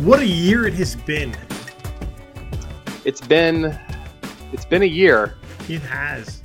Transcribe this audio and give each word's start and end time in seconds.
What 0.00 0.20
a 0.20 0.26
year 0.26 0.66
it 0.66 0.72
has 0.74 0.96
been. 0.96 1.36
It's 3.04 3.20
been 3.20 3.78
it's 4.50 4.64
been 4.64 4.80
a 4.80 4.86
year. 4.86 5.36
It 5.68 5.82
has. 5.82 6.42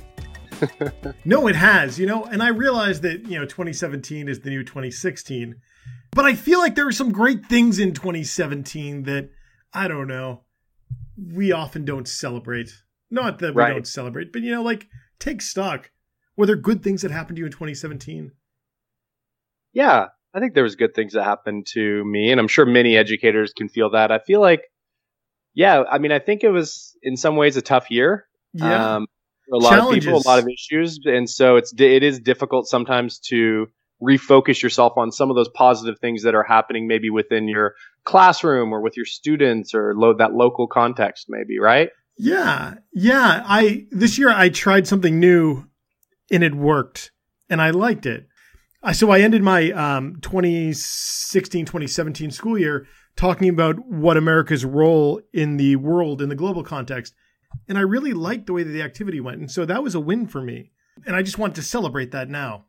no, 1.24 1.46
it 1.46 1.56
has, 1.56 1.98
you 1.98 2.04
know, 2.04 2.24
and 2.24 2.42
I 2.42 2.48
realize 2.48 3.00
that, 3.00 3.26
you 3.26 3.38
know, 3.38 3.46
2017 3.46 4.28
is 4.28 4.40
the 4.40 4.50
new 4.50 4.62
2016. 4.62 5.54
But 6.10 6.26
I 6.26 6.34
feel 6.34 6.58
like 6.58 6.74
there 6.74 6.86
are 6.86 6.92
some 6.92 7.10
great 7.10 7.46
things 7.46 7.78
in 7.78 7.94
2017 7.94 9.04
that 9.04 9.30
I 9.72 9.88
don't 9.88 10.06
know, 10.06 10.42
we 11.16 11.50
often 11.50 11.86
don't 11.86 12.06
celebrate. 12.06 12.82
Not 13.10 13.38
that 13.38 13.54
we 13.54 13.62
right. 13.62 13.72
don't 13.72 13.86
celebrate, 13.86 14.34
but 14.34 14.42
you 14.42 14.50
know, 14.50 14.62
like 14.62 14.86
take 15.18 15.40
stock. 15.40 15.90
Were 16.36 16.44
there 16.44 16.56
good 16.56 16.82
things 16.82 17.00
that 17.00 17.10
happened 17.10 17.36
to 17.36 17.40
you 17.40 17.46
in 17.46 17.52
2017? 17.52 18.32
Yeah, 19.72 20.08
I 20.36 20.38
think 20.38 20.52
there 20.52 20.64
was 20.64 20.76
good 20.76 20.94
things 20.94 21.14
that 21.14 21.24
happened 21.24 21.66
to 21.72 22.04
me, 22.04 22.30
and 22.30 22.38
I'm 22.38 22.46
sure 22.46 22.66
many 22.66 22.94
educators 22.94 23.54
can 23.56 23.70
feel 23.70 23.90
that. 23.92 24.12
I 24.12 24.18
feel 24.18 24.42
like, 24.42 24.64
yeah, 25.54 25.82
I 25.90 25.96
mean, 25.96 26.12
I 26.12 26.18
think 26.18 26.44
it 26.44 26.50
was 26.50 26.94
in 27.02 27.16
some 27.16 27.36
ways 27.36 27.56
a 27.56 27.62
tough 27.62 27.90
year. 27.90 28.26
Yeah. 28.52 28.96
Um, 28.96 29.06
a 29.50 29.56
lot 29.56 29.78
of 29.78 29.94
people, 29.94 30.18
a 30.18 30.28
lot 30.28 30.38
of 30.38 30.46
issues, 30.46 30.98
and 31.06 31.30
so 31.30 31.56
it's 31.56 31.72
it 31.78 32.02
is 32.02 32.20
difficult 32.20 32.68
sometimes 32.68 33.18
to 33.30 33.68
refocus 34.02 34.62
yourself 34.62 34.92
on 34.98 35.10
some 35.10 35.30
of 35.30 35.36
those 35.36 35.48
positive 35.48 35.98
things 36.00 36.24
that 36.24 36.34
are 36.34 36.42
happening, 36.42 36.86
maybe 36.86 37.08
within 37.08 37.48
your 37.48 37.74
classroom 38.04 38.74
or 38.74 38.82
with 38.82 38.94
your 38.94 39.06
students 39.06 39.72
or 39.72 39.94
lo- 39.96 40.16
that 40.18 40.34
local 40.34 40.66
context, 40.66 41.26
maybe, 41.30 41.58
right? 41.58 41.88
Yeah, 42.18 42.74
yeah. 42.92 43.42
I 43.46 43.86
this 43.90 44.18
year 44.18 44.28
I 44.28 44.50
tried 44.50 44.86
something 44.86 45.18
new, 45.18 45.64
and 46.30 46.44
it 46.44 46.54
worked, 46.54 47.10
and 47.48 47.62
I 47.62 47.70
liked 47.70 48.04
it 48.04 48.26
so 48.92 49.10
I 49.10 49.20
ended 49.20 49.42
my 49.42 49.70
um, 49.72 50.18
2016 50.20 51.64
2017 51.64 52.30
school 52.30 52.58
year 52.58 52.86
talking 53.16 53.48
about 53.48 53.78
what 53.86 54.16
America's 54.16 54.64
role 54.64 55.20
in 55.32 55.56
the 55.56 55.76
world, 55.76 56.20
in 56.20 56.28
the 56.28 56.34
global 56.34 56.62
context. 56.62 57.14
And 57.68 57.78
I 57.78 57.80
really 57.80 58.12
liked 58.12 58.46
the 58.46 58.52
way 58.52 58.62
that 58.62 58.70
the 58.70 58.82
activity 58.82 59.20
went. 59.20 59.40
And 59.40 59.50
so 59.50 59.64
that 59.64 59.82
was 59.82 59.94
a 59.94 60.00
win 60.00 60.26
for 60.26 60.42
me. 60.42 60.72
And 61.06 61.16
I 61.16 61.22
just 61.22 61.38
want 61.38 61.54
to 61.56 61.62
celebrate 61.62 62.12
that 62.12 62.28
now. 62.28 62.66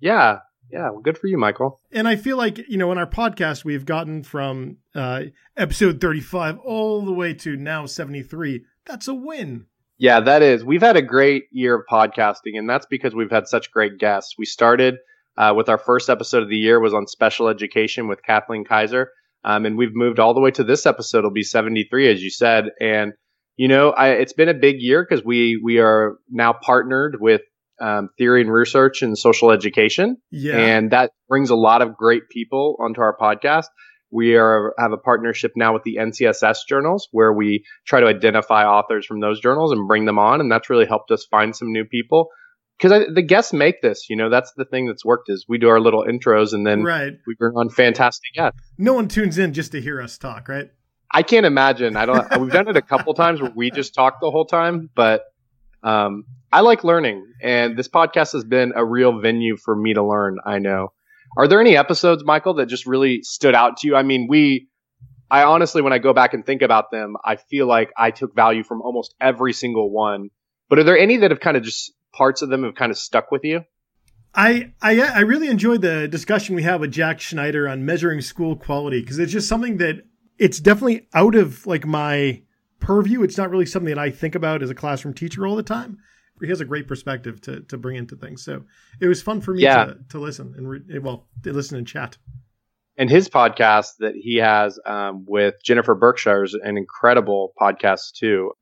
Yeah. 0.00 0.38
Yeah. 0.70 0.90
Well, 0.90 1.00
good 1.00 1.18
for 1.18 1.26
you, 1.26 1.38
Michael. 1.38 1.80
And 1.92 2.08
I 2.08 2.16
feel 2.16 2.36
like, 2.36 2.58
you 2.68 2.76
know, 2.76 2.90
in 2.92 2.98
our 2.98 3.06
podcast, 3.06 3.64
we've 3.64 3.84
gotten 3.84 4.22
from 4.22 4.78
uh, 4.94 5.24
episode 5.56 6.00
35 6.00 6.58
all 6.58 7.04
the 7.04 7.12
way 7.12 7.34
to 7.34 7.56
now 7.56 7.86
73. 7.86 8.64
That's 8.84 9.08
a 9.08 9.14
win. 9.14 9.66
Yeah, 9.98 10.20
that 10.20 10.42
is. 10.42 10.64
We've 10.64 10.82
had 10.82 10.96
a 10.96 11.02
great 11.02 11.44
year 11.50 11.74
of 11.74 11.86
podcasting, 11.90 12.58
and 12.58 12.68
that's 12.68 12.84
because 12.84 13.14
we've 13.14 13.30
had 13.30 13.48
such 13.48 13.70
great 13.70 13.96
guests. 13.96 14.34
We 14.36 14.44
started 14.44 14.96
uh, 15.36 15.52
with 15.56 15.68
our 15.68 15.78
first 15.78 16.08
episode 16.08 16.42
of 16.42 16.48
the 16.48 16.56
year 16.56 16.80
was 16.80 16.94
on 16.94 17.06
special 17.06 17.48
education 17.48 18.08
with 18.08 18.22
Kathleen 18.22 18.64
Kaiser. 18.64 19.10
Um, 19.44 19.64
and 19.64 19.78
we've 19.78 19.94
moved 19.94 20.18
all 20.18 20.34
the 20.34 20.40
way 20.40 20.50
to 20.52 20.64
this 20.64 20.86
episode. 20.86 21.18
It'll 21.18 21.30
be 21.30 21.42
73, 21.42 22.10
as 22.10 22.22
you 22.22 22.30
said. 22.30 22.70
And, 22.80 23.12
you 23.56 23.68
know, 23.68 23.90
I, 23.90 24.10
it's 24.10 24.32
been 24.32 24.48
a 24.48 24.54
big 24.54 24.76
year 24.80 25.06
because 25.08 25.24
we, 25.24 25.60
we 25.62 25.78
are 25.78 26.16
now 26.28 26.52
partnered 26.52 27.18
with 27.20 27.42
um, 27.80 28.08
theory 28.18 28.40
and 28.40 28.52
research 28.52 29.02
and 29.02 29.16
social 29.16 29.50
education. 29.50 30.16
Yeah. 30.30 30.56
And 30.56 30.90
that 30.90 31.12
brings 31.28 31.50
a 31.50 31.56
lot 31.56 31.82
of 31.82 31.96
great 31.96 32.28
people 32.30 32.76
onto 32.80 33.00
our 33.00 33.16
podcast. 33.16 33.66
We 34.10 34.36
are 34.36 34.72
have 34.78 34.92
a 34.92 34.96
partnership 34.96 35.52
now 35.56 35.74
with 35.74 35.82
the 35.82 35.96
NCSS 35.96 36.58
journals 36.68 37.08
where 37.10 37.32
we 37.32 37.64
try 37.86 38.00
to 38.00 38.06
identify 38.06 38.64
authors 38.64 39.04
from 39.04 39.20
those 39.20 39.40
journals 39.40 39.72
and 39.72 39.86
bring 39.86 40.06
them 40.06 40.18
on. 40.18 40.40
And 40.40 40.50
that's 40.50 40.70
really 40.70 40.86
helped 40.86 41.10
us 41.10 41.26
find 41.30 41.54
some 41.54 41.72
new 41.72 41.84
people 41.84 42.28
because 42.78 43.14
the 43.14 43.22
guests 43.22 43.52
make 43.52 43.82
this. 43.82 44.08
You 44.08 44.16
know, 44.16 44.30
that's 44.30 44.52
the 44.56 44.64
thing 44.64 44.86
that's 44.86 45.04
worked 45.04 45.28
is 45.28 45.46
we 45.48 45.58
do 45.58 45.68
our 45.68 45.80
little 45.80 46.04
intros 46.04 46.52
and 46.52 46.66
then 46.66 46.82
right. 46.82 47.14
we 47.26 47.34
bring 47.34 47.54
on 47.56 47.70
fantastic 47.70 48.34
guests. 48.34 48.60
No 48.78 48.94
one 48.94 49.08
tunes 49.08 49.38
in 49.38 49.52
just 49.52 49.72
to 49.72 49.80
hear 49.80 50.00
us 50.00 50.18
talk, 50.18 50.48
right? 50.48 50.70
I 51.10 51.22
can't 51.22 51.46
imagine. 51.46 51.96
I 51.96 52.06
don't. 52.06 52.40
we've 52.40 52.52
done 52.52 52.68
it 52.68 52.76
a 52.76 52.82
couple 52.82 53.14
times 53.14 53.40
where 53.40 53.52
we 53.54 53.70
just 53.70 53.94
talk 53.94 54.18
the 54.20 54.30
whole 54.30 54.44
time, 54.44 54.90
but 54.94 55.24
um, 55.82 56.24
I 56.52 56.60
like 56.60 56.84
learning, 56.84 57.26
and 57.40 57.76
this 57.76 57.88
podcast 57.88 58.32
has 58.32 58.44
been 58.44 58.72
a 58.74 58.84
real 58.84 59.20
venue 59.20 59.56
for 59.56 59.74
me 59.74 59.94
to 59.94 60.02
learn. 60.02 60.38
I 60.44 60.58
know. 60.58 60.92
Are 61.38 61.48
there 61.48 61.60
any 61.60 61.76
episodes, 61.76 62.24
Michael, 62.24 62.54
that 62.54 62.66
just 62.66 62.86
really 62.86 63.22
stood 63.22 63.54
out 63.54 63.78
to 63.78 63.88
you? 63.88 63.96
I 63.96 64.02
mean, 64.02 64.26
we. 64.28 64.68
I 65.28 65.42
honestly, 65.42 65.82
when 65.82 65.92
I 65.92 65.98
go 65.98 66.12
back 66.12 66.34
and 66.34 66.46
think 66.46 66.62
about 66.62 66.92
them, 66.92 67.16
I 67.24 67.34
feel 67.34 67.66
like 67.66 67.90
I 67.98 68.12
took 68.12 68.34
value 68.34 68.62
from 68.62 68.80
almost 68.80 69.14
every 69.20 69.52
single 69.52 69.90
one. 69.90 70.28
But 70.68 70.78
are 70.78 70.84
there 70.84 70.98
any 70.98 71.16
that 71.18 71.32
have 71.32 71.40
kind 71.40 71.56
of 71.56 71.64
just 71.64 71.92
parts 72.16 72.42
of 72.42 72.48
them 72.48 72.64
have 72.64 72.74
kind 72.74 72.90
of 72.90 72.98
stuck 72.98 73.30
with 73.30 73.44
you? 73.44 73.64
I, 74.34 74.72
I 74.82 75.00
I 75.00 75.20
really 75.20 75.48
enjoyed 75.48 75.80
the 75.80 76.06
discussion 76.08 76.54
we 76.54 76.62
had 76.62 76.80
with 76.80 76.92
Jack 76.92 77.20
Schneider 77.20 77.68
on 77.68 77.86
measuring 77.86 78.20
school 78.20 78.54
quality 78.54 79.00
because 79.00 79.18
it's 79.18 79.32
just 79.32 79.48
something 79.48 79.78
that 79.78 80.04
it's 80.38 80.60
definitely 80.60 81.08
out 81.14 81.34
of 81.34 81.66
like 81.66 81.86
my 81.86 82.42
purview. 82.78 83.22
It's 83.22 83.38
not 83.38 83.50
really 83.50 83.64
something 83.64 83.94
that 83.94 84.00
I 84.00 84.10
think 84.10 84.34
about 84.34 84.62
as 84.62 84.68
a 84.68 84.74
classroom 84.74 85.14
teacher 85.14 85.46
all 85.46 85.56
the 85.56 85.62
time. 85.62 85.98
He 86.40 86.48
has 86.48 86.60
a 86.60 86.66
great 86.66 86.86
perspective 86.86 87.40
to 87.42 87.60
to 87.62 87.78
bring 87.78 87.96
into 87.96 88.14
things. 88.14 88.44
So 88.44 88.64
it 89.00 89.06
was 89.06 89.22
fun 89.22 89.40
for 89.40 89.54
me 89.54 89.62
yeah. 89.62 89.86
to, 89.86 89.98
to 90.10 90.18
listen 90.18 90.52
and 90.56 90.68
re- 90.68 90.98
well 90.98 91.28
to 91.44 91.52
listen 91.52 91.78
and 91.78 91.86
chat. 91.86 92.18
And 92.98 93.10
his 93.10 93.28
podcast 93.28 93.96
that 94.00 94.14
he 94.14 94.36
has 94.36 94.78
um, 94.86 95.24
with 95.26 95.54
Jennifer 95.62 95.94
Berkshire 95.94 96.44
is 96.44 96.54
an 96.54 96.76
incredible 96.76 97.52
podcast 97.60 98.12
too. 98.14 98.52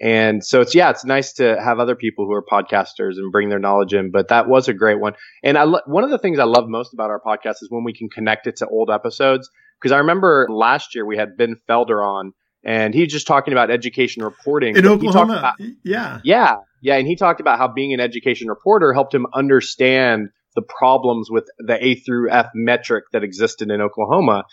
And 0.00 0.44
so 0.44 0.60
it's 0.60 0.74
yeah, 0.74 0.90
it's 0.90 1.04
nice 1.04 1.32
to 1.34 1.60
have 1.62 1.78
other 1.78 1.94
people 1.94 2.26
who 2.26 2.32
are 2.32 2.42
podcasters 2.42 3.16
and 3.16 3.30
bring 3.30 3.48
their 3.48 3.58
knowledge 3.58 3.94
in. 3.94 4.10
But 4.10 4.28
that 4.28 4.48
was 4.48 4.68
a 4.68 4.74
great 4.74 5.00
one. 5.00 5.14
And 5.42 5.56
I 5.56 5.64
lo- 5.64 5.80
one 5.86 6.04
of 6.04 6.10
the 6.10 6.18
things 6.18 6.38
I 6.38 6.44
love 6.44 6.68
most 6.68 6.92
about 6.92 7.10
our 7.10 7.20
podcast 7.20 7.62
is 7.62 7.68
when 7.70 7.84
we 7.84 7.92
can 7.92 8.08
connect 8.08 8.46
it 8.46 8.56
to 8.56 8.66
old 8.66 8.90
episodes. 8.90 9.48
Because 9.80 9.92
I 9.92 9.98
remember 9.98 10.48
last 10.50 10.94
year 10.94 11.04
we 11.04 11.16
had 11.16 11.36
Ben 11.36 11.56
Felder 11.68 12.04
on, 12.04 12.32
and 12.64 12.94
he's 12.94 13.12
just 13.12 13.26
talking 13.26 13.52
about 13.52 13.70
education 13.70 14.24
reporting 14.24 14.76
in 14.76 14.86
Oklahoma. 14.86 15.38
About, 15.38 15.54
yeah, 15.84 16.20
yeah, 16.24 16.56
yeah, 16.80 16.96
and 16.96 17.06
he 17.06 17.16
talked 17.16 17.40
about 17.40 17.58
how 17.58 17.68
being 17.68 17.92
an 17.92 18.00
education 18.00 18.48
reporter 18.48 18.92
helped 18.92 19.14
him 19.14 19.26
understand 19.34 20.28
the 20.54 20.62
problems 20.62 21.28
with 21.30 21.44
the 21.58 21.84
A 21.84 21.96
through 21.96 22.30
F 22.30 22.50
metric 22.54 23.04
that 23.12 23.22
existed 23.22 23.70
in 23.70 23.80
Oklahoma. 23.80 24.44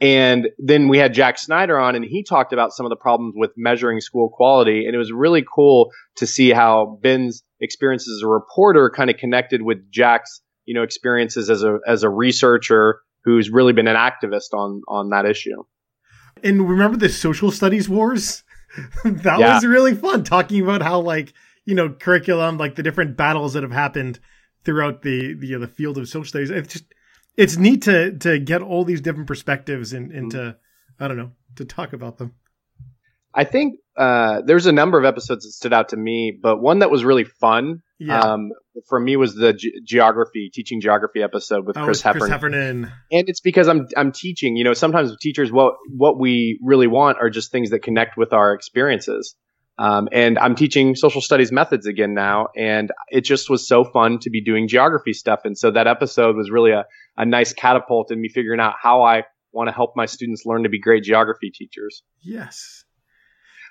And 0.00 0.48
then 0.58 0.88
we 0.88 0.98
had 0.98 1.14
Jack 1.14 1.38
Schneider 1.38 1.78
on, 1.78 1.94
and 1.94 2.04
he 2.04 2.24
talked 2.24 2.52
about 2.52 2.72
some 2.72 2.84
of 2.84 2.90
the 2.90 2.96
problems 2.96 3.34
with 3.36 3.52
measuring 3.56 4.00
school 4.00 4.28
quality. 4.28 4.86
And 4.86 4.94
it 4.94 4.98
was 4.98 5.12
really 5.12 5.44
cool 5.54 5.90
to 6.16 6.26
see 6.26 6.50
how 6.50 6.98
Ben's 7.02 7.42
experiences 7.60 8.18
as 8.18 8.22
a 8.22 8.28
reporter 8.28 8.90
kind 8.94 9.08
of 9.08 9.16
connected 9.16 9.62
with 9.62 9.90
Jack's, 9.90 10.42
you 10.64 10.74
know, 10.74 10.82
experiences 10.82 11.48
as 11.48 11.62
a 11.62 11.78
as 11.86 12.02
a 12.02 12.10
researcher 12.10 13.00
who's 13.24 13.50
really 13.50 13.72
been 13.72 13.88
an 13.88 13.96
activist 13.96 14.52
on 14.52 14.82
on 14.88 15.10
that 15.10 15.26
issue. 15.26 15.62
And 16.42 16.68
remember 16.68 16.96
the 16.96 17.08
social 17.08 17.50
studies 17.50 17.88
wars? 17.88 18.42
that 19.04 19.38
yeah. 19.38 19.54
was 19.54 19.64
really 19.64 19.94
fun 19.94 20.24
talking 20.24 20.60
about 20.60 20.82
how 20.82 21.00
like 21.00 21.32
you 21.64 21.74
know 21.74 21.88
curriculum, 21.88 22.58
like 22.58 22.74
the 22.74 22.82
different 22.82 23.16
battles 23.16 23.52
that 23.52 23.62
have 23.62 23.72
happened 23.72 24.18
throughout 24.64 25.02
the 25.02 25.34
the, 25.34 25.54
the 25.54 25.68
field 25.68 25.98
of 25.98 26.08
social 26.08 26.24
studies. 26.24 26.50
It's 26.50 26.72
just 26.72 26.93
it's 27.36 27.56
neat 27.56 27.82
to 27.82 28.16
to 28.18 28.38
get 28.38 28.62
all 28.62 28.84
these 28.84 29.00
different 29.00 29.26
perspectives 29.26 29.92
and, 29.92 30.12
and 30.12 30.32
mm-hmm. 30.32 30.50
to 30.50 30.56
I 30.98 31.08
don't 31.08 31.16
know 31.16 31.32
to 31.56 31.64
talk 31.64 31.92
about 31.92 32.18
them. 32.18 32.34
I 33.34 33.44
think 33.44 33.80
uh, 33.96 34.42
there's 34.46 34.66
a 34.66 34.72
number 34.72 34.98
of 34.98 35.04
episodes 35.04 35.44
that 35.44 35.50
stood 35.50 35.72
out 35.72 35.88
to 35.88 35.96
me, 35.96 36.38
but 36.40 36.60
one 36.60 36.80
that 36.80 36.90
was 36.90 37.04
really 37.04 37.24
fun 37.24 37.82
yeah. 37.98 38.20
um, 38.20 38.50
for 38.88 38.98
me 38.98 39.16
was 39.16 39.34
the 39.34 39.52
ge- 39.52 39.84
geography 39.84 40.50
teaching 40.52 40.80
geography 40.80 41.22
episode 41.22 41.66
with 41.66 41.76
oh, 41.76 41.84
Chris, 41.84 42.00
Heffernan. 42.00 42.20
Chris 42.20 42.30
Heffernan. 42.30 42.92
And 43.10 43.28
it's 43.28 43.40
because 43.40 43.68
I'm 43.68 43.88
I'm 43.96 44.12
teaching. 44.12 44.56
You 44.56 44.64
know, 44.64 44.72
sometimes 44.72 45.16
teachers 45.20 45.50
what 45.50 45.74
what 45.90 46.18
we 46.18 46.60
really 46.62 46.86
want 46.86 47.18
are 47.20 47.30
just 47.30 47.50
things 47.50 47.70
that 47.70 47.80
connect 47.80 48.16
with 48.16 48.32
our 48.32 48.54
experiences. 48.54 49.34
Um, 49.78 50.08
and 50.12 50.38
I'm 50.38 50.54
teaching 50.54 50.94
social 50.94 51.20
studies 51.20 51.50
methods 51.50 51.86
again 51.86 52.14
now, 52.14 52.48
and 52.56 52.90
it 53.08 53.22
just 53.22 53.50
was 53.50 53.66
so 53.66 53.84
fun 53.84 54.18
to 54.20 54.30
be 54.30 54.42
doing 54.42 54.68
geography 54.68 55.12
stuff. 55.12 55.40
And 55.44 55.58
so 55.58 55.70
that 55.72 55.86
episode 55.86 56.36
was 56.36 56.50
really 56.50 56.70
a, 56.70 56.84
a 57.16 57.24
nice 57.26 57.52
catapult 57.52 58.12
in 58.12 58.20
me 58.20 58.28
figuring 58.28 58.60
out 58.60 58.74
how 58.80 59.02
I 59.02 59.24
want 59.52 59.68
to 59.68 59.72
help 59.72 59.94
my 59.96 60.06
students 60.06 60.44
learn 60.46 60.62
to 60.62 60.68
be 60.68 60.80
great 60.80 61.02
geography 61.02 61.50
teachers. 61.50 62.02
Yes. 62.22 62.84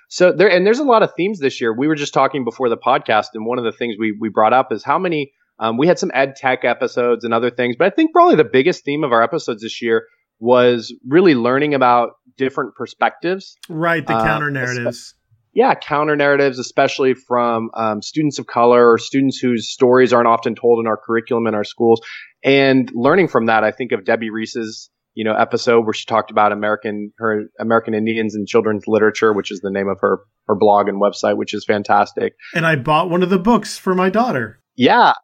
So 0.08 0.32
there, 0.32 0.50
and 0.50 0.66
there's 0.66 0.78
a 0.78 0.84
lot 0.84 1.02
of 1.02 1.14
themes 1.16 1.40
this 1.40 1.60
year. 1.60 1.72
We 1.72 1.88
were 1.88 1.94
just 1.94 2.14
talking 2.14 2.44
before 2.44 2.68
the 2.68 2.76
podcast, 2.76 3.28
and 3.34 3.46
one 3.46 3.58
of 3.58 3.64
the 3.64 3.72
things 3.72 3.96
we 3.98 4.16
we 4.20 4.28
brought 4.28 4.52
up 4.52 4.72
is 4.72 4.84
how 4.84 4.98
many 4.98 5.32
Um, 5.58 5.78
we 5.78 5.86
had 5.86 5.98
some 5.98 6.10
ed 6.12 6.34
tech 6.36 6.64
episodes 6.64 7.24
and 7.24 7.32
other 7.32 7.50
things, 7.50 7.76
but 7.78 7.86
I 7.86 7.90
think 7.94 8.12
probably 8.12 8.34
the 8.34 8.44
biggest 8.44 8.84
theme 8.84 9.04
of 9.04 9.12
our 9.12 9.22
episodes 9.22 9.62
this 9.62 9.80
year 9.80 10.02
was 10.40 10.92
really 11.08 11.34
learning 11.34 11.74
about 11.74 12.14
different 12.36 12.74
perspectives. 12.74 13.56
Right, 13.68 14.04
the 14.04 14.16
uh, 14.16 14.24
counter 14.24 14.50
narratives. 14.50 15.14
Yeah, 15.54 15.74
counter 15.74 16.16
narratives, 16.16 16.58
especially 16.58 17.14
from 17.14 17.70
um, 17.74 18.02
students 18.02 18.38
of 18.38 18.46
color 18.46 18.90
or 18.90 18.98
students 18.98 19.38
whose 19.38 19.70
stories 19.70 20.12
aren't 20.12 20.26
often 20.26 20.54
told 20.54 20.80
in 20.80 20.86
our 20.86 20.96
curriculum 20.96 21.46
in 21.46 21.54
our 21.54 21.64
schools. 21.64 22.00
And 22.42 22.90
learning 22.92 23.28
from 23.28 23.46
that, 23.46 23.64
I 23.64 23.70
think 23.70 23.92
of 23.92 24.04
Debbie 24.04 24.30
Reese's 24.30 24.90
you 25.14 25.24
know 25.24 25.34
episode 25.34 25.84
where 25.84 25.94
she 25.94 26.06
talked 26.06 26.32
about 26.32 26.50
American 26.50 27.12
her 27.18 27.44
American 27.58 27.94
Indians 27.94 28.34
and 28.34 28.46
children's 28.46 28.84
literature, 28.86 29.32
which 29.32 29.52
is 29.52 29.60
the 29.60 29.70
name 29.70 29.88
of 29.88 29.98
her 30.00 30.20
her 30.48 30.56
blog 30.56 30.88
and 30.88 31.00
website, 31.00 31.36
which 31.36 31.54
is 31.54 31.64
fantastic. 31.64 32.34
And 32.54 32.66
I 32.66 32.76
bought 32.76 33.10
one 33.10 33.22
of 33.22 33.30
the 33.30 33.38
books 33.38 33.78
for 33.78 33.94
my 33.94 34.10
daughter. 34.10 34.60
Yeah, 34.76 35.14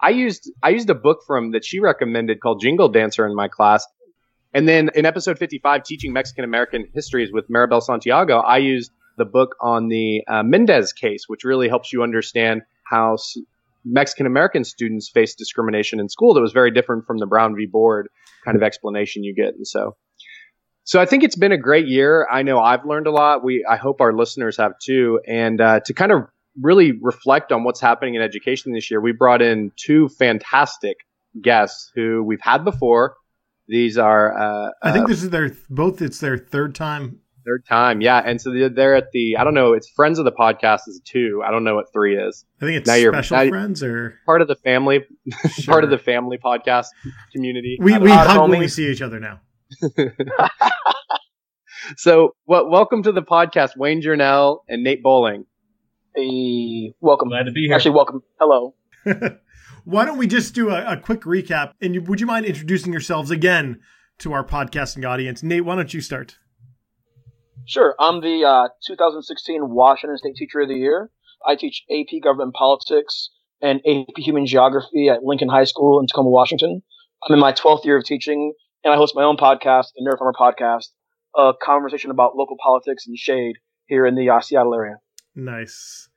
I 0.00 0.10
used 0.10 0.50
I 0.62 0.70
used 0.70 0.88
a 0.90 0.94
book 0.94 1.20
from 1.26 1.52
that 1.52 1.64
she 1.64 1.80
recommended 1.80 2.40
called 2.40 2.60
Jingle 2.62 2.88
Dancer 2.88 3.26
in 3.26 3.34
my 3.34 3.48
class. 3.48 3.86
And 4.54 4.68
then 4.68 4.90
in 4.94 5.04
episode 5.04 5.36
55, 5.36 5.82
teaching 5.82 6.12
Mexican 6.12 6.44
American 6.44 6.86
histories 6.94 7.30
with 7.32 7.48
Maribel 7.48 7.82
Santiago, 7.82 8.38
I 8.38 8.58
used 8.58 8.92
the 9.16 9.24
book 9.24 9.56
on 9.60 9.88
the 9.88 10.22
uh, 10.28 10.42
Mendez 10.42 10.92
case, 10.92 11.24
which 11.26 11.44
really 11.44 11.68
helps 11.68 11.92
you 11.92 12.02
understand 12.02 12.62
how 12.84 13.16
Mexican 13.84 14.26
American 14.26 14.64
students 14.64 15.08
face 15.08 15.34
discrimination 15.34 16.00
in 16.00 16.08
school 16.08 16.34
that 16.34 16.40
was 16.40 16.52
very 16.52 16.70
different 16.70 17.06
from 17.06 17.18
the 17.18 17.26
Brown 17.26 17.54
v. 17.54 17.66
Board 17.66 18.08
kind 18.44 18.56
of 18.56 18.62
explanation 18.62 19.24
you 19.24 19.34
get. 19.34 19.54
And 19.54 19.66
so, 19.66 19.96
so 20.84 21.00
I 21.00 21.06
think 21.06 21.22
it's 21.22 21.36
been 21.36 21.52
a 21.52 21.58
great 21.58 21.86
year. 21.86 22.26
I 22.30 22.42
know 22.42 22.58
I've 22.58 22.84
learned 22.84 23.06
a 23.06 23.10
lot. 23.10 23.44
We, 23.44 23.64
I 23.68 23.76
hope 23.76 24.00
our 24.00 24.12
listeners 24.12 24.56
have 24.56 24.72
too. 24.82 25.20
And 25.26 25.60
uh, 25.60 25.80
to 25.80 25.94
kind 25.94 26.12
of 26.12 26.24
really 26.60 26.92
reflect 27.00 27.52
on 27.52 27.64
what's 27.64 27.80
happening 27.80 28.14
in 28.14 28.22
education 28.22 28.72
this 28.72 28.90
year, 28.90 29.00
we 29.00 29.12
brought 29.12 29.42
in 29.42 29.72
two 29.76 30.08
fantastic 30.08 30.98
guests 31.40 31.90
who 31.94 32.22
we've 32.22 32.40
had 32.40 32.64
before. 32.64 33.16
These 33.66 33.96
are, 33.96 34.36
uh, 34.38 34.70
I 34.82 34.92
think 34.92 35.04
uh, 35.04 35.08
this 35.08 35.22
is 35.22 35.30
their 35.30 35.50
both. 35.70 36.02
It's 36.02 36.20
their 36.20 36.36
third 36.36 36.74
time 36.74 37.20
Third 37.44 37.66
time, 37.68 38.00
yeah. 38.00 38.22
And 38.24 38.40
so 38.40 38.50
they're 38.74 38.94
at 38.94 39.10
the 39.12 39.36
I 39.36 39.44
don't 39.44 39.52
know. 39.52 39.74
It's 39.74 39.88
friends 39.90 40.18
of 40.18 40.24
the 40.24 40.32
podcast 40.32 40.80
is 40.86 41.02
two. 41.04 41.42
I 41.46 41.50
don't 41.50 41.62
know 41.62 41.74
what 41.74 41.92
three 41.92 42.16
is. 42.16 42.44
I 42.62 42.64
think 42.64 42.78
it's 42.78 42.86
now 42.86 42.96
special 42.96 43.42
you're, 43.42 43.48
friends 43.50 43.82
or 43.82 44.18
part 44.24 44.40
of 44.40 44.48
the 44.48 44.56
family, 44.56 45.00
sure. 45.50 45.64
part 45.72 45.84
of 45.84 45.90
the 45.90 45.98
family 45.98 46.38
podcast 46.42 46.86
community. 47.32 47.76
We 47.80 47.98
we 47.98 48.10
hug 48.10 48.28
homies. 48.28 48.48
when 48.48 48.60
we 48.60 48.68
see 48.68 48.90
each 48.90 49.02
other 49.02 49.20
now. 49.20 49.40
so, 51.96 52.34
well, 52.46 52.70
welcome 52.70 53.02
to 53.02 53.12
the 53.12 53.22
podcast, 53.22 53.76
Wayne 53.76 54.00
Journell 54.00 54.60
and 54.68 54.82
Nate 54.82 55.02
Bowling. 55.02 55.44
Hey, 56.16 56.94
welcome. 57.00 57.28
Glad 57.28 57.44
to 57.44 57.52
be 57.52 57.66
here. 57.66 57.74
Actually, 57.74 57.96
welcome. 57.96 58.22
Hello. 58.40 58.74
Why 59.84 60.06
don't 60.06 60.16
we 60.16 60.26
just 60.26 60.54
do 60.54 60.70
a, 60.70 60.92
a 60.92 60.96
quick 60.96 61.22
recap? 61.22 61.72
And 61.82 61.94
you, 61.94 62.00
would 62.02 62.20
you 62.20 62.26
mind 62.26 62.46
introducing 62.46 62.92
yourselves 62.92 63.30
again 63.30 63.80
to 64.20 64.32
our 64.32 64.44
podcasting 64.44 65.06
audience? 65.06 65.42
Nate, 65.42 65.64
why 65.64 65.76
don't 65.76 65.92
you 65.92 66.00
start? 66.00 66.38
Sure. 67.66 67.94
I'm 67.98 68.20
the 68.20 68.44
uh, 68.44 68.68
2016 68.86 69.70
Washington 69.70 70.18
State 70.18 70.36
Teacher 70.36 70.60
of 70.60 70.68
the 70.68 70.74
Year. 70.74 71.10
I 71.46 71.56
teach 71.56 71.84
AP 71.90 72.22
Government 72.22 72.54
Politics 72.54 73.30
and 73.60 73.80
AP 73.86 74.18
Human 74.18 74.46
Geography 74.46 75.08
at 75.08 75.22
Lincoln 75.22 75.48
High 75.48 75.64
School 75.64 76.00
in 76.00 76.06
Tacoma, 76.06 76.30
Washington. 76.30 76.82
I'm 77.26 77.34
in 77.34 77.40
my 77.40 77.52
12th 77.52 77.84
year 77.84 77.98
of 77.98 78.04
teaching, 78.04 78.52
and 78.82 78.92
I 78.92 78.96
host 78.96 79.14
my 79.14 79.22
own 79.22 79.36
podcast, 79.36 79.86
the 79.96 80.06
Nerd 80.06 80.18
Farmer 80.18 80.34
Podcast, 80.38 80.88
a 81.36 81.52
conversation 81.62 82.10
about 82.10 82.36
local 82.36 82.56
politics 82.62 83.06
and 83.06 83.16
shade 83.16 83.56
here 83.86 84.06
in 84.06 84.14
the 84.14 84.28
uh, 84.28 84.40
Seattle 84.40 84.74
area. 84.74 84.96
Nice. 85.34 86.08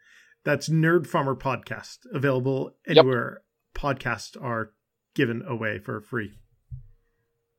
That's 0.43 0.69
Nerd 0.69 1.07
Farmer 1.07 1.35
Podcast, 1.35 1.99
available 2.13 2.75
anywhere 2.87 3.41
yep. 3.75 3.81
podcasts 3.81 4.41
are 4.41 4.71
given 5.15 5.43
away 5.47 5.79
for 5.79 6.01
free. 6.01 6.39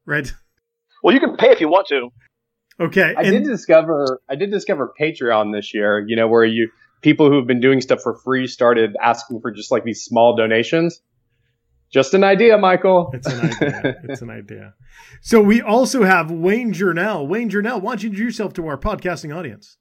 Right? 0.07 0.33
Well, 1.03 1.15
you 1.15 1.21
can 1.21 1.37
pay 1.37 1.51
if 1.51 1.61
you 1.61 1.69
want 1.69 1.87
to. 1.89 2.11
Okay. 2.81 3.15
I 3.17 3.23
and- 3.23 3.31
did 3.33 3.45
discover 3.45 4.21
I 4.29 4.37
did 4.37 4.51
discover 4.51 4.93
Patreon 5.01 5.53
this 5.53 5.75
year, 5.75 6.05
you 6.07 6.17
know, 6.17 6.29
where 6.29 6.45
you 6.45 6.71
people 7.03 7.31
who've 7.31 7.47
been 7.47 7.61
doing 7.61 7.81
stuff 7.81 8.01
for 8.03 8.15
free 8.25 8.47
started 8.47 8.97
asking 9.03 9.41
for 9.41 9.51
just 9.51 9.71
like 9.71 9.85
these 9.85 10.03
small 10.03 10.37
donations. 10.37 11.01
Just 11.91 12.13
an 12.13 12.23
idea, 12.23 12.59
Michael. 12.59 13.11
It's 13.15 13.27
an 13.27 13.41
idea. 13.41 13.95
it's 14.05 14.21
an 14.21 14.31
idea. 14.31 14.75
So 15.23 15.41
we 15.41 15.63
also 15.63 16.05
have 16.05 16.31
Wayne 16.31 16.75
Journell. 16.75 17.27
Wayne 17.27 17.49
Journell, 17.49 17.81
why 17.81 17.93
don't 17.93 18.03
you 18.03 18.11
introduce 18.11 18.35
yourself 18.35 18.53
to 18.55 18.67
our 18.67 18.77
podcasting 18.77 19.35
audience? 19.35 19.79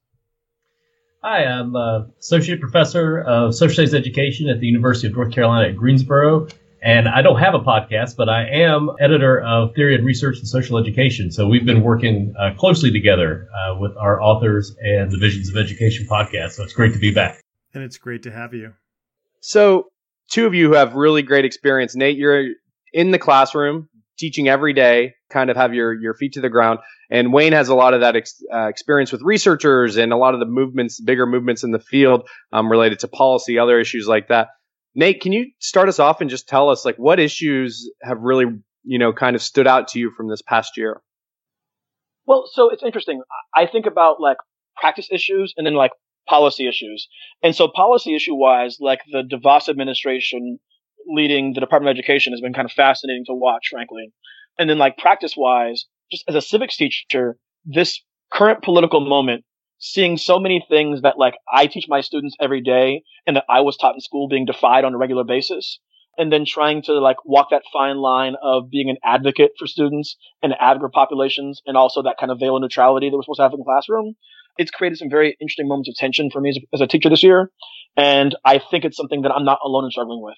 Hi, 1.22 1.44
I'm 1.44 1.76
uh, 1.76 2.04
Associate 2.20 2.62
Professor 2.62 3.20
of 3.20 3.54
Social 3.54 3.74
Studies 3.74 3.94
Education 3.94 4.48
at 4.48 4.62
the 4.62 4.68
University 4.68 5.08
of 5.08 5.16
North 5.16 5.34
Carolina 5.34 5.68
at 5.68 5.76
Greensboro. 5.76 6.48
And 6.82 7.08
I 7.08 7.22
don't 7.22 7.40
have 7.40 7.54
a 7.54 7.60
podcast, 7.60 8.16
but 8.16 8.30
I 8.30 8.48
am 8.48 8.90
editor 9.00 9.42
of 9.42 9.74
Theory 9.76 9.96
and 9.96 10.06
Research 10.06 10.40
in 10.40 10.46
Social 10.46 10.78
Education. 10.78 11.32
So 11.32 11.48
we've 11.48 11.66
been 11.66 11.82
working 11.82 12.34
uh, 12.40 12.54
closely 12.58 12.92
together 12.92 13.48
uh, 13.56 13.78
with 13.80 13.98
our 13.98 14.22
authors 14.22 14.76
and 14.82 15.12
the 15.12 15.18
Visions 15.18 15.50
of 15.50 15.58
Education 15.58 16.06
podcast. 16.10 16.52
So 16.52 16.64
it's 16.64 16.74
great 16.74 16.94
to 16.94 17.00
be 17.00 17.12
back. 17.12 17.42
And 17.74 17.84
it's 17.84 17.98
great 17.98 18.24
to 18.24 18.32
have 18.32 18.54
you. 18.54 18.74
So, 19.40 19.92
two 20.30 20.46
of 20.46 20.54
you 20.54 20.68
who 20.68 20.76
have 20.76 20.94
really 20.94 21.22
great 21.22 21.46
experience. 21.46 21.96
Nate, 21.96 22.18
you're 22.18 22.48
in 22.94 23.12
the 23.12 23.20
classroom 23.20 23.90
teaching 24.18 24.48
every 24.48 24.74
day, 24.74 25.14
kind 25.30 25.50
of 25.50 25.56
have 25.56 25.74
your, 25.74 25.94
your 25.94 26.14
feet 26.14 26.34
to 26.34 26.42
the 26.42 26.50
ground. 26.50 26.80
And 27.10 27.32
Wayne 27.32 27.54
has 27.54 27.70
a 27.70 27.76
lot 27.76 27.94
of 27.94 28.02
that 28.02 28.16
ex, 28.16 28.42
uh, 28.54 28.68
experience 28.68 29.12
with 29.12 29.22
researchers 29.22 29.96
and 29.96 30.12
a 30.12 30.18
lot 30.18 30.34
of 30.34 30.40
the 30.40 30.46
movements, 30.46 31.00
bigger 31.00 31.26
movements 31.26 31.64
in 31.64 31.72
the 31.72 31.80
field 31.80 32.28
um, 32.52 32.70
related 32.70 33.00
to 33.00 33.08
policy, 33.08 33.60
other 33.60 33.80
issues 33.80 34.08
like 34.08 34.28
that. 34.30 34.50
Nate, 34.98 35.22
can 35.22 35.32
you 35.32 35.52
start 35.60 35.90
us 35.90 36.00
off 36.00 36.22
and 36.22 36.30
just 36.30 36.50
tell 36.50 36.70
us 36.70 36.84
like 36.84 36.96
what 36.98 37.20
issues 37.20 37.90
have 38.02 38.18
really, 38.20 38.46
you 38.84 38.98
know, 38.98 39.14
kind 39.14 39.36
of 39.36 39.44
stood 39.44 39.68
out 39.68 39.90
to 39.90 40.00
you 40.00 40.12
from 40.18 40.28
this 40.28 40.42
past 40.42 40.76
year? 40.76 41.02
Well, 42.26 42.50
so 42.52 42.72
it's 42.72 42.82
interesting. 42.84 43.22
I 43.56 43.68
think 43.68 43.86
about 43.86 44.20
like 44.20 44.38
practice 44.76 45.08
issues 45.12 45.54
and 45.56 45.68
then 45.68 45.76
like 45.76 45.92
policy 46.28 46.68
issues. 46.68 47.08
And 47.44 47.56
so 47.56 47.68
policy 47.74 48.16
issue 48.16 48.34
wise, 48.34 48.78
like 48.82 49.02
the 49.12 49.22
DeVos 49.22 49.70
administration 49.70 50.58
leading 51.08 51.54
the 51.54 51.62
Department 51.62 51.92
of 51.92 51.96
Education 51.96 52.34
has 52.34 52.42
been 52.42 52.54
kind 52.54 52.66
of 52.66 52.72
fascinating 52.72 53.24
to 53.28 53.34
watch, 53.34 53.68
frankly. 53.70 54.12
And 54.58 54.68
then 54.68 54.80
like 54.80 54.98
practice 54.98 55.36
wise, 55.38 55.86
just 56.12 56.24
as 56.28 56.34
a 56.34 56.42
civics 56.42 56.76
teacher, 56.76 57.38
this 57.66 58.02
current 58.34 58.64
political 58.64 59.08
moment 59.08 59.46
seeing 59.80 60.18
so 60.18 60.40
many 60.40 60.66
things 60.70 61.02
that 61.02 61.18
like 61.18 61.36
I 61.52 61.68
teach 61.68 61.86
my 61.88 62.02
students 62.02 62.36
every 62.40 62.62
day 62.62 63.04
and 63.26 63.36
that 63.36 63.46
I 63.50 63.62
was 63.62 63.78
taught 63.78 63.96
in 63.96 64.02
school 64.02 64.28
being 64.28 64.46
defied 64.46 64.84
on 64.86 64.94
a 64.94 64.98
regular 64.98 65.24
basis. 65.24 65.80
And 66.20 66.34
then 66.34 66.46
trying 66.48 66.82
to 66.84 66.94
like 66.94 67.18
walk 67.26 67.50
that 67.52 67.62
fine 67.72 67.98
line 67.98 68.34
of 68.42 68.72
being 68.72 68.90
an 68.90 68.98
advocate 69.04 69.52
for 69.60 69.68
students 69.68 70.18
and 70.42 70.56
advocate 70.60 70.92
populations 70.92 71.62
and 71.68 71.78
also 71.78 72.02
that 72.02 72.16
kind 72.20 72.32
of 72.32 72.40
veil 72.40 72.56
of 72.56 72.62
neutrality 72.64 73.10
that 73.10 73.16
we're 73.16 73.22
supposed 73.22 73.38
to 73.38 73.44
have 73.44 73.54
in 73.54 73.60
the 73.60 73.66
classroom. 73.66 74.16
It's 74.58 74.72
created 74.72 74.98
some 74.98 75.12
very 75.12 75.38
interesting 75.40 75.68
moments 75.68 75.90
of 75.90 75.96
tension 75.96 76.32
for 76.32 76.42
me 76.42 76.50
as 76.50 76.58
as 76.74 76.82
a 76.82 76.88
teacher 76.88 77.10
this 77.10 77.22
year. 77.22 77.52
And 77.96 78.36
I 78.44 78.60
think 78.60 78.84
it's 78.84 78.98
something 78.98 79.22
that 79.22 79.32
I'm 79.32 79.46
not 79.46 79.60
alone 79.64 79.86
in 79.86 79.92
struggling 79.92 80.24
with. 80.24 80.38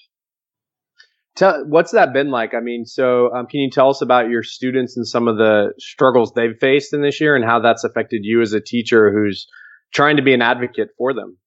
Tell, 1.35 1.63
what's 1.67 1.91
that 1.91 2.11
been 2.11 2.31
like? 2.31 2.53
I 2.53 2.59
mean, 2.59 2.85
so 2.85 3.33
um, 3.33 3.47
can 3.47 3.59
you 3.59 3.69
tell 3.69 3.89
us 3.89 4.01
about 4.01 4.29
your 4.29 4.43
students 4.43 4.97
and 4.97 5.07
some 5.07 5.27
of 5.27 5.37
the 5.37 5.73
struggles 5.77 6.33
they've 6.33 6.57
faced 6.59 6.93
in 6.93 7.01
this 7.01 7.21
year 7.21 7.35
and 7.35 7.45
how 7.45 7.59
that's 7.59 7.83
affected 7.83 8.21
you 8.23 8.41
as 8.41 8.53
a 8.53 8.59
teacher 8.59 9.11
who's 9.11 9.47
trying 9.93 10.17
to 10.17 10.23
be 10.23 10.33
an 10.33 10.41
advocate 10.41 10.89
for 10.97 11.13
them? 11.13 11.37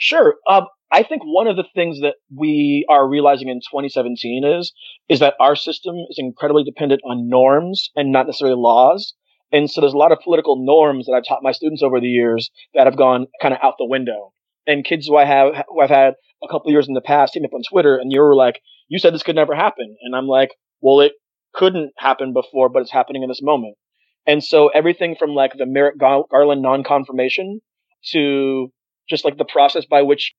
Sure. 0.00 0.34
Um, 0.48 0.66
I 0.90 1.02
think 1.02 1.22
one 1.24 1.46
of 1.46 1.56
the 1.56 1.64
things 1.74 2.00
that 2.00 2.14
we 2.34 2.86
are 2.88 3.08
realizing 3.08 3.48
in 3.48 3.58
2017 3.58 4.44
is 4.44 4.72
is 5.08 5.20
that 5.20 5.34
our 5.40 5.56
system 5.56 5.96
is 6.08 6.18
incredibly 6.18 6.62
dependent 6.64 7.00
on 7.04 7.28
norms 7.28 7.90
and 7.96 8.12
not 8.12 8.26
necessarily 8.26 8.56
laws. 8.56 9.14
And 9.52 9.70
so 9.70 9.80
there's 9.80 9.92
a 9.92 9.98
lot 9.98 10.12
of 10.12 10.18
political 10.20 10.64
norms 10.64 11.06
that 11.06 11.12
I've 11.12 11.26
taught 11.26 11.42
my 11.42 11.52
students 11.52 11.82
over 11.82 12.00
the 12.00 12.08
years 12.08 12.50
that 12.74 12.86
have 12.86 12.96
gone 12.96 13.26
kind 13.40 13.54
of 13.54 13.60
out 13.62 13.74
the 13.78 13.86
window. 13.86 14.32
And 14.66 14.84
kids 14.84 15.06
who 15.06 15.16
I 15.16 15.24
have 15.24 15.64
who 15.68 15.80
I've 15.80 15.90
had 15.90 16.14
a 16.42 16.48
couple 16.48 16.70
years 16.70 16.88
in 16.88 16.94
the 16.94 17.00
past 17.00 17.34
hit 17.34 17.42
me 17.42 17.48
up 17.48 17.54
on 17.54 17.62
Twitter 17.68 17.96
and 17.96 18.12
you 18.12 18.20
were 18.20 18.36
like, 18.36 18.60
you 18.88 18.98
said 18.98 19.14
this 19.14 19.22
could 19.22 19.36
never 19.36 19.54
happen. 19.54 19.96
And 20.02 20.14
I'm 20.14 20.26
like, 20.26 20.50
well, 20.80 21.00
it 21.00 21.12
couldn't 21.54 21.92
happen 21.98 22.32
before, 22.32 22.68
but 22.68 22.82
it's 22.82 22.92
happening 22.92 23.22
in 23.22 23.28
this 23.28 23.42
moment. 23.42 23.76
And 24.26 24.42
so 24.42 24.68
everything 24.68 25.16
from 25.18 25.30
like 25.30 25.52
the 25.56 25.66
Merrick 25.66 25.98
Garland 25.98 26.62
non-confirmation 26.62 27.60
to 28.12 28.68
just 29.08 29.24
like 29.24 29.36
the 29.36 29.44
process 29.44 29.84
by 29.84 30.02
which 30.02 30.34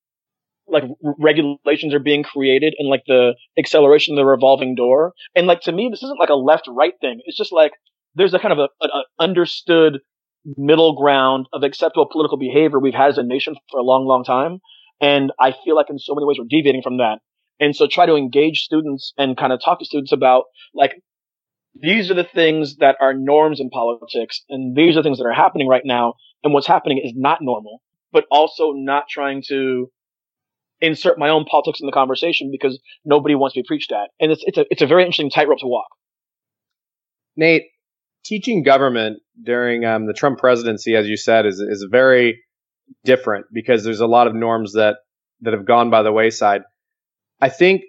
like 0.67 0.83
regulations 1.19 1.93
are 1.93 1.99
being 1.99 2.23
created 2.23 2.73
and 2.79 2.89
like 2.89 3.03
the 3.05 3.35
acceleration 3.57 4.13
of 4.13 4.17
the 4.17 4.25
revolving 4.25 4.75
door. 4.75 5.13
And 5.35 5.45
like 5.45 5.61
to 5.61 5.71
me, 5.71 5.89
this 5.91 6.01
isn't 6.01 6.19
like 6.19 6.29
a 6.29 6.35
left 6.35 6.67
right 6.67 6.93
thing. 6.99 7.21
It's 7.25 7.37
just 7.37 7.51
like 7.51 7.73
there's 8.15 8.33
a 8.33 8.39
kind 8.39 8.53
of 8.53 8.59
a, 8.59 8.85
a 8.85 9.03
understood 9.19 9.99
middle 10.57 10.95
ground 10.95 11.47
of 11.53 11.63
acceptable 11.63 12.07
political 12.11 12.37
behavior 12.37 12.79
we've 12.79 12.93
had 12.93 13.09
as 13.09 13.17
a 13.17 13.23
nation 13.23 13.55
for 13.71 13.79
a 13.79 13.83
long, 13.83 14.05
long 14.05 14.23
time. 14.23 14.59
And 15.01 15.31
I 15.39 15.53
feel 15.63 15.75
like 15.75 15.87
in 15.89 15.99
so 15.99 16.15
many 16.15 16.25
ways 16.25 16.37
we're 16.39 16.47
deviating 16.49 16.81
from 16.81 16.97
that. 16.97 17.17
And 17.59 17.75
so 17.75 17.87
try 17.87 18.05
to 18.05 18.15
engage 18.15 18.61
students 18.61 19.13
and 19.17 19.37
kind 19.37 19.53
of 19.53 19.61
talk 19.63 19.79
to 19.79 19.85
students 19.85 20.11
about 20.11 20.43
like, 20.73 20.93
these 21.73 22.09
are 22.09 22.15
the 22.15 22.23
things 22.23 22.77
that 22.77 22.95
are 23.01 23.13
norms 23.13 23.59
in 23.59 23.69
politics 23.69 24.43
and 24.49 24.75
these 24.75 24.97
are 24.97 25.03
things 25.03 25.17
that 25.17 25.25
are 25.25 25.33
happening 25.33 25.67
right 25.67 25.85
now. 25.85 26.13
And 26.43 26.53
what's 26.53 26.67
happening 26.67 27.01
is 27.03 27.13
not 27.15 27.39
normal, 27.41 27.81
but 28.11 28.25
also 28.31 28.71
not 28.73 29.05
trying 29.09 29.43
to 29.47 29.89
insert 30.81 31.17
my 31.17 31.29
own 31.29 31.45
politics 31.45 31.79
in 31.79 31.85
the 31.85 31.91
conversation 31.91 32.49
because 32.51 32.79
nobody 33.03 33.35
wants 33.35 33.53
to 33.55 33.61
be 33.61 33.65
preached 33.67 33.91
at. 33.91 34.09
And 34.19 34.31
it's, 34.31 34.43
it's 34.45 34.57
a, 34.57 34.65
it's 34.69 34.81
a 34.81 34.87
very 34.87 35.03
interesting 35.03 35.29
tightrope 35.29 35.59
to 35.59 35.67
walk. 35.67 35.87
Nate, 37.35 37.63
teaching 38.23 38.63
government 38.63 39.19
during 39.41 39.85
um, 39.85 40.05
the 40.05 40.13
Trump 40.13 40.39
presidency, 40.39 40.95
as 40.95 41.07
you 41.07 41.17
said, 41.17 41.45
is, 41.45 41.59
is 41.59 41.87
very 41.89 42.41
different 43.03 43.47
because 43.51 43.83
there's 43.83 43.99
a 43.99 44.07
lot 44.07 44.27
of 44.27 44.35
norms 44.35 44.73
that, 44.73 44.97
that 45.41 45.53
have 45.53 45.65
gone 45.65 45.89
by 45.89 46.03
the 46.03 46.11
wayside. 46.11 46.61
I 47.41 47.49
think 47.49 47.83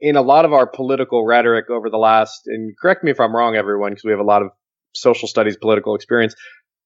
in 0.00 0.16
a 0.16 0.22
lot 0.22 0.44
of 0.44 0.52
our 0.52 0.66
political 0.66 1.24
rhetoric 1.24 1.70
over 1.70 1.90
the 1.90 1.96
last, 1.96 2.42
and 2.46 2.74
correct 2.80 3.04
me 3.04 3.10
if 3.10 3.20
I'm 3.20 3.34
wrong, 3.34 3.56
everyone, 3.56 3.92
because 3.92 4.04
we 4.04 4.10
have 4.10 4.20
a 4.20 4.24
lot 4.24 4.42
of 4.42 4.48
social 4.92 5.28
studies 5.28 5.56
political 5.56 5.94
experience, 5.94 6.34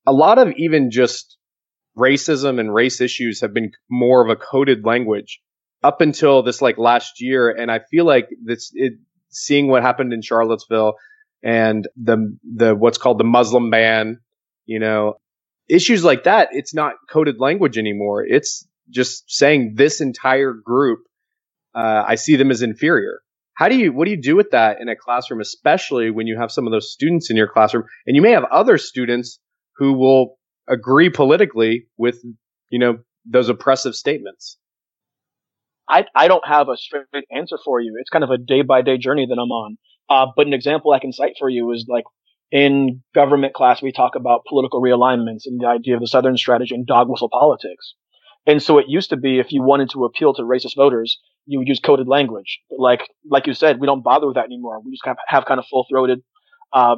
a 0.07 0.13
lot 0.13 0.39
of 0.39 0.53
even 0.57 0.91
just 0.91 1.37
racism 1.97 2.61
and 2.61 2.73
race 2.73 3.01
issues 3.01 3.41
have 3.41 3.53
been 3.53 3.73
more 3.91 4.25
of 4.25 4.31
a 4.31 4.37
coded 4.37 4.85
language 4.85 5.41
up 5.83 6.01
until 6.01 6.43
this 6.43 6.63
like 6.63 6.79
last 6.79 7.21
year. 7.21 7.51
And 7.51 7.71
I 7.71 7.81
feel 7.91 8.05
like 8.05 8.29
this, 8.43 8.71
it, 8.75 8.95
seeing 9.31 9.69
what 9.69 9.83
happened 9.83 10.13
in 10.13 10.23
Charlottesville 10.23 10.95
and 11.43 11.87
the, 11.97 12.37
the, 12.45 12.75
what's 12.75 12.99
called 12.99 13.19
the 13.19 13.25
Muslim 13.25 13.71
ban, 13.71 14.21
you 14.65 14.79
know, 14.79 15.15
issues 15.69 16.03
like 16.03 16.25
that, 16.25 16.49
it's 16.53 16.75
not 16.75 16.95
coded 17.11 17.39
language 17.39 17.79
anymore. 17.79 18.25
It's 18.25 18.67
just 18.91 19.25
saying 19.29 19.75
this 19.77 20.01
entire 20.01 20.53
group, 20.53 21.01
uh, 21.75 22.05
I 22.07 22.15
see 22.17 22.37
them 22.37 22.51
as 22.51 22.63
inferior. 22.63 23.21
How 23.55 23.69
do 23.69 23.77
you, 23.77 23.93
what 23.93 24.05
do 24.05 24.13
you 24.13 24.21
do 24.21 24.37
with 24.37 24.51
that 24.53 24.81
in 24.81 24.89
a 24.89 24.97
classroom, 24.97 25.41
especially 25.41 26.11
when 26.11 26.27
you 26.27 26.39
have 26.39 26.53
some 26.53 26.67
of 26.67 26.73
those 26.73 26.93
students 26.93 27.29
in 27.31 27.37
your 27.37 27.49
classroom 27.49 27.85
and 28.07 28.15
you 28.15 28.23
may 28.23 28.31
have 28.31 28.45
other 28.45 28.79
students 28.79 29.41
who 29.77 29.95
will 29.95 30.39
agree 30.69 31.11
politically 31.11 31.87
with, 31.97 32.23
you 32.71 32.79
know, 32.79 32.99
those 33.25 33.49
oppressive 33.49 33.95
statements? 33.95 34.59
I, 35.89 36.05
I 36.15 36.29
don't 36.29 36.47
have 36.47 36.69
a 36.69 36.77
straight 36.77 37.07
answer 37.35 37.59
for 37.65 37.81
you. 37.81 37.97
It's 37.99 38.11
kind 38.11 38.23
of 38.25 38.31
a 38.31 38.39
day 38.39 38.63
by 38.63 38.83
day 38.83 38.99
journey 38.99 39.27
that 39.27 39.39
I'm 39.41 39.51
on. 39.51 39.79
Uh, 40.09 40.27
but 40.37 40.47
an 40.47 40.53
example 40.53 40.93
I 40.93 41.01
can 41.01 41.13
cite 41.13 41.35
for 41.39 41.49
you 41.49 41.73
is 41.73 41.87
like 41.89 42.05
in 42.51 43.03
government 43.15 43.55
class, 43.55 43.83
we 43.83 43.93
talk 43.93 44.15
about 44.15 44.45
political 44.49 44.81
realignments 44.81 45.43
and 45.47 45.61
the 45.61 45.67
idea 45.67 45.95
of 45.95 46.01
the 46.01 46.07
Southern 46.07 46.37
strategy 46.37 46.75
and 46.75 46.87
dog 46.87 47.09
whistle 47.09 47.29
politics. 47.31 47.95
And 48.49 48.63
so 48.63 48.79
it 48.79 48.87
used 48.89 49.11
to 49.11 49.17
be 49.17 49.39
if 49.39 49.53
you 49.53 49.63
wanted 49.63 49.91
to 49.91 50.07
appeal 50.07 50.33
to 50.35 50.43
racist 50.43 50.75
voters, 50.75 51.21
you 51.45 51.59
would 51.59 51.69
use 51.69 51.81
coded 51.81 52.09
language. 52.09 52.61
But 52.71 52.81
like, 52.81 53.03
like 53.31 53.47
you 53.47 53.53
said, 53.53 53.79
we 53.79 53.87
don't 53.87 54.03
bother 54.03 54.27
with 54.27 54.37
that 54.37 54.47
anymore. 54.47 54.81
We 54.83 54.93
just 54.93 55.05
have, 55.05 55.19
have 55.27 55.45
kind 55.45 55.61
of 55.61 55.67
full 55.71 55.87
throated, 55.91 56.21
uh, 56.73 56.97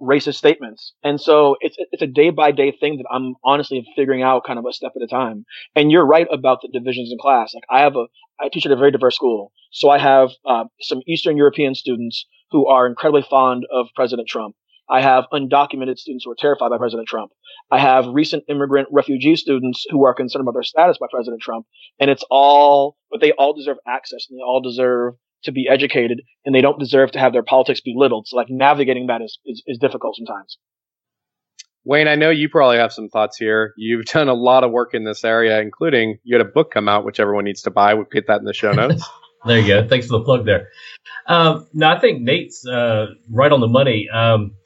racist 0.00 0.36
statements. 0.36 0.94
And 1.04 1.20
so 1.20 1.56
it's, 1.60 1.76
it's 1.78 2.00
a 2.00 2.06
day 2.06 2.30
by 2.30 2.52
day 2.52 2.72
thing 2.72 2.96
that 2.96 3.06
I'm 3.14 3.34
honestly 3.44 3.86
figuring 3.94 4.22
out 4.22 4.44
kind 4.46 4.58
of 4.58 4.64
a 4.66 4.72
step 4.72 4.92
at 4.96 5.02
a 5.02 5.06
time. 5.06 5.44
And 5.76 5.92
you're 5.92 6.06
right 6.06 6.26
about 6.32 6.62
the 6.62 6.70
divisions 6.72 7.12
in 7.12 7.18
class. 7.18 7.52
Like 7.54 7.64
I 7.68 7.80
have 7.82 7.96
a, 7.96 8.06
I 8.40 8.48
teach 8.50 8.64
at 8.64 8.72
a 8.72 8.76
very 8.76 8.90
diverse 8.90 9.16
school. 9.16 9.52
So 9.72 9.90
I 9.90 9.98
have, 9.98 10.30
uh, 10.46 10.64
some 10.80 11.02
Eastern 11.06 11.36
European 11.36 11.74
students 11.74 12.24
who 12.50 12.66
are 12.66 12.86
incredibly 12.86 13.26
fond 13.28 13.66
of 13.70 13.88
President 13.94 14.26
Trump. 14.26 14.56
I 14.90 15.02
have 15.02 15.24
undocumented 15.32 15.98
students 15.98 16.24
who 16.24 16.32
are 16.32 16.36
terrified 16.38 16.70
by 16.70 16.78
President 16.78 17.08
Trump. 17.08 17.30
I 17.70 17.78
have 17.78 18.06
recent 18.08 18.44
immigrant 18.48 18.88
refugee 18.90 19.36
students 19.36 19.86
who 19.90 20.04
are 20.04 20.14
concerned 20.14 20.42
about 20.42 20.54
their 20.54 20.64
status 20.64 20.98
by 20.98 21.06
President 21.10 21.40
Trump. 21.40 21.66
And 22.00 22.10
it's 22.10 22.24
all, 22.28 22.96
but 23.10 23.20
they 23.20 23.32
all 23.32 23.52
deserve 23.52 23.76
access 23.86 24.26
and 24.28 24.38
they 24.38 24.42
all 24.42 24.60
deserve 24.60 25.14
to 25.44 25.52
be 25.52 25.68
educated 25.70 26.22
and 26.44 26.54
they 26.54 26.60
don't 26.60 26.78
deserve 26.78 27.12
to 27.12 27.18
have 27.18 27.32
their 27.32 27.44
politics 27.44 27.80
belittled. 27.80 28.26
So 28.26 28.36
like 28.36 28.48
navigating 28.50 29.06
that 29.06 29.22
is, 29.22 29.38
is, 29.46 29.62
is 29.66 29.78
difficult 29.78 30.16
sometimes. 30.16 30.58
Wayne, 31.84 32.08
I 32.08 32.14
know 32.14 32.28
you 32.28 32.48
probably 32.48 32.76
have 32.76 32.92
some 32.92 33.08
thoughts 33.08 33.38
here. 33.38 33.72
You've 33.76 34.04
done 34.06 34.28
a 34.28 34.34
lot 34.34 34.64
of 34.64 34.70
work 34.70 34.92
in 34.92 35.04
this 35.04 35.24
area, 35.24 35.60
including 35.60 36.18
you 36.24 36.36
had 36.36 36.46
a 36.46 36.50
book 36.50 36.72
come 36.72 36.88
out, 36.88 37.04
which 37.04 37.20
everyone 37.20 37.44
needs 37.44 37.62
to 37.62 37.70
buy. 37.70 37.94
We'll 37.94 38.04
get 38.04 38.26
that 38.26 38.40
in 38.40 38.44
the 38.44 38.52
show 38.52 38.72
notes. 38.72 39.08
there 39.46 39.60
you 39.60 39.66
go. 39.66 39.88
Thanks 39.88 40.06
for 40.08 40.18
the 40.18 40.24
plug 40.24 40.44
there. 40.44 40.68
Um, 41.26 41.66
no, 41.72 41.88
I 41.88 41.98
think 41.98 42.20
Nate's 42.20 42.66
uh, 42.66 43.06
right 43.30 43.50
on 43.50 43.60
the 43.60 43.68
money. 43.68 44.08
Um, 44.12 44.56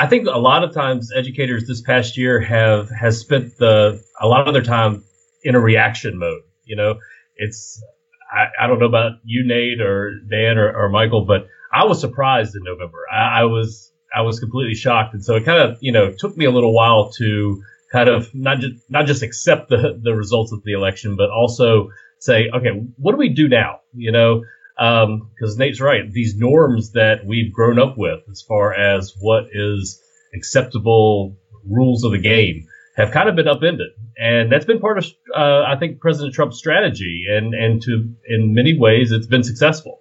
I 0.00 0.06
think 0.06 0.26
a 0.26 0.38
lot 0.38 0.64
of 0.64 0.72
times 0.72 1.12
educators 1.14 1.66
this 1.66 1.82
past 1.82 2.16
year 2.16 2.40
have 2.40 2.88
has 2.88 3.20
spent 3.20 3.58
the 3.58 4.02
a 4.18 4.26
lot 4.26 4.48
of 4.48 4.54
their 4.54 4.62
time 4.62 5.04
in 5.42 5.54
a 5.54 5.60
reaction 5.60 6.18
mode. 6.18 6.40
You 6.64 6.76
know, 6.76 6.94
it's 7.36 7.84
I, 8.32 8.64
I 8.64 8.66
don't 8.66 8.78
know 8.78 8.86
about 8.86 9.18
you, 9.24 9.46
Nate, 9.46 9.82
or 9.82 10.12
Dan, 10.30 10.56
or, 10.56 10.72
or 10.72 10.88
Michael, 10.88 11.26
but 11.26 11.48
I 11.70 11.84
was 11.84 12.00
surprised 12.00 12.56
in 12.56 12.62
November. 12.64 12.96
I, 13.12 13.42
I 13.42 13.44
was 13.44 13.92
I 14.16 14.22
was 14.22 14.40
completely 14.40 14.74
shocked, 14.74 15.12
and 15.12 15.22
so 15.22 15.36
it 15.36 15.44
kind 15.44 15.60
of 15.60 15.76
you 15.82 15.92
know 15.92 16.14
took 16.18 16.34
me 16.34 16.46
a 16.46 16.50
little 16.50 16.72
while 16.72 17.12
to 17.18 17.62
kind 17.92 18.08
of 18.08 18.34
not 18.34 18.60
just 18.60 18.76
not 18.88 19.04
just 19.04 19.22
accept 19.22 19.68
the 19.68 20.00
the 20.02 20.14
results 20.14 20.50
of 20.50 20.62
the 20.64 20.72
election, 20.72 21.16
but 21.16 21.28
also 21.28 21.90
say, 22.20 22.48
okay, 22.54 22.70
what 22.96 23.12
do 23.12 23.18
we 23.18 23.28
do 23.28 23.50
now? 23.50 23.80
You 23.92 24.12
know, 24.12 24.44
because 24.80 25.52
um, 25.52 25.58
Nate's 25.58 25.78
right. 25.78 26.10
These 26.10 26.36
norms 26.36 26.92
that 26.92 27.26
we've 27.26 27.52
grown 27.52 27.78
up 27.78 27.98
with, 27.98 28.20
as 28.30 28.40
far 28.40 28.72
as 28.72 29.14
what 29.20 29.44
is 29.52 30.00
acceptable 30.34 31.36
rules 31.68 32.02
of 32.02 32.12
the 32.12 32.18
game, 32.18 32.66
have 32.96 33.10
kind 33.10 33.28
of 33.28 33.36
been 33.36 33.46
upended, 33.46 33.90
and 34.16 34.50
that's 34.50 34.64
been 34.64 34.80
part 34.80 34.96
of, 34.96 35.04
uh, 35.36 35.64
I 35.66 35.76
think, 35.78 36.00
President 36.00 36.34
Trump's 36.34 36.56
strategy, 36.56 37.26
and 37.28 37.52
and 37.52 37.82
to 37.82 38.10
in 38.26 38.54
many 38.54 38.78
ways, 38.78 39.12
it's 39.12 39.26
been 39.26 39.44
successful. 39.44 40.00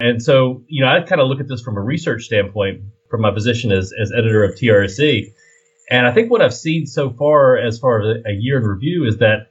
And 0.00 0.20
so, 0.20 0.64
you 0.66 0.84
know, 0.84 0.90
I 0.90 1.00
kind 1.02 1.20
of 1.20 1.28
look 1.28 1.40
at 1.40 1.48
this 1.48 1.62
from 1.62 1.76
a 1.76 1.80
research 1.80 2.24
standpoint, 2.24 2.82
from 3.08 3.20
my 3.20 3.30
position 3.30 3.70
as 3.70 3.92
as 4.00 4.12
editor 4.12 4.42
of 4.42 4.56
TRSE, 4.56 5.32
and 5.88 6.04
I 6.04 6.12
think 6.12 6.32
what 6.32 6.42
I've 6.42 6.54
seen 6.54 6.86
so 6.86 7.10
far, 7.10 7.56
as 7.56 7.78
far 7.78 8.00
as 8.00 8.22
a 8.26 8.32
year 8.32 8.58
in 8.58 8.64
review, 8.64 9.06
is 9.06 9.18
that 9.18 9.46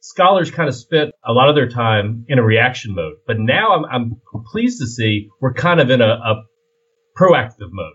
scholars 0.00 0.50
kind 0.50 0.68
of 0.68 0.74
spent 0.74 1.12
a 1.24 1.32
lot 1.32 1.48
of 1.48 1.54
their 1.54 1.68
time 1.68 2.24
in 2.28 2.38
a 2.38 2.42
reaction 2.42 2.94
mode, 2.94 3.14
but 3.26 3.38
now 3.38 3.74
I'm, 3.74 3.84
I'm 3.84 4.20
pleased 4.50 4.80
to 4.80 4.86
see 4.86 5.28
we're 5.40 5.54
kind 5.54 5.80
of 5.80 5.90
in 5.90 6.00
a, 6.00 6.08
a 6.08 6.42
proactive 7.18 7.68
mode. 7.70 7.94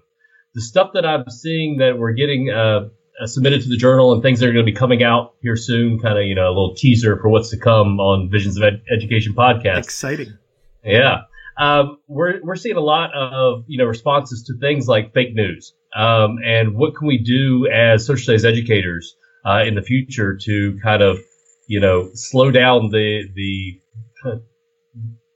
The 0.53 0.61
stuff 0.61 0.91
that 0.93 1.05
I'm 1.05 1.29
seeing 1.29 1.77
that 1.79 1.97
we're 1.97 2.13
getting 2.13 2.49
uh, 2.49 2.89
uh, 3.21 3.25
submitted 3.25 3.63
to 3.63 3.69
the 3.69 3.77
journal 3.77 4.13
and 4.13 4.21
things 4.21 4.39
that 4.39 4.47
are 4.47 4.53
going 4.53 4.65
to 4.65 4.71
be 4.71 4.77
coming 4.77 5.03
out 5.03 5.33
here 5.41 5.55
soon. 5.55 5.99
Kind 5.99 6.17
of, 6.17 6.25
you 6.25 6.35
know, 6.35 6.47
a 6.47 6.49
little 6.49 6.75
teaser 6.75 7.17
for 7.17 7.29
what's 7.29 7.49
to 7.49 7.57
come 7.57 7.99
on 7.99 8.29
Visions 8.29 8.55
of 8.57 8.63
Ed- 8.63 8.81
Education 8.89 9.33
podcast. 9.33 9.79
Exciting. 9.79 10.37
Yeah. 10.83 11.21
Um, 11.57 11.97
we're, 12.07 12.41
we're 12.43 12.55
seeing 12.55 12.75
a 12.75 12.81
lot 12.81 13.11
of, 13.15 13.63
you 13.67 13.77
know, 13.77 13.85
responses 13.85 14.43
to 14.47 14.57
things 14.59 14.87
like 14.87 15.13
fake 15.13 15.33
news. 15.33 15.73
Um, 15.95 16.37
and 16.45 16.75
what 16.75 16.95
can 16.95 17.07
we 17.07 17.17
do 17.17 17.67
as 17.73 18.05
social 18.05 18.23
studies 18.23 18.45
educators, 18.45 19.15
uh, 19.45 19.63
in 19.65 19.75
the 19.75 19.81
future 19.81 20.37
to 20.43 20.77
kind 20.83 21.01
of, 21.01 21.17
you 21.67 21.79
know, 21.79 22.09
slow 22.13 22.51
down 22.51 22.89
the, 22.89 23.23
the 23.33 23.81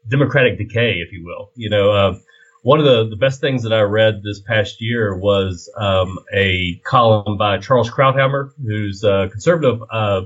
democratic 0.07 0.57
decay, 0.57 0.95
if 1.05 1.11
you 1.11 1.23
will, 1.25 1.51
you 1.55 1.69
know, 1.69 1.91
uh, 1.91 2.17
one 2.61 2.79
of 2.79 2.85
the, 2.85 3.07
the 3.09 3.15
best 3.15 3.39
things 3.39 3.63
that 3.63 3.71
I 3.71 3.81
read 3.81 4.21
this 4.21 4.41
past 4.41 4.81
year 4.81 5.15
was 5.15 5.71
um, 5.77 6.19
a 6.33 6.81
column 6.85 7.37
by 7.37 7.57
Charles 7.57 7.89
Krauthammer, 7.89 8.51
who's 8.61 9.03
a 9.03 9.29
conservative 9.31 9.81
uh, 9.89 10.21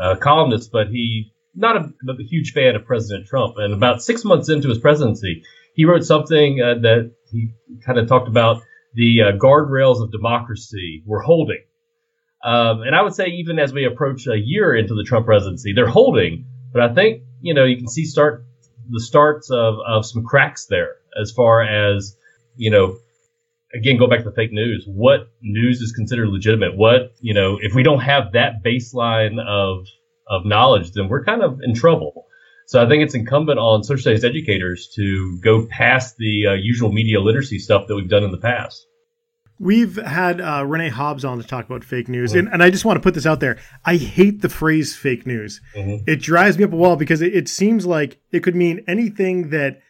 uh, 0.00 0.16
columnist, 0.16 0.72
but 0.72 0.88
he 0.88 1.32
not 1.54 1.76
a, 1.76 1.92
a, 2.08 2.24
huge 2.24 2.52
fan 2.52 2.74
of 2.74 2.86
President 2.86 3.26
Trump. 3.26 3.56
And 3.58 3.74
about 3.74 4.02
six 4.02 4.24
months 4.24 4.48
into 4.48 4.68
his 4.68 4.78
presidency, 4.78 5.42
he 5.74 5.84
wrote 5.84 6.04
something 6.04 6.60
uh, 6.62 6.80
that 6.80 7.12
he 7.30 7.52
kind 7.84 7.98
of 7.98 8.08
talked 8.08 8.28
about 8.28 8.62
the 8.94 9.22
uh, 9.22 9.36
guardrails 9.36 10.02
of 10.02 10.10
democracy 10.10 11.02
we're 11.04 11.20
holding. 11.20 11.62
Um, 12.44 12.82
and 12.82 12.94
I 12.94 13.02
would 13.02 13.14
say 13.14 13.26
even 13.26 13.58
as 13.58 13.72
we 13.72 13.84
approach 13.84 14.26
a 14.26 14.36
year 14.36 14.74
into 14.74 14.94
the 14.94 15.04
Trump 15.04 15.26
presidency, 15.26 15.72
they're 15.72 15.86
holding. 15.86 16.46
But 16.72 16.82
I 16.82 16.94
think 16.94 17.22
you 17.40 17.54
know 17.54 17.64
you 17.64 17.76
can 17.76 17.88
see 17.88 18.04
start 18.04 18.44
the 18.88 19.00
starts 19.00 19.50
of, 19.50 19.76
of 19.86 20.04
some 20.04 20.24
cracks 20.24 20.66
there 20.66 20.96
as 21.20 21.32
far 21.32 21.62
as, 21.62 22.16
you 22.56 22.70
know, 22.70 22.96
again, 23.74 23.98
go 23.98 24.06
back 24.06 24.20
to 24.20 24.24
the 24.24 24.34
fake 24.34 24.52
news. 24.52 24.84
What 24.86 25.30
news 25.40 25.80
is 25.80 25.92
considered 25.92 26.28
legitimate? 26.28 26.76
What, 26.76 27.14
you 27.20 27.34
know, 27.34 27.58
if 27.60 27.74
we 27.74 27.82
don't 27.82 28.00
have 28.00 28.32
that 28.32 28.62
baseline 28.62 29.40
of, 29.40 29.86
of 30.28 30.44
knowledge, 30.44 30.92
then 30.92 31.08
we're 31.08 31.24
kind 31.24 31.42
of 31.42 31.60
in 31.62 31.74
trouble. 31.74 32.26
So 32.66 32.82
I 32.82 32.88
think 32.88 33.02
it's 33.02 33.14
incumbent 33.14 33.58
on 33.58 33.82
social 33.82 34.02
studies 34.02 34.24
educators 34.24 34.88
to 34.94 35.38
go 35.42 35.66
past 35.66 36.16
the 36.16 36.46
uh, 36.48 36.52
usual 36.52 36.92
media 36.92 37.20
literacy 37.20 37.58
stuff 37.58 37.86
that 37.88 37.96
we've 37.96 38.08
done 38.08 38.24
in 38.24 38.30
the 38.30 38.38
past. 38.38 38.86
We've 39.62 39.94
had 39.94 40.40
uh, 40.40 40.64
Renee 40.66 40.88
Hobbs 40.88 41.24
on 41.24 41.38
to 41.38 41.46
talk 41.46 41.66
about 41.66 41.84
fake 41.84 42.08
news, 42.08 42.30
mm-hmm. 42.30 42.40
and, 42.40 42.48
and, 42.48 42.62
I 42.64 42.70
just 42.70 42.84
want 42.84 42.96
to 42.96 43.00
put 43.00 43.14
this 43.14 43.26
out 43.26 43.38
there. 43.38 43.58
I 43.84 43.94
hate 43.94 44.42
the 44.42 44.48
phrase 44.48 44.96
fake 44.96 45.24
news. 45.24 45.60
Mm-hmm. 45.76 46.10
It 46.10 46.20
drives 46.20 46.58
me 46.58 46.64
up 46.64 46.72
a 46.72 46.76
wall 46.76 46.96
because 46.96 47.22
it, 47.22 47.32
it 47.32 47.48
seems 47.48 47.86
like 47.86 48.20
it 48.32 48.42
could 48.42 48.56
mean 48.56 48.82
anything 48.88 49.50
that 49.50 49.80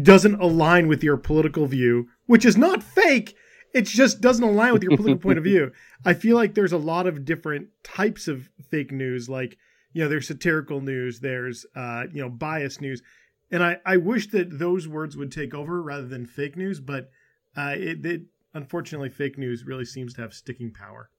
doesn't 0.00 0.40
align 0.40 0.86
with 0.86 1.02
your 1.02 1.16
political 1.16 1.66
view, 1.66 2.06
which 2.26 2.44
is 2.44 2.56
not 2.56 2.84
fake. 2.84 3.34
It 3.72 3.82
just 3.82 4.20
doesn't 4.20 4.44
align 4.44 4.72
with 4.72 4.84
your 4.84 4.96
political 4.96 5.20
point 5.20 5.38
of 5.38 5.44
view. 5.44 5.72
I 6.04 6.14
feel 6.14 6.36
like 6.36 6.54
there's 6.54 6.70
a 6.70 6.78
lot 6.78 7.08
of 7.08 7.24
different 7.24 7.70
types 7.82 8.28
of 8.28 8.48
fake 8.70 8.92
news. 8.92 9.28
Like, 9.28 9.58
you 9.92 10.04
know, 10.04 10.08
there's 10.08 10.28
satirical 10.28 10.80
news, 10.80 11.18
there's, 11.18 11.66
uh, 11.74 12.04
you 12.12 12.22
know, 12.22 12.30
bias 12.30 12.80
news. 12.80 13.02
And 13.50 13.60
I, 13.60 13.78
I 13.84 13.96
wish 13.96 14.28
that 14.28 14.60
those 14.60 14.86
words 14.86 15.16
would 15.16 15.32
take 15.32 15.52
over 15.52 15.82
rather 15.82 16.06
than 16.06 16.26
fake 16.26 16.56
news, 16.56 16.78
but 16.78 17.10
uh, 17.56 17.74
it, 17.76 18.06
it 18.06 18.22
unfortunately, 18.54 19.10
fake 19.10 19.36
news 19.36 19.64
really 19.64 19.84
seems 19.84 20.14
to 20.14 20.22
have 20.22 20.32
sticking 20.32 20.72
power. 20.72 21.10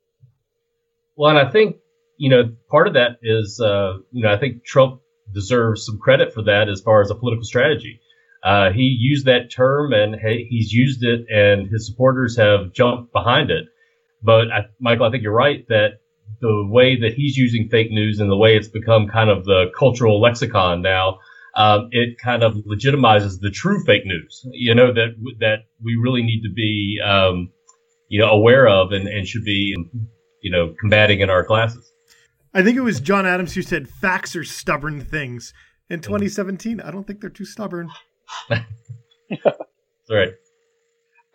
Well, 1.15 1.29
and 1.37 1.47
I 1.47 1.51
think 1.51 1.77
you 2.17 2.29
know, 2.29 2.43
part 2.69 2.87
of 2.87 2.93
that 2.93 3.17
is, 3.21 3.59
uh, 3.59 3.97
you 4.11 4.23
know, 4.23 4.33
I 4.33 4.37
think 4.37 4.63
Trump 4.65 5.01
deserves 5.33 5.85
some 5.85 5.99
credit 5.99 6.33
for 6.33 6.43
that 6.43 6.69
as 6.69 6.81
far 6.81 7.01
as 7.01 7.11
a 7.11 7.15
political 7.15 7.43
strategy. 7.43 7.99
Uh, 8.43 8.71
he 8.71 8.95
used 8.99 9.25
that 9.25 9.51
term 9.51 9.91
and 9.91 10.15
he's 10.15 10.71
used 10.71 11.03
it, 11.03 11.25
and 11.29 11.67
his 11.69 11.87
supporters 11.87 12.37
have 12.37 12.71
jumped 12.73 13.11
behind 13.11 13.49
it. 13.49 13.65
But 14.21 14.51
I, 14.51 14.65
Michael, 14.79 15.07
I 15.07 15.11
think 15.11 15.23
you're 15.23 15.33
right 15.33 15.67
that 15.67 15.99
the 16.41 16.67
way 16.69 16.99
that 16.99 17.13
he's 17.15 17.37
using 17.37 17.69
fake 17.69 17.91
news 17.91 18.19
and 18.19 18.29
the 18.29 18.37
way 18.37 18.55
it's 18.55 18.67
become 18.67 19.07
kind 19.07 19.29
of 19.29 19.45
the 19.45 19.71
cultural 19.77 20.21
lexicon 20.21 20.81
now, 20.81 21.19
um, 21.55 21.89
it 21.91 22.17
kind 22.19 22.43
of 22.43 22.55
legitimizes 22.69 23.39
the 23.39 23.49
true 23.49 23.83
fake 23.85 24.05
news. 24.05 24.45
You 24.51 24.75
know 24.75 24.93
that 24.93 25.15
that 25.39 25.65
we 25.83 25.95
really 25.95 26.23
need 26.23 26.41
to 26.43 26.53
be, 26.53 26.99
um, 27.05 27.49
you 28.09 28.19
know, 28.19 28.29
aware 28.29 28.67
of 28.67 28.91
and, 28.91 29.07
and 29.07 29.27
should 29.27 29.45
be, 29.45 29.75
you 30.41 30.51
know, 30.51 30.73
combating 30.79 31.21
in 31.21 31.29
our 31.29 31.43
classes. 31.43 31.91
I 32.53 32.63
think 32.63 32.77
it 32.77 32.81
was 32.81 32.99
John 32.99 33.25
Adams 33.25 33.53
who 33.53 33.61
said 33.61 33.89
facts 33.89 34.35
are 34.35 34.43
stubborn 34.43 35.01
things. 35.01 35.53
In 35.89 36.01
2017, 36.01 36.81
I 36.81 36.89
don't 36.89 37.05
think 37.05 37.21
they're 37.21 37.29
too 37.29 37.45
stubborn. 37.45 37.89
That's 38.49 38.63
right. 40.09 40.33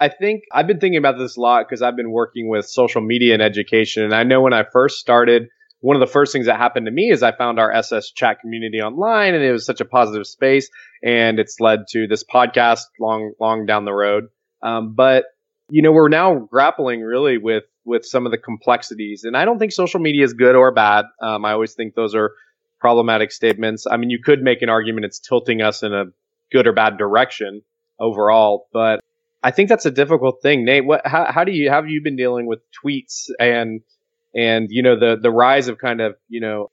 I 0.01 0.09
think 0.09 0.45
I've 0.51 0.67
been 0.67 0.81
thinking 0.81 0.97
about 0.97 1.19
this 1.19 1.37
a 1.37 1.41
lot 1.41 1.67
because 1.69 1.83
I've 1.83 1.95
been 1.95 2.11
working 2.11 2.49
with 2.49 2.67
social 2.67 3.03
media 3.03 3.35
and 3.35 3.43
education. 3.43 4.03
And 4.03 4.15
I 4.15 4.25
know 4.25 4.41
when 4.41 4.55
I 4.55 4.65
first 4.73 4.99
started, 4.99 5.49
one 5.81 5.97
of 5.97 6.01
the 6.01 6.13
first 6.13 6.33
things 6.33 6.47
that 6.47 6.59
happened 6.59 6.87
to 6.87 6.93
me 6.93 7.11
is 7.11 7.23
I 7.23 7.33
found 7.33 7.59
our 7.59 7.73
SS 7.73 8.11
chat 8.11 8.41
community 8.41 8.81
online 8.81 9.35
and 9.35 9.43
it 9.43 9.53
was 9.53 9.65
such 9.65 9.81
a 9.81 9.85
positive 9.85 10.27
space. 10.27 10.69
And 11.03 11.39
it's 11.39 11.59
led 11.59 11.87
to 11.91 12.07
this 12.07 12.23
podcast 12.23 12.83
long, 13.01 13.33
long 13.41 13.65
down 13.65 13.87
the 13.87 13.93
road. 13.93 14.25
Um, 14.63 14.95
but, 14.95 15.25
you 15.71 15.81
know, 15.81 15.93
we're 15.93 16.11
now 16.11 16.35
grappling 16.35 17.01
really 17.01 17.39
with, 17.39 17.65
with 17.87 18.05
some 18.05 18.27
of 18.27 18.33
the 18.33 18.39
complexities. 18.39 19.25
And 19.25 19.37
I 19.37 19.47
don't 19.47 19.59
think 19.59 19.73
social 19.73 20.01
media 20.01 20.25
is 20.25 20.35
good 20.35 20.55
or 20.55 20.71
bad. 20.71 21.07
Um, 21.23 21.47
I 21.47 21.53
always 21.53 21.73
think 21.73 21.95
those 21.95 22.15
are 22.15 22.33
problematic 22.79 23.33
statements. 23.33 23.87
I 23.91 23.97
mean, 23.97 24.11
you 24.11 24.21
could 24.23 24.43
make 24.43 24.61
an 24.61 24.69
argument 24.69 25.07
it's 25.07 25.19
tilting 25.19 25.63
us 25.63 25.83
in 25.83 25.95
a 25.95 26.05
good 26.53 26.67
or 26.67 26.75
bad 26.75 26.99
direction 26.99 27.63
overall, 27.99 28.69
but 28.73 29.01
I 29.43 29.51
think 29.51 29.71
that's 29.71 29.87
a 29.87 29.91
difficult 29.91 30.43
thing. 30.43 30.67
Nate, 30.67 30.85
what, 30.85 31.07
how, 31.07 31.31
how 31.31 31.45
do 31.45 31.53
you, 31.53 31.71
how 31.71 31.77
have 31.77 31.89
you 31.89 32.03
been 32.03 32.17
dealing 32.17 32.47
with 32.47 32.61
tweets 32.85 33.31
and, 33.39 33.81
and, 34.35 34.69
you 34.71 34.83
know, 34.83 34.99
the, 34.99 35.17
the 35.21 35.31
rise 35.31 35.69
of 35.69 35.79
kind 35.79 36.01
of, 36.01 36.15
you 36.29 36.41
know, 36.41 36.71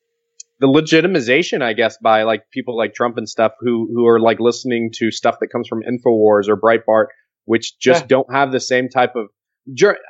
the 0.60 0.68
legitimization, 0.68 1.62
I 1.62 1.74
guess, 1.74 1.98
by 2.02 2.24
like 2.24 2.44
people 2.52 2.76
like 2.76 2.94
Trump 2.94 3.18
and 3.18 3.30
stuff 3.30 3.54
who, 3.60 3.88
who 3.94 4.08
are 4.08 4.20
like 4.20 4.40
listening 4.40 4.90
to 4.96 5.12
stuff 5.12 5.38
that 5.40 5.48
comes 5.48 5.68
from 5.68 5.82
InfoWars 5.82 6.48
or 6.48 6.58
Breitbart, 6.58 7.08
which 7.46 7.78
just 7.80 8.04
yeah. 8.04 8.08
don't 8.08 8.34
have 8.34 8.52
the 8.52 8.60
same 8.60 8.90
type 8.90 9.16
of, 9.16 9.28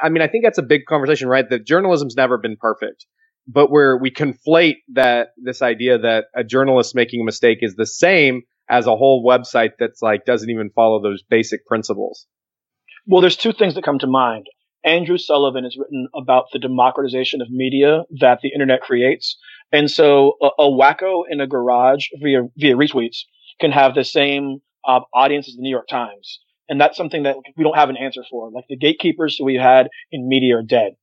I 0.02 0.10
mean, 0.10 0.22
I 0.22 0.28
think 0.28 0.44
that's 0.44 0.58
a 0.58 0.64
big 0.64 0.86
conversation, 0.88 1.28
right? 1.28 1.50
That 1.50 1.66
journalism's 1.66 2.16
never 2.16 2.38
been 2.38 2.58
perfect, 2.60 3.06
but 3.48 3.72
where 3.72 3.98
we 3.98 4.12
conflate 4.12 4.78
that, 4.94 5.30
this 5.38 5.62
idea 5.62 5.98
that 5.98 6.26
a 6.36 6.44
journalist 6.44 6.96
making 6.96 7.22
a 7.22 7.26
mistake 7.26 7.60
is 7.62 7.76
the 7.76 7.86
same 7.86 8.44
as 8.70 8.86
a 8.86 8.96
whole 8.96 9.26
website 9.26 9.72
that's 9.80 10.02
like 10.02 10.26
doesn't 10.26 10.50
even 10.50 10.70
follow 10.76 11.02
those 11.02 11.24
basic 11.24 11.66
principles. 11.66 12.28
Well, 13.06 13.22
there's 13.22 13.38
two 13.38 13.54
things 13.54 13.76
that 13.76 13.84
come 13.84 14.00
to 14.00 14.08
mind. 14.08 14.46
Andrew 14.88 15.18
Sullivan 15.18 15.66
has 15.66 15.78
written 15.78 16.08
about 16.16 16.46
the 16.54 16.60
democratization 16.60 17.42
of 17.42 17.50
media 17.52 18.04
that 18.20 18.40
the 18.42 18.50
internet 18.50 18.82
creates. 18.82 19.38
And 19.72 19.92
so 19.92 20.38
a, 20.42 20.64
a 20.64 20.72
wacko 20.72 21.24
in 21.30 21.42
a 21.42 21.48
garage 21.48 22.06
via, 22.22 22.44
via 22.56 22.76
retweets 22.76 23.18
can 23.60 23.72
have 23.72 23.96
the 23.96 24.06
same 24.06 24.60
uh, 24.88 25.02
audience 25.14 25.50
as 25.50 25.56
the 25.56 25.62
New 25.62 25.70
York 25.70 25.88
Times. 25.88 26.40
And 26.70 26.80
that's 26.80 26.98
something 26.98 27.24
that 27.24 27.36
we 27.58 27.64
don't 27.64 27.76
have 27.76 27.90
an 27.90 27.98
answer 27.98 28.24
for. 28.30 28.50
Like 28.52 28.66
the 28.70 28.78
gatekeepers 28.78 29.40
we 29.44 29.56
had 29.56 29.90
in 30.12 30.28
media 30.28 30.58
are 30.58 30.64
dead. 30.64 30.94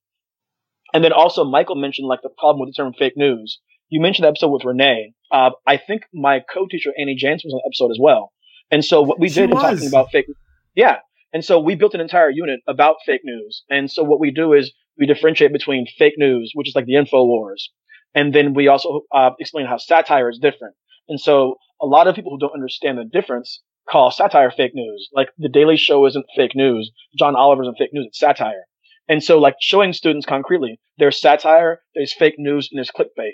And 0.95 1.05
then 1.05 1.13
also 1.13 1.45
Michael 1.45 1.77
mentioned 1.77 2.09
like 2.09 2.23
the 2.23 2.31
problem 2.31 2.61
with 2.61 2.75
the 2.75 2.83
term 2.83 2.95
fake 2.99 3.17
news. 3.17 3.59
You 3.91 4.01
mentioned 4.01 4.25
the 4.25 4.29
episode 4.29 4.49
with 4.49 4.65
Renee. 4.65 5.13
Uh, 5.31 5.51
I 5.67 5.77
think 5.77 6.03
my 6.13 6.41
co-teacher 6.53 6.93
Annie 6.99 7.17
Jansen 7.17 7.49
was 7.49 7.55
on 7.55 7.61
the 7.63 7.69
episode 7.69 7.91
as 7.91 7.99
well. 8.01 8.33
And 8.71 8.85
so 8.85 9.03
what 9.03 9.21
we 9.21 9.29
she 9.29 9.41
did 9.41 9.51
was. 9.51 9.63
in 9.63 9.77
talking 9.77 9.89
about 9.89 10.11
fake, 10.11 10.27
yeah. 10.75 10.99
And 11.35 11.45
so 11.45 11.59
we 11.59 11.75
built 11.75 11.95
an 11.95 12.01
entire 12.01 12.31
unit 12.31 12.61
about 12.69 12.97
fake 13.05 13.23
news. 13.25 13.65
And 13.69 13.91
so 13.91 14.05
what 14.05 14.21
we 14.21 14.31
do 14.31 14.53
is 14.53 14.73
we 14.97 15.05
differentiate 15.05 15.53
between 15.53 15.85
fake 15.99 16.15
news, 16.17 16.53
which 16.55 16.69
is 16.69 16.77
like 16.77 16.87
the 16.87 16.95
info 16.95 17.25
wars. 17.25 17.71
And 18.15 18.33
then 18.33 18.55
we 18.55 18.69
also 18.69 19.01
uh, 19.13 19.31
explain 19.41 19.67
how 19.67 19.77
satire 19.77 20.31
is 20.31 20.39
different. 20.41 20.77
And 21.09 21.21
so 21.21 21.57
a 21.83 21.87
lot 21.87 22.07
of 22.07 22.15
people 22.15 22.31
who 22.31 22.39
don't 22.39 22.55
understand 22.55 22.99
the 22.99 23.05
difference 23.05 23.61
call 23.91 24.13
satire 24.13 24.53
fake 24.53 24.75
news. 24.75 25.09
Like 25.13 25.31
the 25.37 25.49
Daily 25.49 25.77
Show 25.77 26.07
isn't 26.07 26.25
fake 26.37 26.55
news. 26.55 26.93
John 27.19 27.35
Oliver 27.35 27.63
isn't 27.65 27.79
fake 27.79 27.91
news. 27.93 28.07
It's 28.07 28.21
satire. 28.21 28.67
And 29.09 29.23
so 29.23 29.41
like 29.41 29.57
showing 29.61 29.93
students 29.93 30.27
concretely, 30.27 30.81
there's 30.99 31.21
satire, 31.21 31.81
there's 31.97 32.15
fake 32.15 32.37
news, 32.39 32.69
and 32.71 32.79
there's 32.79 32.93
clickbait. 32.93 33.33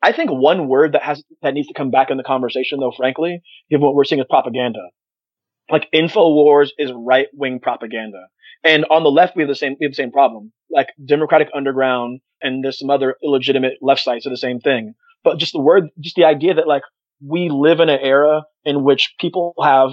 I 0.00 0.12
think 0.12 0.30
one 0.30 0.68
word 0.68 0.92
that 0.92 1.02
has, 1.02 1.22
that 1.42 1.52
needs 1.52 1.68
to 1.68 1.74
come 1.74 1.90
back 1.90 2.10
in 2.10 2.16
the 2.16 2.22
conversation 2.22 2.78
though, 2.78 2.92
frankly, 2.96 3.42
given 3.68 3.84
what 3.84 3.94
we're 3.96 4.04
seeing 4.04 4.20
is 4.20 4.26
propaganda 4.30 4.80
like 5.70 5.88
InfoWars 5.94 6.70
is 6.78 6.92
right 6.94 7.28
wing 7.32 7.60
propaganda. 7.60 8.26
And 8.62 8.84
on 8.90 9.02
the 9.02 9.10
left, 9.10 9.36
we 9.36 9.42
have 9.42 9.48
the 9.48 9.54
same, 9.54 9.76
we 9.80 9.86
have 9.86 9.92
the 9.92 9.96
same 9.96 10.12
problem. 10.12 10.52
Like 10.70 10.88
Democratic 11.04 11.48
Underground 11.54 12.20
and 12.42 12.64
there's 12.64 12.78
some 12.78 12.90
other 12.90 13.16
illegitimate 13.22 13.74
left 13.80 14.02
sites 14.02 14.26
are 14.26 14.30
the 14.30 14.36
same 14.36 14.60
thing. 14.60 14.94
But 15.24 15.38
just 15.38 15.52
the 15.52 15.60
word, 15.60 15.88
just 15.98 16.16
the 16.16 16.24
idea 16.24 16.54
that 16.54 16.66
like 16.66 16.82
we 17.24 17.48
live 17.50 17.80
in 17.80 17.88
an 17.88 18.00
era 18.00 18.42
in 18.64 18.84
which 18.84 19.14
people 19.18 19.54
have 19.62 19.90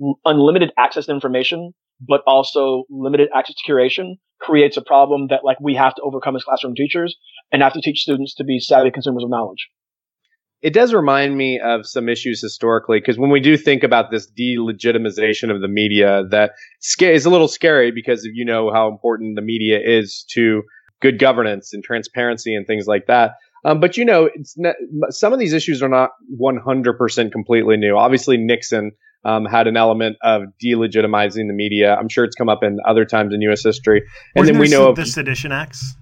unlimited 0.24 0.72
access 0.78 1.06
to 1.06 1.12
information, 1.12 1.72
but 2.00 2.22
also 2.26 2.84
limited 2.90 3.28
access 3.34 3.56
to 3.56 3.72
curation 3.72 4.14
creates 4.40 4.76
a 4.76 4.82
problem 4.82 5.28
that 5.28 5.44
like 5.44 5.58
we 5.60 5.74
have 5.74 5.94
to 5.96 6.02
overcome 6.02 6.36
as 6.36 6.44
classroom 6.44 6.74
teachers 6.74 7.16
and 7.50 7.62
have 7.62 7.72
to 7.72 7.80
teach 7.80 8.00
students 8.00 8.34
to 8.36 8.44
be 8.44 8.60
savvy 8.60 8.90
consumers 8.90 9.24
of 9.24 9.30
knowledge 9.30 9.68
it 10.60 10.72
does 10.72 10.92
remind 10.92 11.36
me 11.36 11.60
of 11.60 11.86
some 11.86 12.08
issues 12.08 12.40
historically 12.40 12.98
because 12.98 13.18
when 13.18 13.30
we 13.30 13.40
do 13.40 13.56
think 13.56 13.82
about 13.82 14.10
this 14.10 14.28
delegitimization 14.30 15.54
of 15.54 15.60
the 15.60 15.68
media 15.68 16.24
that 16.30 16.52
is 17.00 17.26
a 17.26 17.30
little 17.30 17.48
scary 17.48 17.92
because 17.92 18.24
you 18.24 18.44
know 18.44 18.72
how 18.72 18.88
important 18.88 19.36
the 19.36 19.42
media 19.42 19.78
is 19.82 20.24
to 20.30 20.62
good 21.00 21.18
governance 21.18 21.72
and 21.72 21.84
transparency 21.84 22.54
and 22.54 22.66
things 22.66 22.86
like 22.86 23.06
that. 23.06 23.32
Um, 23.64 23.78
but 23.78 23.96
you 23.96 24.04
know 24.04 24.30
not, 24.56 24.74
some 25.10 25.32
of 25.32 25.38
these 25.38 25.52
issues 25.52 25.82
are 25.82 25.88
not 25.88 26.10
100% 26.40 27.32
completely 27.32 27.76
new. 27.76 27.96
Obviously 27.96 28.36
nixon 28.36 28.92
um, 29.24 29.44
had 29.44 29.66
an 29.66 29.76
element 29.76 30.16
of 30.22 30.42
delegitimizing 30.64 31.46
the 31.46 31.54
media. 31.54 31.94
I'm 31.94 32.08
sure 32.08 32.24
it's 32.24 32.36
come 32.36 32.48
up 32.48 32.62
in 32.62 32.78
other 32.84 33.04
times 33.04 33.32
in 33.32 33.40
u.s 33.42 33.62
history. 33.62 34.02
And 34.34 34.42
Wasn't 34.42 34.54
then 34.54 34.60
we 34.60 34.68
know 34.68 34.88
of 34.88 34.96
the 34.96 35.06
sedition 35.06 35.52
acts 35.52 35.94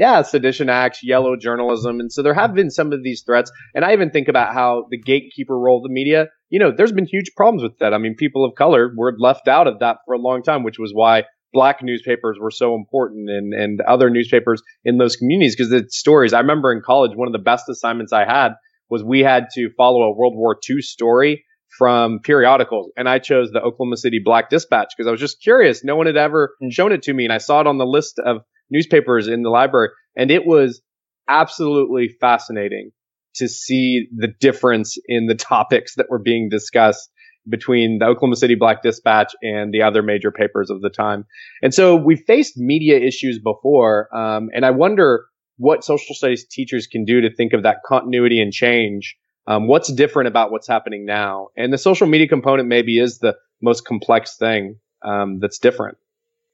yeah, 0.00 0.22
sedition 0.22 0.70
acts, 0.70 1.00
yellow 1.02 1.36
journalism. 1.36 2.00
And 2.00 2.10
so 2.10 2.22
there 2.22 2.32
have 2.32 2.54
been 2.54 2.70
some 2.70 2.90
of 2.90 3.02
these 3.02 3.22
threats. 3.22 3.52
And 3.74 3.84
I 3.84 3.92
even 3.92 4.08
think 4.08 4.28
about 4.28 4.54
how 4.54 4.86
the 4.88 4.96
gatekeeper 4.96 5.56
role 5.56 5.76
of 5.76 5.82
the 5.82 5.92
media, 5.92 6.28
you 6.48 6.58
know, 6.58 6.72
there's 6.74 6.90
been 6.90 7.04
huge 7.04 7.32
problems 7.36 7.62
with 7.62 7.76
that. 7.80 7.92
I 7.92 7.98
mean, 7.98 8.14
people 8.16 8.46
of 8.46 8.54
color 8.54 8.90
were 8.96 9.14
left 9.18 9.46
out 9.46 9.66
of 9.66 9.80
that 9.80 9.98
for 10.06 10.14
a 10.14 10.18
long 10.18 10.42
time, 10.42 10.64
which 10.64 10.78
was 10.78 10.92
why 10.94 11.24
black 11.52 11.82
newspapers 11.82 12.38
were 12.40 12.50
so 12.50 12.74
important 12.76 13.28
and, 13.28 13.52
and 13.52 13.82
other 13.82 14.08
newspapers 14.08 14.62
in 14.86 14.96
those 14.96 15.16
communities 15.16 15.54
because 15.54 15.68
the 15.68 15.84
stories. 15.90 16.32
I 16.32 16.40
remember 16.40 16.72
in 16.72 16.80
college, 16.80 17.12
one 17.14 17.28
of 17.28 17.32
the 17.32 17.38
best 17.38 17.68
assignments 17.68 18.14
I 18.14 18.24
had 18.24 18.52
was 18.88 19.04
we 19.04 19.20
had 19.20 19.48
to 19.56 19.68
follow 19.76 20.00
a 20.04 20.16
World 20.16 20.32
War 20.34 20.56
II 20.66 20.80
story 20.80 21.44
from 21.76 22.20
periodicals. 22.20 22.90
And 22.96 23.06
I 23.06 23.18
chose 23.18 23.50
the 23.50 23.60
Oklahoma 23.60 23.98
City 23.98 24.18
Black 24.24 24.48
Dispatch 24.48 24.94
because 24.96 25.08
I 25.08 25.10
was 25.10 25.20
just 25.20 25.42
curious. 25.42 25.84
No 25.84 25.94
one 25.94 26.06
had 26.06 26.16
ever 26.16 26.56
hmm. 26.58 26.70
shown 26.70 26.90
it 26.90 27.02
to 27.02 27.12
me. 27.12 27.24
And 27.24 27.34
I 27.34 27.38
saw 27.38 27.60
it 27.60 27.66
on 27.66 27.76
the 27.76 27.84
list 27.84 28.18
of 28.18 28.38
newspapers 28.70 29.28
in 29.28 29.42
the 29.42 29.50
library. 29.50 29.88
And 30.16 30.30
it 30.30 30.46
was 30.46 30.80
absolutely 31.28 32.08
fascinating 32.20 32.90
to 33.34 33.48
see 33.48 34.08
the 34.16 34.28
difference 34.28 34.96
in 35.06 35.26
the 35.26 35.34
topics 35.36 35.94
that 35.96 36.10
were 36.10 36.18
being 36.18 36.48
discussed 36.48 37.10
between 37.48 37.98
the 37.98 38.04
Oklahoma 38.04 38.36
City 38.36 38.54
Black 38.54 38.82
Dispatch 38.82 39.32
and 39.42 39.72
the 39.72 39.82
other 39.82 40.02
major 40.02 40.30
papers 40.30 40.70
of 40.70 40.82
the 40.82 40.90
time. 40.90 41.24
And 41.62 41.72
so 41.72 41.96
we 41.96 42.16
faced 42.16 42.56
media 42.56 42.98
issues 42.98 43.38
before. 43.38 44.14
Um, 44.14 44.50
and 44.54 44.64
I 44.64 44.70
wonder 44.70 45.24
what 45.56 45.84
social 45.84 46.14
studies 46.14 46.46
teachers 46.46 46.86
can 46.86 47.04
do 47.04 47.22
to 47.22 47.34
think 47.34 47.52
of 47.52 47.62
that 47.62 47.78
continuity 47.84 48.40
and 48.40 48.52
change. 48.52 49.16
Um, 49.46 49.66
what's 49.66 49.92
different 49.92 50.28
about 50.28 50.52
what's 50.52 50.68
happening 50.68 51.06
now? 51.06 51.48
And 51.56 51.72
the 51.72 51.78
social 51.78 52.06
media 52.06 52.28
component 52.28 52.68
maybe 52.68 52.98
is 52.98 53.18
the 53.18 53.36
most 53.60 53.84
complex 53.84 54.36
thing 54.36 54.76
um, 55.02 55.38
that's 55.40 55.58
different. 55.58 55.98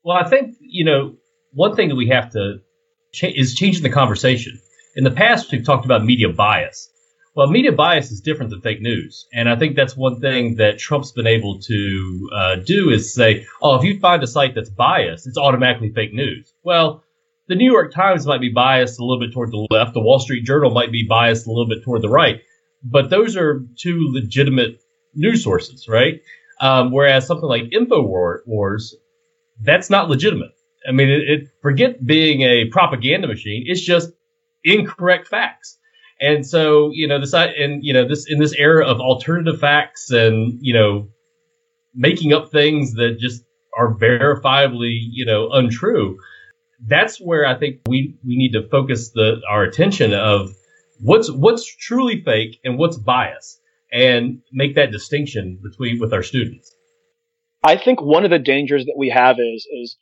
Well, 0.03 0.17
I 0.17 0.29
think, 0.29 0.55
you 0.61 0.85
know, 0.85 1.17
one 1.53 1.77
thing 1.77 1.89
that 1.89 1.97
we 1.97 2.09
have 2.09 2.31
to 2.33 2.61
cha- 3.13 3.33
is 3.35 3.55
changing 3.55 3.83
the 3.83 3.91
conversation. 3.91 4.59
In 4.95 5.05
the 5.05 5.11
past, 5.11 5.51
we've 5.53 5.65
talked 5.65 5.85
about 5.85 6.05
media 6.05 6.29
bias. 6.29 6.91
Well, 7.35 7.49
media 7.49 7.73
bias 7.73 8.11
is 8.11 8.23
different 8.23 8.51
than 8.51 8.63
fake 8.63 8.81
news, 8.81 9.27
and 9.31 9.47
I 9.47 9.57
think 9.57 9.77
that's 9.77 9.95
one 9.95 10.21
thing 10.21 10.57
that 10.57 10.79
Trump's 10.79 11.13
been 11.13 11.27
able 11.27 11.59
to 11.61 12.31
uh, 12.35 12.57
do 12.65 12.89
is 12.89 13.13
say, 13.13 13.45
"Oh, 13.61 13.77
if 13.77 13.85
you 13.85 14.01
find 14.01 14.23
a 14.23 14.27
site 14.27 14.55
that's 14.55 14.71
biased, 14.71 15.27
it's 15.27 15.37
automatically 15.37 15.91
fake 15.91 16.15
news." 16.15 16.51
Well, 16.63 17.05
the 17.49 17.55
New 17.55 17.71
York 17.71 17.93
Times 17.93 18.27
might 18.27 18.41
be 18.41 18.49
biased 18.49 18.99
a 18.99 19.05
little 19.05 19.21
bit 19.21 19.35
toward 19.35 19.51
the 19.51 19.67
left. 19.71 19.93
The 19.93 20.01
Wall 20.01 20.19
Street 20.19 20.47
Journal 20.47 20.71
might 20.71 20.91
be 20.91 21.07
biased 21.07 21.47
a 21.47 21.51
little 21.51 21.69
bit 21.69 21.85
toward 21.85 22.01
the 22.01 22.09
right, 22.09 22.41
but 22.83 23.11
those 23.11 23.37
are 23.37 23.63
two 23.79 24.09
legitimate 24.15 24.81
news 25.15 25.45
sources, 25.45 25.89
right? 25.89 26.23
Um, 26.59 26.91
whereas 26.91 27.27
something 27.27 27.49
like 27.49 27.65
Infowars, 27.65 28.95
that's 29.61 29.91
not 29.91 30.09
legitimate. 30.09 30.53
I 30.89 30.93
mean, 30.93 31.09
it, 31.09 31.23
it, 31.29 31.49
forget 31.63 32.05
being 32.05 32.43
a 32.43 32.67
propaganda 32.67 33.29
machine. 33.29 33.65
It's 33.67 33.81
just 33.81 34.11
incorrect 34.65 35.29
facts. 35.29 35.79
And 36.21 36.47
so, 36.47 36.91
you 36.93 37.09
know, 37.09 37.21
this 37.21 37.35
and 37.35 37.85
you 37.85 37.93
know 37.93 38.09
this 38.09 38.27
in 38.29 38.39
this 38.39 38.55
era 38.55 38.87
of 38.87 39.01
alternative 39.01 39.61
facts 39.61 40.11
and 40.11 40.59
you 40.63 40.73
know 40.73 41.09
making 41.95 42.33
up 42.33 42.51
things 42.51 42.95
that 42.95 43.19
just 43.19 43.43
are 43.77 43.95
verifiably, 43.95 44.97
you 45.11 45.27
know, 45.27 45.51
untrue. 45.51 46.19
That's 46.87 47.19
where 47.19 47.47
I 47.47 47.59
think 47.59 47.81
we 47.87 48.17
we 48.25 48.37
need 48.37 48.53
to 48.53 48.69
focus 48.69 49.11
the 49.11 49.41
our 49.49 49.63
attention 49.63 50.15
of 50.15 50.51
what's 51.01 51.31
what's 51.31 51.65
truly 51.65 52.23
fake 52.23 52.61
and 52.65 52.79
what's 52.79 52.97
bias 52.97 53.61
and 53.93 54.41
make 54.53 54.75
that 54.75 54.91
distinction 54.91 55.59
between 55.63 55.99
with 56.01 56.13
our 56.13 56.23
students. 56.23 56.75
I 57.63 57.77
think 57.77 58.01
one 58.01 58.25
of 58.25 58.31
the 58.31 58.39
dangers 58.39 58.85
that 58.87 58.97
we 58.97 59.11
have 59.11 59.37
is 59.39 59.67
is 59.71 59.97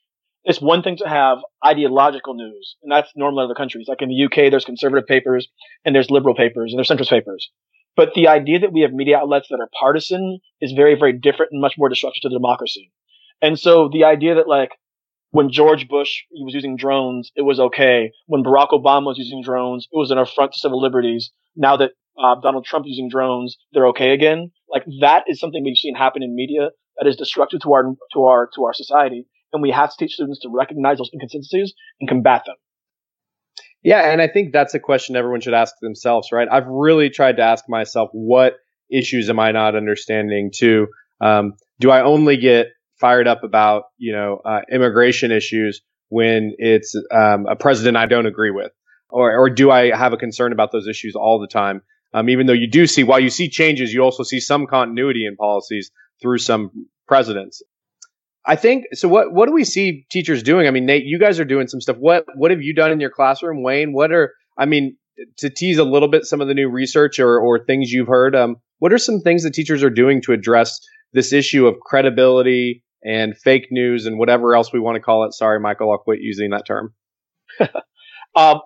it's 0.45 0.61
one 0.61 0.83
thing 0.83 0.99
to 0.99 1.09
have 1.09 1.39
ideological 1.65 2.35
news, 2.35 2.77
and 2.83 2.93
that's 2.93 3.11
normal 3.17 3.41
in 3.41 3.45
other 3.47 3.55
countries. 3.55 3.87
Like 3.89 4.03
in 4.03 4.11
the 4.11 4.25
UK, 4.25 4.51
there's 4.51 4.65
conservative 4.65 5.07
papers 5.07 5.49
and 5.85 5.95
there's 5.95 6.11
liberal 6.11 6.35
papers 6.35 6.73
and 6.73 6.79
there's 6.79 6.89
centrist 6.89 7.11
papers. 7.11 7.51
But 7.97 8.15
the 8.15 8.29
idea 8.29 8.59
that 8.61 8.73
we 8.73 8.81
have 8.81 8.93
media 8.93 9.19
outlets 9.19 9.49
that 9.51 9.61
are 9.61 9.69
partisan 9.79 10.41
is 10.61 10.73
very, 10.73 10.97
very 10.97 11.13
different 11.13 11.53
and 11.53 11.61
much 11.61 11.75
more 11.79 11.89
destructive 11.89 12.23
to 12.23 12.29
the 12.29 12.35
democracy. 12.35 12.91
And 13.41 13.59
so 13.59 13.89
the 13.93 14.05
idea 14.05 14.35
that 14.35 14.49
like 14.49 14.71
when 15.31 15.51
George 15.51 15.89
Bush 15.89 16.23
he 16.31 16.45
was 16.45 16.55
using 16.55 16.77
drones, 16.77 17.31
it 17.37 17.43
was 17.43 17.59
okay. 17.59 18.11
When 18.27 18.43
Barack 18.43 18.71
Obama 18.71 19.07
was 19.07 19.19
using 19.19 19.43
drones, 19.43 19.89
it 19.91 19.97
was 19.97 20.11
an 20.11 20.19
affront 20.19 20.53
to 20.53 20.59
civil 20.59 20.81
liberties. 20.81 21.31
Now 21.57 21.77
that 21.77 21.93
uh, 22.19 22.37
Donald 22.41 22.65
Trump 22.65 22.87
using 22.87 23.09
drones, 23.09 23.57
they're 23.73 23.89
okay 23.89 24.13
again. 24.13 24.51
Like 24.69 24.85
that 25.01 25.25
is 25.27 25.41
something 25.41 25.63
we've 25.65 25.77
seen 25.77 25.95
happen 25.95 26.23
in 26.23 26.35
media 26.35 26.71
that 26.99 27.09
is 27.09 27.17
destructive 27.17 27.61
to 27.61 27.73
our 27.73 27.95
to 28.13 28.25
our 28.25 28.51
to 28.55 28.65
our 28.65 28.75
society, 28.75 29.27
and 29.55 29.63
we 29.63 29.71
have 29.71 29.91
to 29.91 29.97
teach 29.99 30.15
students 30.15 30.41
to 30.41 30.51
recognize 30.53 30.99
those 30.99 31.11
inconsistencies 31.15 31.73
and 32.01 32.09
combat 32.09 32.43
them. 32.47 32.57
Yeah, 33.83 34.11
and 34.11 34.21
I 34.21 34.29
think 34.29 34.53
that's 34.53 34.75
a 34.75 34.81
question 34.81 35.15
everyone 35.15 35.41
should 35.41 35.55
ask 35.55 35.75
themselves, 35.81 36.33
right? 36.33 36.49
I've 36.51 36.67
really 36.67 37.11
tried 37.11 37.37
to 37.37 37.43
ask 37.43 37.65
myself, 37.69 38.09
what 38.13 38.55
issues 38.91 39.29
am 39.29 39.39
I 39.39 39.53
not 39.53 39.77
understanding? 39.77 40.51
To 40.57 40.89
um, 41.21 41.55
do 41.81 41.91
I 41.91 42.03
only 42.03 42.37
get 42.37 42.69
fired 42.99 43.29
up 43.29 43.45
about 43.45 43.85
you 43.99 44.13
know 44.13 44.41
uh, 44.45 44.61
immigration 44.73 45.33
issues 45.33 45.83
when 46.09 46.55
it's 46.59 46.95
um, 47.13 47.47
a 47.47 47.57
president 47.57 47.97
I 47.97 48.07
don't 48.07 48.27
agree 48.27 48.51
with, 48.51 48.73
or 49.11 49.37
or 49.37 49.51
do 49.51 49.71
I 49.71 49.95
have 49.95 50.13
a 50.13 50.17
concern 50.17 50.53
about 50.53 50.73
those 50.73 50.89
issues 50.89 51.15
all 51.15 51.39
the 51.39 51.47
time? 51.47 51.83
Um, 52.15 52.29
even 52.31 52.47
though 52.47 52.53
you 52.55 52.71
do 52.71 52.87
see, 52.87 53.03
while 53.03 53.21
you 53.21 53.29
see 53.29 53.51
changes, 53.51 53.93
you 53.93 54.01
also 54.01 54.23
see 54.23 54.41
some 54.41 54.67
continuity 54.67 55.27
in 55.27 55.37
policies 55.37 55.91
through 56.23 56.39
some 56.39 56.87
presidents. 57.09 57.61
I 58.47 58.57
think 58.57 58.85
so. 58.93 59.09
What 59.09 59.33
what 59.33 59.47
do 59.47 59.53
we 59.53 59.65
see 59.65 60.07
teachers 60.11 60.43
doing? 60.43 60.67
I 60.67 60.71
mean, 60.71 60.87
Nate, 60.87 61.05
you 61.05 61.19
guys 61.19 61.41
are 61.41 61.45
doing 61.45 61.67
some 61.67 61.81
stuff. 61.81 61.97
What 61.99 62.27
what 62.37 62.51
have 62.51 62.63
you 62.63 62.75
done 62.75 62.91
in 62.91 63.01
your 63.01 63.11
classroom, 63.11 63.63
Wayne? 63.63 63.93
What 63.93 64.13
are 64.13 64.33
I 64.59 64.67
mean 64.67 64.97
to 65.39 65.49
tease 65.49 65.79
a 65.79 65.85
little 65.85 66.09
bit 66.09 66.25
some 66.25 66.41
of 66.41 66.49
the 66.49 66.55
new 66.55 66.69
research 66.69 67.19
or 67.19 67.39
or 67.39 67.65
things 67.65 67.91
you've 67.91 68.09
heard? 68.09 68.37
Um, 68.37 68.57
what 68.79 68.93
are 68.93 68.99
some 68.99 69.21
things 69.21 69.45
that 69.45 69.55
teachers 69.55 69.83
are 69.83 69.91
doing 69.91 70.21
to 70.23 70.33
address 70.33 70.79
this 71.15 71.33
issue 71.33 71.67
of 71.67 71.81
credibility 71.81 72.83
and 73.05 73.37
fake 73.37 73.69
news 73.71 74.07
and 74.07 74.19
whatever 74.19 74.55
else 74.55 74.73
we 74.73 74.81
want 74.81 74.97
to 74.97 75.01
call 75.01 75.25
it. 75.25 75.35
Sorry, 75.35 75.61
Michael, 75.61 75.93
I'll 75.93 75.99
quit 75.99 76.21
using 76.21 76.51
that 76.51 76.67
term. 76.67 76.95
um, 78.35 78.61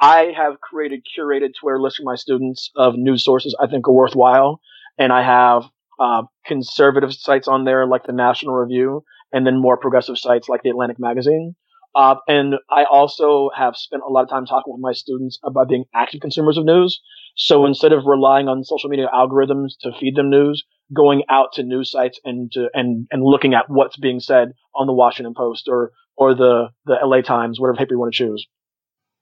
I 0.00 0.32
have 0.36 0.60
created 0.60 1.06
curated 1.16 1.50
Twitter 1.58 1.80
lists 1.80 1.98
for 1.98 2.04
my 2.04 2.16
students 2.16 2.70
of 2.74 2.94
news 2.96 3.24
sources 3.24 3.56
I 3.60 3.68
think 3.68 3.86
are 3.86 3.92
worthwhile, 3.92 4.60
and 4.98 5.12
I 5.12 5.22
have 5.22 5.64
uh, 6.00 6.22
conservative 6.44 7.12
sites 7.12 7.46
on 7.46 7.64
there 7.64 7.86
like 7.86 8.04
the 8.04 8.12
National 8.12 8.54
Review, 8.54 9.04
and 9.32 9.46
then 9.46 9.60
more 9.60 9.76
progressive 9.76 10.18
sites 10.18 10.48
like 10.48 10.62
the 10.62 10.70
Atlantic 10.70 10.98
Magazine. 10.98 11.54
Uh, 11.94 12.16
and 12.26 12.54
I 12.70 12.84
also 12.84 13.50
have 13.56 13.76
spent 13.76 14.02
a 14.06 14.10
lot 14.10 14.22
of 14.22 14.30
time 14.30 14.46
talking 14.46 14.72
with 14.72 14.80
my 14.80 14.92
students 14.92 15.38
about 15.44 15.68
being 15.68 15.84
active 15.94 16.20
consumers 16.20 16.56
of 16.56 16.64
news. 16.64 17.00
So 17.36 17.66
instead 17.66 17.92
of 17.92 18.04
relying 18.06 18.48
on 18.48 18.64
social 18.64 18.88
media 18.88 19.08
algorithms 19.12 19.72
to 19.82 19.92
feed 19.98 20.16
them 20.16 20.30
news, 20.30 20.64
going 20.94 21.22
out 21.28 21.52
to 21.54 21.62
news 21.62 21.90
sites 21.90 22.18
and 22.24 22.50
to, 22.52 22.68
and 22.74 23.06
and 23.10 23.22
looking 23.22 23.54
at 23.54 23.68
what's 23.68 23.96
being 23.96 24.20
said 24.20 24.52
on 24.74 24.86
the 24.86 24.92
Washington 24.92 25.34
Post 25.36 25.68
or 25.68 25.92
or 26.16 26.34
the 26.34 26.68
the 26.86 26.96
LA 27.02 27.20
Times, 27.20 27.60
whatever 27.60 27.76
paper 27.76 27.94
you 27.94 27.98
want 27.98 28.14
to 28.14 28.24
choose. 28.24 28.46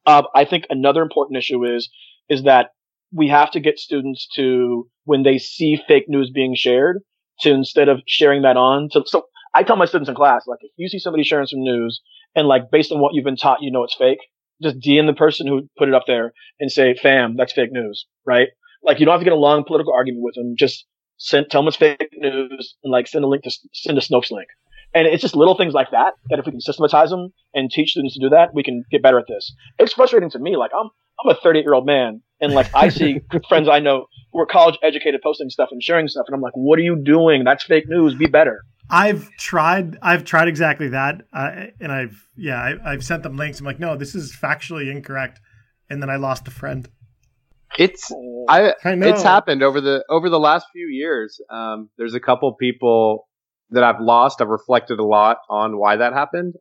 Uh, 0.06 0.22
I 0.34 0.44
think 0.44 0.64
another 0.70 1.02
important 1.02 1.38
issue 1.38 1.64
is 1.64 1.90
is 2.28 2.44
that 2.44 2.70
we 3.12 3.28
have 3.28 3.50
to 3.52 3.60
get 3.60 3.78
students 3.78 4.28
to 4.36 4.88
when 5.04 5.22
they 5.24 5.38
see 5.38 5.80
fake 5.88 6.04
news 6.08 6.30
being 6.32 6.54
shared 6.54 6.98
to 7.40 7.50
instead 7.50 7.88
of 7.88 8.00
sharing 8.06 8.42
that 8.42 8.56
on 8.56 8.88
to 8.92 9.02
so 9.06 9.24
I 9.54 9.62
tell 9.62 9.76
my 9.76 9.86
students 9.86 10.08
in 10.08 10.14
class 10.14 10.44
like 10.46 10.60
if 10.62 10.72
you 10.76 10.88
see 10.88 10.98
somebody 10.98 11.24
sharing 11.24 11.46
some 11.46 11.62
news 11.62 12.00
and 12.34 12.46
like 12.46 12.70
based 12.70 12.92
on 12.92 13.00
what 13.00 13.14
you've 13.14 13.24
been 13.24 13.36
taught 13.36 13.62
you 13.62 13.70
know 13.70 13.84
it's 13.84 13.94
fake 13.94 14.20
just 14.62 14.78
DM 14.78 15.06
the 15.06 15.14
person 15.14 15.46
who 15.46 15.68
put 15.78 15.88
it 15.88 15.94
up 15.94 16.04
there 16.06 16.32
and 16.58 16.70
say 16.70 16.94
fam 16.94 17.36
that's 17.36 17.52
fake 17.52 17.72
news 17.72 18.06
right 18.26 18.48
like 18.82 19.00
you 19.00 19.06
don't 19.06 19.12
have 19.12 19.20
to 19.20 19.24
get 19.24 19.32
a 19.32 19.36
long 19.36 19.64
political 19.64 19.92
argument 19.92 20.22
with 20.22 20.34
them 20.34 20.54
just 20.56 20.86
send, 21.20 21.50
tell 21.50 21.62
them 21.62 21.68
it's 21.68 21.76
fake 21.76 22.10
news, 22.14 22.76
and 22.82 22.90
like 22.90 23.06
send 23.06 23.24
a 23.24 23.28
link 23.28 23.44
to 23.44 23.50
send 23.72 23.96
a 23.96 24.00
Snopes 24.00 24.30
link. 24.30 24.48
And 24.92 25.06
it's 25.06 25.22
just 25.22 25.36
little 25.36 25.56
things 25.56 25.72
like 25.72 25.92
that 25.92 26.14
that 26.30 26.40
if 26.40 26.46
we 26.46 26.52
can 26.52 26.60
systematize 26.60 27.10
them 27.10 27.32
and 27.54 27.70
teach 27.70 27.90
students 27.90 28.14
to 28.14 28.20
do 28.20 28.30
that, 28.30 28.52
we 28.52 28.64
can 28.64 28.84
get 28.90 29.02
better 29.02 29.20
at 29.20 29.26
this. 29.28 29.54
It's 29.78 29.92
frustrating 29.92 30.30
to 30.30 30.38
me. 30.40 30.56
Like 30.56 30.72
I'm 30.76 30.88
I'm 31.22 31.30
a 31.30 31.40
38 31.40 31.62
year 31.62 31.74
old 31.74 31.86
man, 31.86 32.22
and 32.40 32.54
like 32.54 32.74
I 32.74 32.88
see 32.88 33.20
friends 33.48 33.68
I 33.68 33.78
know 33.78 34.06
who 34.32 34.40
are 34.40 34.46
college 34.46 34.78
educated 34.82 35.20
posting 35.22 35.50
stuff 35.50 35.68
and 35.70 35.82
sharing 35.82 36.08
stuff, 36.08 36.24
and 36.26 36.34
I'm 36.34 36.40
like, 36.40 36.54
what 36.56 36.78
are 36.78 36.82
you 36.82 37.00
doing? 37.04 37.44
That's 37.44 37.62
fake 37.62 37.84
news. 37.86 38.14
Be 38.14 38.26
better. 38.26 38.62
I've 38.90 39.30
tried. 39.36 39.98
I've 40.02 40.24
tried 40.24 40.48
exactly 40.48 40.88
that, 40.88 41.22
uh, 41.32 41.66
and 41.80 41.92
I've 41.92 42.26
yeah, 42.36 42.60
I, 42.60 42.92
I've 42.92 43.04
sent 43.04 43.22
them 43.22 43.36
links. 43.36 43.60
I'm 43.60 43.66
like, 43.66 43.80
no, 43.80 43.96
this 43.96 44.14
is 44.14 44.34
factually 44.34 44.90
incorrect, 44.90 45.40
and 45.88 46.02
then 46.02 46.10
I 46.10 46.16
lost 46.16 46.48
a 46.48 46.50
friend. 46.50 46.88
It's 47.78 48.10
I, 48.48 48.74
I 48.84 48.94
it's 48.94 49.22
happened 49.22 49.62
over 49.62 49.80
the 49.80 50.04
over 50.08 50.28
the 50.28 50.40
last 50.40 50.66
few 50.72 50.88
years. 50.88 51.40
Um, 51.50 51.88
there's 51.98 52.14
a 52.14 52.20
couple 52.20 52.52
people 52.54 53.28
that 53.70 53.84
I've 53.84 54.00
lost. 54.00 54.40
I've 54.40 54.48
reflected 54.48 54.98
a 54.98 55.04
lot 55.04 55.38
on 55.48 55.78
why 55.78 55.96
that 55.96 56.12
happened. 56.12 56.54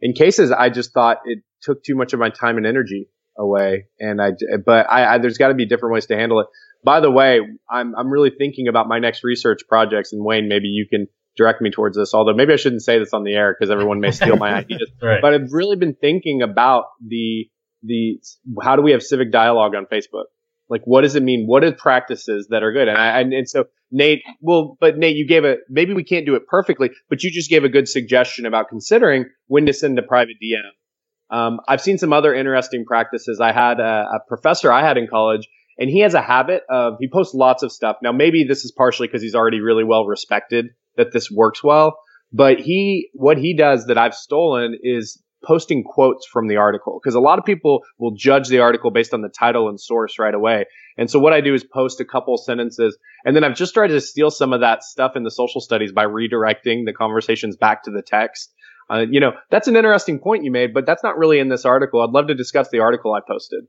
In 0.00 0.14
cases, 0.14 0.50
I 0.50 0.70
just 0.70 0.92
thought 0.92 1.18
it 1.24 1.40
took 1.62 1.82
too 1.84 1.94
much 1.94 2.12
of 2.12 2.20
my 2.20 2.30
time 2.30 2.56
and 2.56 2.66
energy 2.66 3.08
away, 3.38 3.86
and 4.00 4.22
I. 4.22 4.32
But 4.64 4.90
I, 4.90 5.14
I 5.14 5.18
there's 5.18 5.38
got 5.38 5.48
to 5.48 5.54
be 5.54 5.66
different 5.66 5.92
ways 5.92 6.06
to 6.06 6.16
handle 6.16 6.40
it. 6.40 6.46
By 6.82 7.00
the 7.00 7.10
way, 7.10 7.40
I'm 7.70 7.94
I'm 7.94 8.08
really 8.08 8.32
thinking 8.36 8.68
about 8.68 8.88
my 8.88 8.98
next 8.98 9.22
research 9.22 9.60
projects, 9.68 10.12
and 10.12 10.24
Wayne, 10.24 10.48
maybe 10.48 10.68
you 10.68 10.86
can 10.88 11.08
direct 11.36 11.60
me 11.60 11.70
towards 11.70 11.96
this. 11.96 12.14
Although 12.14 12.34
maybe 12.34 12.52
I 12.52 12.56
shouldn't 12.56 12.82
say 12.82 12.98
this 12.98 13.12
on 13.12 13.24
the 13.24 13.34
air 13.34 13.54
because 13.58 13.70
everyone 13.70 14.00
may 14.00 14.10
steal 14.10 14.36
my 14.36 14.54
ideas. 14.58 14.90
right. 15.02 15.20
But 15.20 15.34
I've 15.34 15.52
really 15.52 15.76
been 15.76 15.94
thinking 15.94 16.42
about 16.42 16.86
the 17.06 17.48
the 17.82 18.18
how 18.62 18.76
do 18.76 18.82
we 18.82 18.92
have 18.92 19.02
civic 19.02 19.30
dialogue 19.30 19.74
on 19.74 19.86
Facebook? 19.86 20.24
Like, 20.68 20.82
what 20.84 21.02
does 21.02 21.14
it 21.14 21.22
mean? 21.22 21.44
What 21.46 21.62
are 21.62 21.72
practices 21.72 22.48
that 22.50 22.62
are 22.62 22.72
good? 22.72 22.88
And 22.88 22.96
I, 22.96 23.20
and, 23.20 23.32
and 23.34 23.48
so 23.48 23.66
Nate, 23.90 24.22
well, 24.40 24.76
but 24.80 24.96
Nate, 24.96 25.16
you 25.16 25.26
gave 25.26 25.44
a, 25.44 25.56
maybe 25.68 25.92
we 25.92 26.04
can't 26.04 26.24
do 26.24 26.34
it 26.36 26.46
perfectly, 26.48 26.90
but 27.10 27.22
you 27.22 27.30
just 27.30 27.50
gave 27.50 27.64
a 27.64 27.68
good 27.68 27.88
suggestion 27.88 28.46
about 28.46 28.68
considering 28.68 29.26
when 29.46 29.66
to 29.66 29.72
send 29.72 29.98
a 29.98 30.02
private 30.02 30.36
DM. 30.42 31.36
Um, 31.36 31.60
I've 31.68 31.80
seen 31.80 31.98
some 31.98 32.12
other 32.12 32.34
interesting 32.34 32.84
practices. 32.86 33.40
I 33.40 33.52
had 33.52 33.78
a, 33.78 34.06
a 34.14 34.20
professor 34.26 34.72
I 34.72 34.86
had 34.86 34.96
in 34.96 35.06
college 35.06 35.48
and 35.78 35.90
he 35.90 36.00
has 36.00 36.14
a 36.14 36.22
habit 36.22 36.62
of, 36.70 36.94
he 36.98 37.08
posts 37.08 37.34
lots 37.34 37.62
of 37.62 37.70
stuff. 37.70 37.96
Now, 38.02 38.12
maybe 38.12 38.44
this 38.44 38.64
is 38.64 38.72
partially 38.72 39.08
because 39.08 39.22
he's 39.22 39.34
already 39.34 39.60
really 39.60 39.84
well 39.84 40.06
respected 40.06 40.70
that 40.96 41.12
this 41.12 41.30
works 41.30 41.62
well, 41.62 41.96
but 42.32 42.58
he, 42.58 43.10
what 43.14 43.38
he 43.38 43.56
does 43.56 43.86
that 43.86 43.98
I've 43.98 44.14
stolen 44.14 44.76
is 44.82 45.22
posting 45.44 45.84
quotes 45.84 46.26
from 46.26 46.48
the 46.48 46.56
article 46.56 46.98
because 47.02 47.14
a 47.14 47.20
lot 47.20 47.38
of 47.38 47.44
people 47.44 47.82
will 47.98 48.14
judge 48.16 48.48
the 48.48 48.60
article 48.60 48.90
based 48.90 49.14
on 49.14 49.20
the 49.20 49.28
title 49.28 49.68
and 49.68 49.80
source 49.80 50.18
right 50.18 50.34
away. 50.34 50.64
And 50.96 51.10
so 51.10 51.18
what 51.18 51.32
I 51.32 51.40
do 51.40 51.54
is 51.54 51.64
post 51.64 52.00
a 52.00 52.04
couple 52.04 52.36
sentences 52.36 52.96
and 53.24 53.36
then 53.36 53.44
I've 53.44 53.54
just 53.54 53.74
tried 53.74 53.88
to 53.88 54.00
steal 54.00 54.30
some 54.30 54.52
of 54.52 54.60
that 54.60 54.82
stuff 54.82 55.16
in 55.16 55.22
the 55.22 55.30
social 55.30 55.60
studies 55.60 55.92
by 55.92 56.06
redirecting 56.06 56.86
the 56.86 56.92
conversations 56.96 57.56
back 57.56 57.84
to 57.84 57.90
the 57.90 58.02
text. 58.02 58.52
Uh, 58.90 59.04
you 59.10 59.18
know, 59.18 59.32
that's 59.50 59.68
an 59.68 59.76
interesting 59.76 60.18
point 60.18 60.44
you 60.44 60.50
made, 60.50 60.74
but 60.74 60.84
that's 60.84 61.02
not 61.02 61.16
really 61.16 61.38
in 61.38 61.48
this 61.48 61.64
article. 61.64 62.02
I'd 62.02 62.10
love 62.10 62.26
to 62.26 62.34
discuss 62.34 62.68
the 62.68 62.80
article 62.80 63.14
I 63.14 63.20
posted 63.26 63.64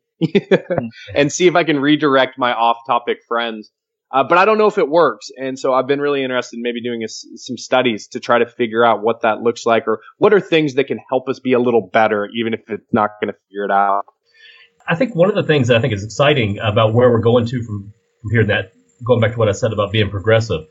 and 1.16 1.32
see 1.32 1.48
if 1.48 1.56
I 1.56 1.64
can 1.64 1.80
redirect 1.80 2.38
my 2.38 2.54
off 2.54 2.78
topic 2.86 3.20
friends 3.28 3.72
uh, 4.16 4.24
but 4.24 4.38
I 4.38 4.46
don't 4.46 4.58
know 4.58 4.68
if 4.68 4.78
it 4.78 4.88
works. 4.88 5.30
And 5.36 5.60
so 5.60 5.74
I've 5.74 5.88
been 5.88 6.00
really 6.00 6.24
interested 6.24 6.56
in 6.56 6.62
maybe 6.62 6.82
doing 6.82 7.04
a, 7.04 7.08
some 7.10 7.58
studies 7.58 8.08
to 8.14 8.22
try 8.22 8.40
to 8.40 8.46
figure 8.46 8.86
out 8.86 9.04
what 9.04 9.24
that 9.24 9.42
looks 9.42 9.66
like 9.66 9.90
or 9.90 10.00
what 10.20 10.34
are 10.34 10.40
things 10.40 10.76
that 10.76 10.86
can 10.86 11.00
help 11.10 11.28
us 11.28 11.42
be 11.42 11.52
a 11.52 11.60
little 11.60 11.90
better, 11.92 12.30
even 12.34 12.54
if 12.54 12.62
it's 12.70 12.94
not 12.94 13.10
going 13.22 13.34
to 13.34 13.38
figure 13.50 13.66
it 13.66 13.72
out. 13.72 14.06
I 14.88 14.96
think 14.96 15.16
one 15.16 15.28
of 15.28 15.36
the 15.36 15.44
things 15.44 15.70
I 15.70 15.82
think 15.82 15.92
is 15.94 16.06
exciting 16.06 16.60
about 16.60 16.94
where 16.94 17.12
we're 17.12 17.20
going 17.20 17.46
to 17.48 17.62
from, 17.62 17.92
from 18.22 18.32
here, 18.32 18.46
that 18.46 18.72
going 19.06 19.20
back 19.20 19.34
to 19.34 19.38
what 19.38 19.50
I 19.50 19.52
said 19.52 19.74
about 19.74 19.92
being 19.92 20.10
progressive, 20.10 20.62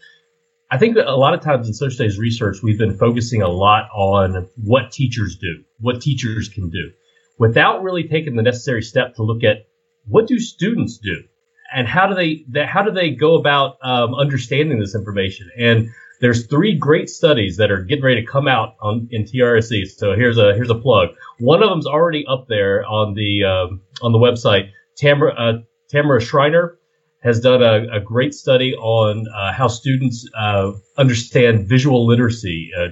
I 0.71 0.79
think 0.79 0.95
that 0.95 1.07
a 1.07 1.15
lot 1.15 1.35
of 1.35 1.43
times 1.43 1.69
in 1.69 1.75
social 1.75 1.97
studies 1.97 2.19
research, 2.19 2.63
we've 2.63 2.79
been 2.79 2.97
focusing 2.97 3.43
a 3.43 3.49
lot 3.49 3.91
on 3.95 4.49
what 4.57 4.91
teachers 4.91 5.37
do, 5.37 5.65
what 5.81 6.01
teachers 6.01 6.49
can 6.49 6.71
do, 6.71 6.93
without 7.39 7.83
really 7.83 8.09
taking 8.09 8.37
the 8.37 8.43
necessary 8.43 8.81
step 8.81 9.17
to 9.17 9.23
look 9.23 9.45
at 9.45 9.67
what 10.07 10.27
do 10.27 10.39
students 10.39 10.97
do 10.97 11.25
and 11.73 11.87
how 11.89 12.07
do 12.07 12.15
they 12.15 12.65
how 12.65 12.83
do 12.83 12.91
they 12.91 13.11
go 13.11 13.37
about 13.37 13.77
um, 13.83 14.15
understanding 14.15 14.79
this 14.81 14.95
information? 14.95 15.51
And 15.59 15.91
there's 16.21 16.47
three 16.47 16.77
great 16.77 17.11
studies 17.11 17.57
that 17.57 17.71
are 17.71 17.83
getting 17.83 18.05
ready 18.05 18.21
to 18.21 18.27
come 18.27 18.49
out 18.49 18.77
on 18.81 19.09
in 19.11 19.25
TRSE. 19.25 19.89
So 19.89 20.15
here's 20.15 20.39
a 20.39 20.55
here's 20.55 20.71
a 20.71 20.75
plug. 20.75 21.11
One 21.39 21.63
of 21.63 21.71
them's 21.71 21.87
already 21.87 22.25
up 22.27 22.47
there 22.49 22.85
on 22.87 23.15
the 23.15 23.45
um, 23.45 23.81
on 24.03 24.13
the 24.13 24.19
website. 24.19 24.71
Tamara 24.97 25.35
uh, 25.35 25.53
Tamara 25.89 26.21
Shreiner 26.21 26.77
has 27.23 27.41
done 27.41 27.63
a, 27.63 27.97
a 27.97 28.01
great 28.01 28.35
study 28.35 28.75
on 28.75 29.27
uh, 29.29 29.53
how 29.53 29.67
students 29.67 30.29
uh, 30.37 30.73
understand 30.99 31.67
visual 31.67 32.07
literacy 32.07 32.71
uh, 32.79 32.89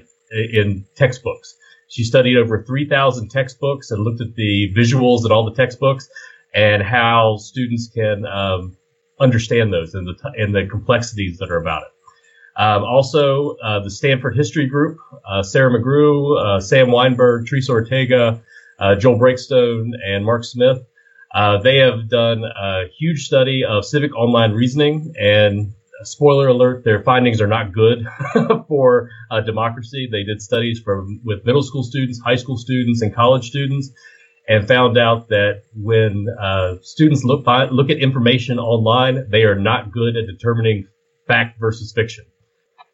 in 0.52 0.86
textbooks. 0.96 1.54
She 1.88 2.04
studied 2.04 2.38
over 2.38 2.64
3,000 2.64 3.28
textbooks 3.28 3.90
and 3.90 4.02
looked 4.02 4.22
at 4.22 4.34
the 4.34 4.72
visuals 4.74 5.26
in 5.26 5.32
all 5.32 5.44
the 5.44 5.54
textbooks 5.54 6.08
and 6.54 6.82
how 6.82 7.36
students 7.38 7.88
can 7.94 8.24
um, 8.26 8.76
understand 9.20 9.72
those 9.72 9.94
and 9.94 10.06
the 10.06 10.14
t- 10.14 10.42
and 10.42 10.54
the 10.54 10.66
complexities 10.66 11.38
that 11.38 11.50
are 11.50 11.58
about 11.58 11.82
it. 11.82 11.88
Um, 12.60 12.84
also, 12.84 13.56
uh, 13.64 13.80
the 13.80 13.90
Stanford 13.90 14.36
History 14.36 14.66
Group, 14.66 14.98
uh, 15.26 15.42
Sarah 15.42 15.70
McGrew, 15.70 16.38
uh, 16.38 16.60
Sam 16.60 16.88
Wineburg, 16.88 17.46
Teresa 17.46 17.72
Ortega, 17.72 18.42
uh, 18.78 18.94
Joel 18.96 19.18
Breakstone, 19.18 19.92
and 20.06 20.24
Mark 20.24 20.44
Smith. 20.44 20.78
Uh, 21.34 21.58
they 21.62 21.78
have 21.78 22.10
done 22.10 22.44
a 22.44 22.84
huge 22.98 23.24
study 23.24 23.64
of 23.64 23.86
civic 23.86 24.14
online 24.14 24.52
reasoning, 24.52 25.14
and 25.18 25.72
spoiler 26.04 26.48
alert, 26.48 26.84
their 26.84 27.02
findings 27.02 27.40
are 27.40 27.46
not 27.46 27.72
good 27.72 28.06
for 28.68 29.08
uh, 29.30 29.40
democracy. 29.40 30.08
They 30.10 30.24
did 30.24 30.42
studies 30.42 30.80
from 30.80 31.20
with 31.24 31.44
middle 31.46 31.62
school 31.62 31.84
students, 31.84 32.20
high 32.20 32.36
school 32.36 32.56
students, 32.58 33.00
and 33.02 33.14
college 33.14 33.48
students, 33.48 33.90
and 34.48 34.66
found 34.66 34.98
out 34.98 35.28
that 35.28 35.62
when 35.74 36.26
students 36.82 37.24
look 37.24 37.46
look 37.70 37.90
at 37.90 37.98
information 37.98 38.58
online, 38.58 39.26
they 39.30 39.44
are 39.44 39.58
not 39.58 39.92
good 39.92 40.16
at 40.16 40.26
determining 40.26 40.88
fact 41.26 41.58
versus 41.60 41.92
fiction. 41.92 42.24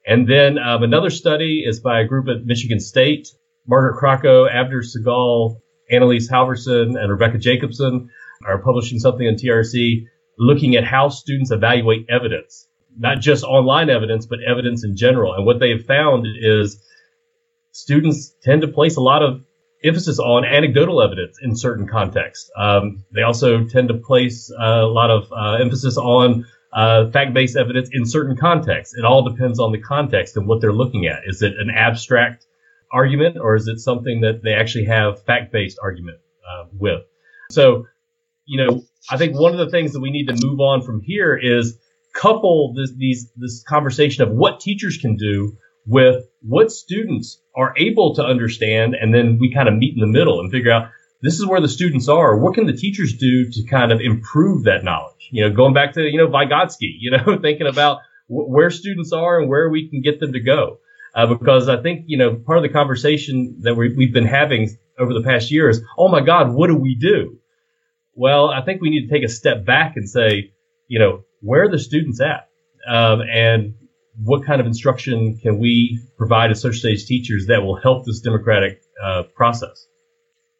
And 0.06 0.26
then 0.28 0.58
um, 0.58 0.82
another 0.82 1.10
study 1.10 1.64
is 1.66 1.80
by 1.80 2.00
a 2.00 2.06
group 2.06 2.28
at 2.28 2.44
Michigan 2.44 2.80
State. 2.80 3.28
Margaret 3.66 4.00
Crocco, 4.00 4.50
Avner 4.50 4.82
Segall, 4.82 5.60
Anne-Lise 5.90 6.30
Halvorsen, 6.30 6.98
and 6.98 7.10
Rebecca 7.10 7.36
Jacobsen 7.36 8.08
are 8.46 8.62
publishing 8.62 8.98
something 8.98 9.26
on 9.26 9.34
TRC 9.34 10.04
looking 10.38 10.76
at 10.76 10.84
how 10.84 11.08
students 11.08 11.50
evaluate 11.50 12.06
evidence, 12.08 12.68
not 12.96 13.20
just 13.20 13.44
online 13.44 13.90
evidence, 13.90 14.26
but 14.26 14.38
evidence 14.48 14.84
in 14.84 14.96
general. 14.96 15.34
And 15.34 15.44
what 15.44 15.58
they 15.58 15.70
have 15.70 15.84
found 15.84 16.26
is 16.40 16.82
students 17.72 18.34
tend 18.42 18.62
to 18.62 18.68
place 18.68 18.96
a 18.96 19.02
lot 19.02 19.22
of 19.22 19.42
emphasis 19.84 20.18
on 20.18 20.44
anecdotal 20.44 21.02
evidence 21.02 21.38
in 21.42 21.56
certain 21.56 21.86
contexts. 21.86 22.50
Um, 22.56 23.04
they 23.12 23.22
also 23.22 23.64
tend 23.64 23.88
to 23.88 23.94
place 23.94 24.50
uh, 24.50 24.64
a 24.64 24.86
lot 24.86 25.10
of 25.10 25.32
uh, 25.32 25.62
emphasis 25.62 25.96
on 25.96 26.46
uh, 26.72 27.10
fact-based 27.10 27.56
evidence 27.56 27.90
in 27.92 28.04
certain 28.04 28.36
contexts. 28.36 28.94
It 28.96 29.04
all 29.04 29.28
depends 29.28 29.58
on 29.58 29.72
the 29.72 29.80
context 29.80 30.36
and 30.36 30.46
what 30.46 30.60
they're 30.60 30.72
looking 30.72 31.06
at. 31.06 31.22
Is 31.26 31.42
it 31.42 31.52
an 31.58 31.70
abstract 31.70 32.46
argument 32.92 33.36
or 33.38 33.54
is 33.54 33.68
it 33.68 33.78
something 33.78 34.22
that 34.22 34.42
they 34.42 34.54
actually 34.54 34.86
have 34.86 35.22
fact-based 35.24 35.78
argument 35.82 36.18
uh, 36.48 36.64
with? 36.72 37.02
So, 37.50 37.86
you 38.44 38.64
know, 38.64 38.82
I 39.10 39.16
think 39.16 39.38
one 39.38 39.52
of 39.52 39.58
the 39.58 39.70
things 39.70 39.92
that 39.92 40.00
we 40.00 40.10
need 40.10 40.26
to 40.26 40.36
move 40.46 40.60
on 40.60 40.82
from 40.82 41.00
here 41.00 41.36
is 41.36 41.78
couple 42.14 42.74
this 42.74 42.92
these 42.96 43.30
this 43.36 43.62
conversation 43.62 44.22
of 44.24 44.30
what 44.30 44.60
teachers 44.60 44.96
can 44.96 45.16
do 45.16 45.56
with 45.88 46.26
what 46.42 46.70
students 46.70 47.40
are 47.56 47.74
able 47.78 48.14
to 48.16 48.22
understand, 48.22 48.94
and 48.94 49.12
then 49.12 49.38
we 49.40 49.52
kind 49.52 49.68
of 49.68 49.74
meet 49.74 49.94
in 49.94 50.00
the 50.00 50.06
middle 50.06 50.38
and 50.38 50.52
figure 50.52 50.70
out 50.70 50.90
this 51.22 51.40
is 51.40 51.46
where 51.46 51.60
the 51.60 51.68
students 51.68 52.08
are. 52.08 52.38
What 52.38 52.54
can 52.54 52.66
the 52.66 52.76
teachers 52.76 53.16
do 53.16 53.50
to 53.50 53.64
kind 53.64 53.90
of 53.90 54.00
improve 54.00 54.64
that 54.64 54.84
knowledge? 54.84 55.28
You 55.32 55.48
know, 55.48 55.56
going 55.56 55.74
back 55.74 55.94
to, 55.94 56.02
you 56.02 56.18
know, 56.18 56.28
Vygotsky, 56.28 56.92
you 57.00 57.10
know, 57.10 57.38
thinking 57.40 57.66
about 57.66 57.98
where 58.28 58.70
students 58.70 59.12
are 59.12 59.40
and 59.40 59.48
where 59.48 59.70
we 59.70 59.88
can 59.88 60.02
get 60.02 60.20
them 60.20 60.34
to 60.34 60.40
go. 60.40 60.78
Uh, 61.14 61.26
because 61.26 61.68
I 61.68 61.82
think, 61.82 62.04
you 62.06 62.18
know, 62.18 62.36
part 62.36 62.58
of 62.58 62.62
the 62.62 62.68
conversation 62.68 63.56
that 63.62 63.74
we, 63.74 63.94
we've 63.94 64.12
been 64.12 64.26
having 64.26 64.76
over 64.98 65.14
the 65.14 65.22
past 65.22 65.50
year 65.50 65.70
is, 65.70 65.80
oh 65.96 66.08
my 66.08 66.20
God, 66.20 66.52
what 66.52 66.66
do 66.66 66.76
we 66.76 66.94
do? 66.94 67.38
Well, 68.14 68.50
I 68.50 68.62
think 68.62 68.82
we 68.82 68.90
need 68.90 69.08
to 69.08 69.12
take 69.12 69.24
a 69.24 69.28
step 69.28 69.64
back 69.64 69.96
and 69.96 70.08
say, 70.08 70.52
you 70.86 70.98
know, 70.98 71.24
where 71.40 71.62
are 71.64 71.70
the 71.70 71.78
students 71.78 72.20
at? 72.20 72.48
Um, 72.86 73.22
and 73.22 73.74
what 74.22 74.44
kind 74.44 74.60
of 74.60 74.66
instruction 74.66 75.38
can 75.38 75.58
we 75.58 76.00
provide 76.16 76.50
as 76.50 76.60
social 76.60 76.78
studies 76.78 77.06
teachers 77.06 77.46
that 77.46 77.62
will 77.62 77.76
help 77.76 78.04
this 78.04 78.20
democratic 78.20 78.82
uh, 79.02 79.22
process? 79.34 79.86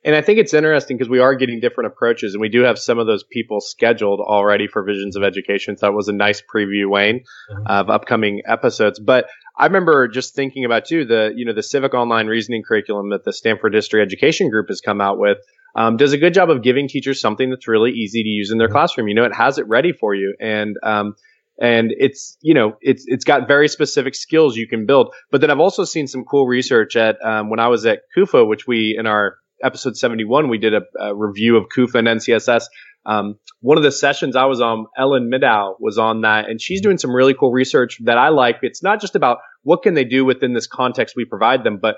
And 0.05 0.15
I 0.15 0.23
think 0.23 0.39
it's 0.39 0.55
interesting 0.55 0.97
because 0.97 1.11
we 1.11 1.19
are 1.19 1.35
getting 1.35 1.59
different 1.59 1.93
approaches, 1.93 2.35
and 2.35 2.41
we 2.41 2.49
do 2.49 2.63
have 2.63 2.79
some 2.79 2.99
of 2.99 3.07
those 3.07 3.25
people 3.25 3.61
scheduled 3.61 4.21
already 4.21 4.69
for 4.69 4.85
Visions 4.85 5.17
of 5.17 5.25
Education. 5.25 5.77
So 5.77 5.87
that 5.87 5.93
was 5.93 6.07
a 6.07 6.13
nice 6.13 6.41
preview, 6.41 6.89
Wayne, 6.89 7.25
mm-hmm. 7.51 7.67
of 7.67 7.91
upcoming 7.91 8.43
episodes. 8.47 9.01
But 9.01 9.27
I 9.59 9.67
remember 9.67 10.07
just 10.07 10.37
thinking 10.37 10.65
about 10.65 10.85
too 10.85 11.05
the 11.05 11.33
you 11.35 11.45
know 11.45 11.53
the 11.53 11.65
civic 11.65 11.95
online 11.95 12.29
reasoning 12.29 12.63
curriculum 12.67 13.11
that 13.11 13.25
the 13.25 13.33
Stanford 13.33 13.75
History 13.75 14.01
Education 14.01 14.51
Group 14.51 14.69
has 14.69 14.81
come 14.81 15.01
out 15.01 15.19
with. 15.19 15.39
Um, 15.75 15.97
does 15.97 16.13
a 16.13 16.19
good 16.19 16.33
job 16.33 16.49
of 16.49 16.63
giving 16.63 16.89
teachers 16.89 17.21
something 17.21 17.51
that's 17.51 17.69
really 17.69 17.91
easy 17.91 18.23
to 18.23 18.29
use 18.29 18.51
in 18.51 18.59
their 18.59 18.69
mm-hmm. 18.69 18.75
classroom. 18.75 19.09
You 19.09 19.15
know, 19.15 19.25
it 19.25 19.35
has 19.35 19.59
it 19.59 19.67
ready 19.69 19.93
for 19.93 20.15
you, 20.15 20.35
and 20.41 20.77
um, 20.83 21.17
and 21.61 21.93
it's 21.97 22.37
you 22.41 22.55
know 22.55 22.77
it's 22.81 23.05
it's 23.07 23.25
got 23.25 23.49
very 23.49 23.69
specific 23.69 24.15
skills 24.15 24.57
you 24.57 24.69
can 24.69 24.87
build. 24.87 25.15
But 25.31 25.41
then 25.41 25.51
I've 25.51 25.61
also 25.61 25.85
seen 25.85 26.07
some 26.07 26.25
cool 26.25 26.47
research 26.47 26.97
at 26.97 27.17
um, 27.25 27.51
when 27.51 27.61
I 27.61 27.69
was 27.69 27.87
at 27.87 28.03
CUFA 28.17 28.49
which 28.49 28.67
we 28.67 28.97
in 28.99 29.07
our 29.07 29.37
episode 29.63 29.97
71, 29.97 30.49
we 30.49 30.59
did 30.59 30.75
a, 30.75 30.83
a 31.01 31.15
review 31.15 31.57
of 31.57 31.69
CUFA 31.69 31.99
and 31.99 32.09
NCSS. 32.09 32.65
Um, 33.07 33.39
one 33.61 33.77
of 33.79 33.83
the 33.83 33.93
sessions 33.93 34.37
I 34.37 34.45
was 34.45 34.61
on, 34.61 34.87
Ellen 34.97 35.31
Middaugh 35.33 35.75
was 35.81 35.99
on 35.99 36.23
that, 36.23 36.49
and 36.49 36.61
she's 36.61 36.81
doing 36.81 36.99
some 36.99 37.15
really 37.15 37.35
cool 37.35 37.51
research 37.51 37.99
that 38.05 38.19
I 38.19 38.29
like. 38.29 38.59
It's 38.63 38.83
not 38.83 39.01
just 39.01 39.17
about 39.17 39.39
what 39.63 39.83
can 39.83 39.95
they 39.95 40.05
do 40.05 40.25
within 40.25 40.53
this 40.53 40.67
context 40.67 41.17
we 41.17 41.25
provide 41.25 41.65
them, 41.65 41.79
but 41.81 41.97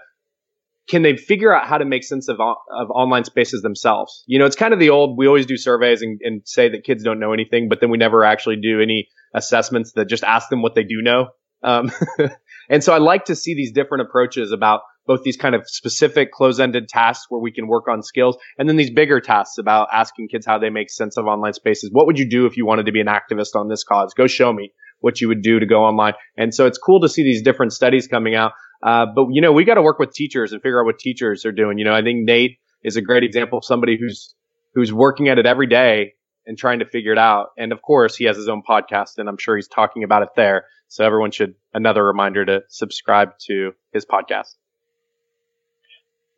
can 0.91 1.03
they 1.03 1.17
figure 1.17 1.55
out 1.55 1.69
how 1.69 1.79
to 1.79 1.85
make 1.85 2.03
sense 2.03 2.29
of, 2.29 2.41
of 2.41 2.91
online 2.91 3.25
spaces 3.25 3.63
themselves? 3.63 4.25
You 4.27 4.41
know, 4.41 4.47
it's 4.47 4.57
kind 4.57 4.75
of 4.75 4.81
the 4.81 4.91
old, 4.91 5.17
we 5.17 5.29
always 5.29 5.47
do 5.47 5.57
surveys 5.57 6.03
and, 6.03 6.21
and 6.23 6.43
say 6.45 6.69
that 6.71 6.83
kids 6.83 7.05
don't 7.05 7.21
know 7.21 7.33
anything, 7.33 7.69
but 7.69 7.81
then 7.81 7.91
we 7.91 7.99
never 7.99 8.25
actually 8.25 8.57
do 8.57 8.81
any 8.81 9.09
assessments 9.33 9.93
that 9.93 10.07
just 10.07 10.25
ask 10.25 10.49
them 10.49 10.63
what 10.63 10.75
they 10.75 10.83
do 10.83 11.01
know. 11.01 11.29
Um, 11.63 11.93
and 12.69 12.83
so 12.83 12.93
I 12.93 12.99
like 12.99 13.27
to 13.27 13.37
see 13.37 13.55
these 13.55 13.71
different 13.71 14.09
approaches 14.09 14.51
about 14.51 14.81
both 15.07 15.23
these 15.23 15.37
kind 15.37 15.55
of 15.55 15.63
specific 15.67 16.33
close-ended 16.33 16.89
tasks 16.89 17.27
where 17.29 17.41
we 17.41 17.53
can 17.53 17.69
work 17.69 17.87
on 17.89 18.03
skills 18.03 18.37
and 18.59 18.69
then 18.69 18.77
these 18.77 18.91
bigger 18.91 19.21
tasks 19.21 19.59
about 19.59 19.89
asking 19.93 20.29
kids 20.29 20.45
how 20.45 20.59
they 20.59 20.71
make 20.71 20.91
sense 20.91 21.17
of 21.17 21.27
online 21.27 21.53
spaces. 21.53 21.91
What 21.93 22.07
would 22.07 22.19
you 22.19 22.29
do 22.29 22.47
if 22.47 22.57
you 22.57 22.67
wanted 22.67 22.87
to 22.87 22.93
be 22.93 23.01
an 23.01 23.07
activist 23.07 23.55
on 23.55 23.69
this 23.69 23.85
cause? 23.85 24.13
Go 24.15 24.27
show 24.27 24.53
me 24.53 24.73
what 25.01 25.21
you 25.21 25.29
would 25.29 25.43
do 25.43 25.59
to 25.61 25.67
go 25.67 25.83
online. 25.85 26.15
And 26.37 26.55
so 26.55 26.67
it's 26.67 26.79
cool 26.79 27.01
to 27.01 27.09
see 27.09 27.23
these 27.23 27.43
different 27.43 27.73
studies 27.73 28.07
coming 28.07 28.35
out. 28.35 28.53
Uh, 28.83 29.07
but 29.15 29.29
you 29.31 29.41
know, 29.41 29.53
we 29.53 29.65
got 29.65 29.75
to 29.75 29.83
work 29.83 29.99
with 29.99 30.13
teachers 30.13 30.53
and 30.53 30.63
figure 30.63 30.81
out 30.81 30.87
what 30.87 30.99
teachers 30.99 31.45
are 31.45 31.53
doing. 31.53 31.79
You 31.79 31.85
know, 31.85 31.95
I 31.95 32.03
think 32.03 32.25
Nate 32.25 32.59
is 32.83 32.97
a 32.97 33.03
great 33.03 33.25
example 33.25 33.59
of 33.59 33.65
somebody 33.65 33.99
who's 33.99 34.35
who's 34.75 34.93
working 34.93 35.29
at 35.29 35.39
it 35.39 35.47
every 35.47 35.67
day 35.67 36.15
and 36.47 36.57
trying 36.57 36.79
to 36.79 36.87
figure 36.87 37.13
it 37.13 37.19
out. 37.19 37.49
And 37.59 37.73
of 37.73 37.83
course, 37.83 38.17
he 38.17 38.25
has 38.25 38.37
his 38.37 38.49
own 38.49 38.63
podcast, 38.69 39.19
and 39.19 39.29
I'm 39.29 39.39
sure 39.39 39.57
he's 39.57 39.69
talking 39.69 40.05
about 40.05 40.23
it 40.23 40.31
there. 40.37 40.65
So 40.89 41.05
everyone 41.05 41.31
should 41.31 41.55
another 41.75 42.05
reminder 42.05 42.45
to 42.47 42.63
subscribe 42.69 43.31
to 43.47 43.73
his 43.93 44.07
podcast 44.07 44.55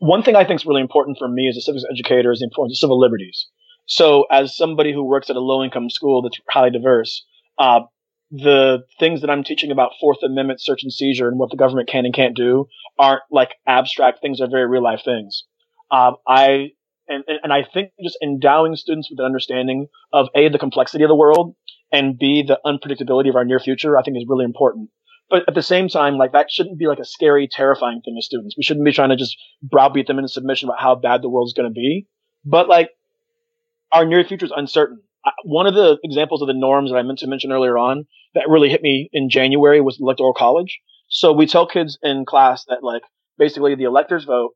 one 0.02 0.24
thing 0.24 0.34
I 0.34 0.44
think 0.44 0.60
is 0.60 0.66
really 0.66 0.80
important 0.80 1.16
for 1.16 1.28
me 1.28 1.48
as 1.48 1.56
a 1.56 1.60
civics 1.60 1.84
educator 1.88 2.32
is 2.32 2.40
the 2.40 2.44
importance 2.44 2.76
of 2.76 2.80
civil 2.80 2.98
liberties. 2.98 3.46
So, 3.86 4.24
as 4.32 4.56
somebody 4.56 4.92
who 4.92 5.04
works 5.04 5.30
at 5.30 5.36
a 5.36 5.40
low 5.40 5.62
income 5.62 5.90
school 5.90 6.22
that's 6.22 6.38
highly 6.50 6.70
diverse, 6.70 7.24
uh, 7.56 7.82
the 8.32 8.84
things 8.98 9.20
that 9.20 9.30
I'm 9.30 9.44
teaching 9.44 9.70
about 9.70 9.92
Fourth 10.00 10.18
Amendment 10.24 10.60
search 10.60 10.82
and 10.82 10.92
seizure 10.92 11.28
and 11.28 11.38
what 11.38 11.50
the 11.50 11.56
government 11.56 11.88
can 11.88 12.06
and 12.06 12.14
can't 12.14 12.34
do 12.34 12.66
aren't 12.98 13.22
like 13.30 13.50
abstract 13.66 14.20
things; 14.22 14.38
they're 14.38 14.50
very 14.50 14.66
real 14.66 14.82
life 14.82 15.02
things. 15.04 15.44
Uh, 15.90 16.12
I 16.26 16.70
and, 17.08 17.24
and 17.42 17.52
I 17.52 17.62
think 17.62 17.90
just 18.02 18.16
endowing 18.22 18.74
students 18.74 19.10
with 19.10 19.18
an 19.20 19.26
understanding 19.26 19.88
of 20.12 20.28
a 20.34 20.48
the 20.48 20.58
complexity 20.58 21.04
of 21.04 21.08
the 21.08 21.14
world 21.14 21.54
and 21.92 22.18
b 22.18 22.42
the 22.42 22.58
unpredictability 22.64 23.28
of 23.28 23.36
our 23.36 23.44
near 23.44 23.60
future, 23.60 23.98
I 23.98 24.02
think 24.02 24.16
is 24.16 24.24
really 24.26 24.46
important. 24.46 24.88
But 25.28 25.44
at 25.46 25.54
the 25.54 25.62
same 25.62 25.88
time, 25.88 26.16
like 26.16 26.32
that 26.32 26.50
shouldn't 26.50 26.78
be 26.78 26.86
like 26.86 26.98
a 26.98 27.04
scary, 27.04 27.48
terrifying 27.50 28.00
thing 28.02 28.16
to 28.18 28.22
students. 28.22 28.56
We 28.56 28.62
shouldn't 28.62 28.84
be 28.84 28.92
trying 28.92 29.10
to 29.10 29.16
just 29.16 29.36
browbeat 29.62 30.06
them 30.06 30.18
into 30.18 30.28
submission 30.28 30.68
about 30.68 30.80
how 30.80 30.94
bad 30.94 31.22
the 31.22 31.28
world's 31.28 31.52
going 31.52 31.68
to 31.70 31.74
be. 31.74 32.06
But 32.44 32.68
like 32.68 32.90
our 33.90 34.06
near 34.06 34.24
future 34.24 34.46
is 34.46 34.52
uncertain. 34.54 35.02
One 35.44 35.66
of 35.66 35.74
the 35.74 35.98
examples 36.02 36.42
of 36.42 36.48
the 36.48 36.54
norms 36.54 36.90
that 36.90 36.96
I 36.96 37.02
meant 37.02 37.20
to 37.20 37.28
mention 37.28 37.52
earlier 37.52 37.78
on 37.78 38.04
that 38.34 38.48
really 38.48 38.70
hit 38.70 38.82
me 38.82 39.08
in 39.12 39.30
January 39.30 39.80
was 39.80 39.98
electoral 40.00 40.34
college. 40.34 40.80
So 41.08 41.32
we 41.32 41.46
tell 41.46 41.66
kids 41.66 41.98
in 42.02 42.24
class 42.24 42.64
that 42.68 42.82
like 42.82 43.02
basically 43.38 43.74
the 43.74 43.84
electors 43.84 44.24
vote, 44.24 44.52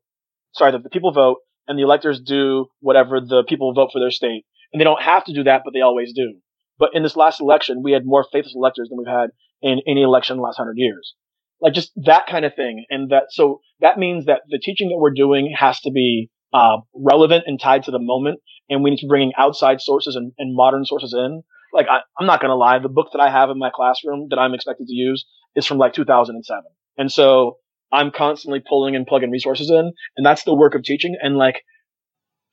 sorry, 0.53 0.71
the, 0.71 0.79
the 0.79 0.89
people 0.89 1.11
vote 1.11 1.37
and 1.67 1.77
the 1.77 1.83
electors 1.83 2.19
do 2.19 2.67
whatever 2.79 3.19
the 3.19 3.43
people 3.47 3.73
vote 3.73 3.89
for 3.93 3.99
their 3.99 4.11
state. 4.11 4.45
And 4.73 4.79
they 4.79 4.83
don't 4.83 5.01
have 5.01 5.23
to 5.25 5.33
do 5.33 5.43
that, 5.43 5.61
but 5.63 5.73
they 5.73 5.81
always 5.81 6.13
do. 6.13 6.39
But 6.79 6.91
in 6.93 7.03
this 7.03 7.15
last 7.15 7.41
election, 7.41 7.81
we 7.83 7.91
had 7.91 8.05
more 8.05 8.25
faithless 8.31 8.55
electors 8.55 8.89
than 8.89 8.97
we've 8.97 9.07
had 9.07 9.29
in 9.61 9.81
any 9.87 10.01
election 10.01 10.33
in 10.33 10.37
the 10.37 10.43
last 10.43 10.57
hundred 10.57 10.77
years. 10.77 11.15
Like 11.59 11.73
just 11.73 11.91
that 12.05 12.27
kind 12.27 12.45
of 12.45 12.55
thing. 12.55 12.85
And 12.89 13.09
that, 13.09 13.25
so 13.29 13.61
that 13.79 13.97
means 13.97 14.25
that 14.25 14.41
the 14.47 14.59
teaching 14.61 14.89
that 14.89 14.97
we're 14.97 15.13
doing 15.13 15.55
has 15.57 15.79
to 15.81 15.91
be, 15.91 16.29
uh, 16.53 16.77
relevant 16.93 17.43
and 17.47 17.59
tied 17.59 17.83
to 17.83 17.91
the 17.91 17.99
moment. 17.99 18.39
And 18.69 18.83
we 18.83 18.89
need 18.89 18.97
to 18.97 19.05
be 19.05 19.09
bringing 19.09 19.33
outside 19.37 19.81
sources 19.81 20.15
and, 20.15 20.33
and 20.37 20.55
modern 20.55 20.85
sources 20.85 21.13
in. 21.13 21.43
like 21.73 21.87
I, 21.89 21.99
I'm 22.19 22.27
not 22.27 22.41
going 22.41 22.49
to 22.49 22.55
lie, 22.55 22.79
the 22.79 22.89
book 22.89 23.09
that 23.13 23.21
I 23.21 23.29
have 23.29 23.49
in 23.49 23.59
my 23.59 23.69
classroom 23.73 24.27
that 24.29 24.39
I'm 24.39 24.53
expected 24.53 24.87
to 24.87 24.93
use 24.93 25.25
is 25.55 25.65
from 25.65 25.77
like 25.77 25.93
2007. 25.93 26.63
And 26.97 27.11
so 27.11 27.57
I'm 27.91 28.11
constantly 28.11 28.61
pulling 28.67 28.95
and 28.95 29.07
plugging 29.07 29.31
resources 29.31 29.69
in, 29.69 29.93
and 30.17 30.25
that's 30.25 30.43
the 30.43 30.55
work 30.55 30.75
of 30.75 30.83
teaching. 30.83 31.15
And 31.21 31.37
like 31.37 31.63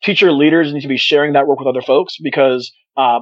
teacher 0.02 0.30
leaders 0.30 0.72
need 0.72 0.82
to 0.82 0.88
be 0.88 0.98
sharing 0.98 1.32
that 1.32 1.46
work 1.46 1.58
with 1.58 1.68
other 1.68 1.82
folks 1.82 2.16
because 2.22 2.72
uh, 2.96 3.20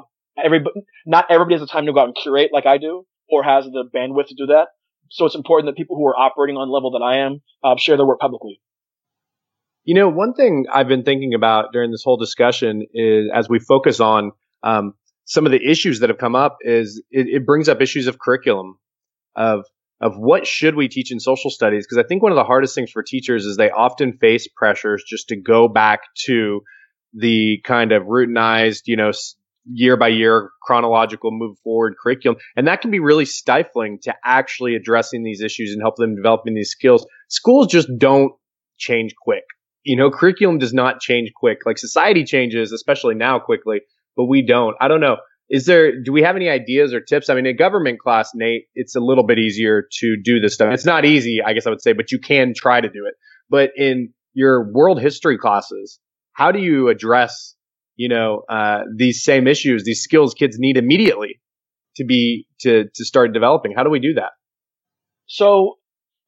not 1.06 1.26
everybody 1.30 1.54
has 1.54 1.60
the 1.60 1.66
time 1.66 1.86
to 1.86 1.92
go 1.92 2.00
out 2.00 2.06
and 2.06 2.16
curate 2.20 2.50
like 2.52 2.66
I 2.66 2.78
do, 2.78 3.06
or 3.30 3.42
has 3.42 3.64
the 3.64 3.84
bandwidth 3.94 4.28
to 4.28 4.34
do 4.34 4.46
that. 4.46 4.68
So 5.10 5.26
it's 5.26 5.34
important 5.34 5.66
that 5.68 5.76
people 5.76 5.96
who 5.96 6.06
are 6.06 6.18
operating 6.18 6.56
on 6.56 6.70
level 6.70 6.92
that 6.92 7.04
I 7.04 7.18
am 7.18 7.40
uh, 7.62 7.76
share 7.78 7.96
their 7.96 8.06
work 8.06 8.20
publicly. 8.20 8.60
You 9.84 9.94
know, 9.94 10.08
one 10.08 10.32
thing 10.34 10.66
I've 10.72 10.86
been 10.86 11.02
thinking 11.02 11.34
about 11.34 11.72
during 11.72 11.90
this 11.90 12.02
whole 12.04 12.16
discussion 12.16 12.86
is 12.94 13.28
as 13.34 13.48
we 13.48 13.58
focus 13.58 13.98
on 13.98 14.30
um, 14.62 14.94
some 15.24 15.44
of 15.44 15.50
the 15.50 15.60
issues 15.60 16.00
that 16.00 16.08
have 16.08 16.18
come 16.18 16.36
up, 16.36 16.58
is 16.60 17.02
it, 17.10 17.26
it 17.28 17.46
brings 17.46 17.68
up 17.68 17.80
issues 17.80 18.06
of 18.06 18.18
curriculum, 18.18 18.78
of 19.34 19.64
of 20.00 20.14
what 20.16 20.46
should 20.46 20.74
we 20.74 20.88
teach 20.88 21.12
in 21.12 21.20
social 21.20 21.50
studies? 21.50 21.86
Because 21.86 22.04
i 22.04 22.06
think 22.06 22.22
one 22.22 22.32
of 22.32 22.36
the 22.36 22.44
hardest 22.44 22.74
things 22.74 22.90
for 22.90 23.02
teachers 23.02 23.44
is 23.44 23.56
they 23.56 23.70
often 23.70 24.18
face 24.18 24.48
pressures 24.56 25.04
just 25.08 25.28
to 25.28 25.36
go 25.36 25.68
back 25.68 26.00
to 26.26 26.60
the 27.14 27.60
kind 27.64 27.92
of 27.92 28.04
routinized 28.04 28.82
you 28.86 28.96
know 28.96 29.10
year 29.64 29.96
by 29.96 30.08
year 30.08 30.50
chronological 30.62 31.30
move 31.32 31.56
forward 31.62 31.94
curriculum. 32.00 32.38
And 32.56 32.66
that 32.66 32.80
can 32.80 32.90
be 32.90 32.98
really 33.00 33.24
stifling 33.24 33.98
to 34.02 34.14
actually 34.24 34.74
addressing 34.74 35.22
these 35.22 35.40
issues 35.40 35.72
and 35.72 35.80
help 35.80 35.96
them 35.96 36.16
developing 36.16 36.54
these 36.54 36.70
skills. 36.70 37.06
Schools 37.28 37.68
just 37.68 37.88
don't 37.98 38.32
change 38.78 39.14
quick 39.22 39.44
you 39.84 39.96
know 39.96 40.10
curriculum 40.10 40.58
does 40.58 40.74
not 40.74 41.00
change 41.00 41.32
quick. 41.34 41.60
Like 41.66 41.78
society 41.78 42.24
changes 42.24 42.72
especially 42.72 43.14
now 43.14 43.38
quickly 43.38 43.80
but 44.16 44.26
we 44.26 44.42
don't. 44.42 44.76
I 44.80 44.88
don't 44.88 45.00
know. 45.00 45.16
Is 45.48 45.66
there 45.66 46.02
do 46.02 46.12
we 46.12 46.22
have 46.22 46.36
any 46.36 46.48
ideas 46.48 46.92
or 46.94 47.00
tips? 47.00 47.28
I 47.28 47.34
mean 47.34 47.46
in 47.46 47.56
government 47.56 47.98
class 47.98 48.30
nate 48.34 48.64
it's 48.74 48.96
a 48.96 49.00
little 49.00 49.26
bit 49.26 49.38
easier 49.38 49.86
to 50.00 50.16
do 50.22 50.40
this 50.40 50.54
stuff. 50.54 50.72
It's 50.72 50.86
not 50.86 51.04
easy 51.04 51.40
i 51.44 51.52
guess 51.52 51.66
i 51.66 51.70
would 51.70 51.82
say 51.82 51.92
but 51.92 52.12
you 52.12 52.18
can 52.18 52.54
try 52.56 52.80
to 52.80 52.88
do 52.88 53.06
it. 53.06 53.14
But 53.48 53.70
in 53.76 54.12
your 54.34 54.72
world 54.72 55.00
history 55.00 55.38
classes 55.38 55.98
how 56.32 56.52
do 56.52 56.58
you 56.58 56.88
address 56.88 57.54
you 57.96 58.08
know 58.08 58.42
uh, 58.48 58.80
these 58.96 59.22
same 59.22 59.46
issues 59.46 59.84
these 59.84 60.02
skills 60.02 60.34
kids 60.34 60.56
need 60.58 60.76
immediately 60.76 61.40
to 61.96 62.04
be 62.04 62.46
to 62.60 62.84
to 62.94 63.04
start 63.04 63.32
developing? 63.32 63.72
How 63.76 63.84
do 63.84 63.90
we 63.90 64.00
do 64.00 64.14
that? 64.14 64.30
So 65.26 65.78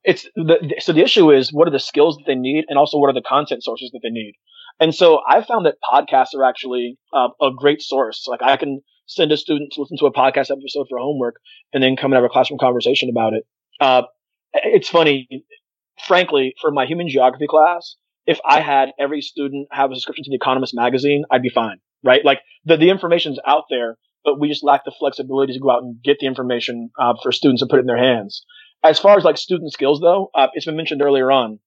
it's 0.04 0.26
the 0.36 0.74
so 0.78 0.92
the 0.92 1.02
issue 1.02 1.30
is 1.30 1.52
what 1.52 1.66
are 1.66 1.72
the 1.72 1.78
skills 1.78 2.16
that 2.16 2.24
they 2.26 2.34
need 2.34 2.64
and 2.68 2.78
also 2.78 2.98
what 2.98 3.08
are 3.08 3.14
the 3.14 3.22
content 3.22 3.62
sources 3.62 3.90
that 3.92 4.00
they 4.02 4.10
need 4.10 4.34
and 4.80 4.94
so 4.94 5.20
i 5.28 5.42
found 5.42 5.66
that 5.66 5.76
podcasts 5.92 6.34
are 6.36 6.44
actually 6.44 6.98
uh, 7.12 7.28
a 7.40 7.50
great 7.56 7.80
source 7.80 8.26
like 8.28 8.42
i 8.42 8.56
can 8.56 8.80
send 9.06 9.32
a 9.32 9.36
student 9.36 9.72
to 9.72 9.80
listen 9.80 9.96
to 9.98 10.06
a 10.06 10.12
podcast 10.12 10.50
episode 10.50 10.86
for 10.88 10.98
homework 10.98 11.36
and 11.72 11.82
then 11.82 11.96
come 11.96 12.12
and 12.12 12.16
have 12.16 12.24
a 12.24 12.32
classroom 12.32 12.58
conversation 12.58 13.08
about 13.10 13.34
it. 13.34 13.44
Uh, 13.80 14.02
it's 14.52 14.88
funny, 14.88 15.28
frankly, 16.06 16.54
for 16.60 16.70
my 16.70 16.86
human 16.86 17.08
geography 17.08 17.46
class, 17.48 17.96
if 18.26 18.38
I 18.48 18.60
had 18.60 18.90
every 18.98 19.20
student 19.20 19.68
have 19.70 19.90
a 19.90 19.94
subscription 19.94 20.24
to 20.24 20.30
the 20.30 20.36
Economist 20.36 20.74
magazine, 20.74 21.24
I'd 21.30 21.42
be 21.42 21.50
fine, 21.50 21.78
right? 22.02 22.24
Like 22.24 22.40
the, 22.64 22.76
the 22.76 22.90
information's 22.90 23.38
out 23.46 23.64
there, 23.68 23.96
but 24.24 24.40
we 24.40 24.48
just 24.48 24.64
lack 24.64 24.84
the 24.84 24.94
flexibility 24.98 25.52
to 25.52 25.60
go 25.60 25.70
out 25.70 25.82
and 25.82 26.02
get 26.02 26.18
the 26.20 26.26
information 26.26 26.90
uh, 26.98 27.14
for 27.22 27.32
students 27.32 27.60
and 27.60 27.68
put 27.68 27.78
it 27.78 27.80
in 27.80 27.86
their 27.86 27.98
hands. 27.98 28.44
As 28.84 28.98
far 28.98 29.16
as 29.16 29.24
like 29.24 29.38
student 29.38 29.72
skills 29.72 30.00
though, 30.00 30.30
uh, 30.34 30.48
it's 30.52 30.66
been 30.66 30.76
mentioned 30.76 31.02
earlier 31.02 31.32
on, 31.32 31.58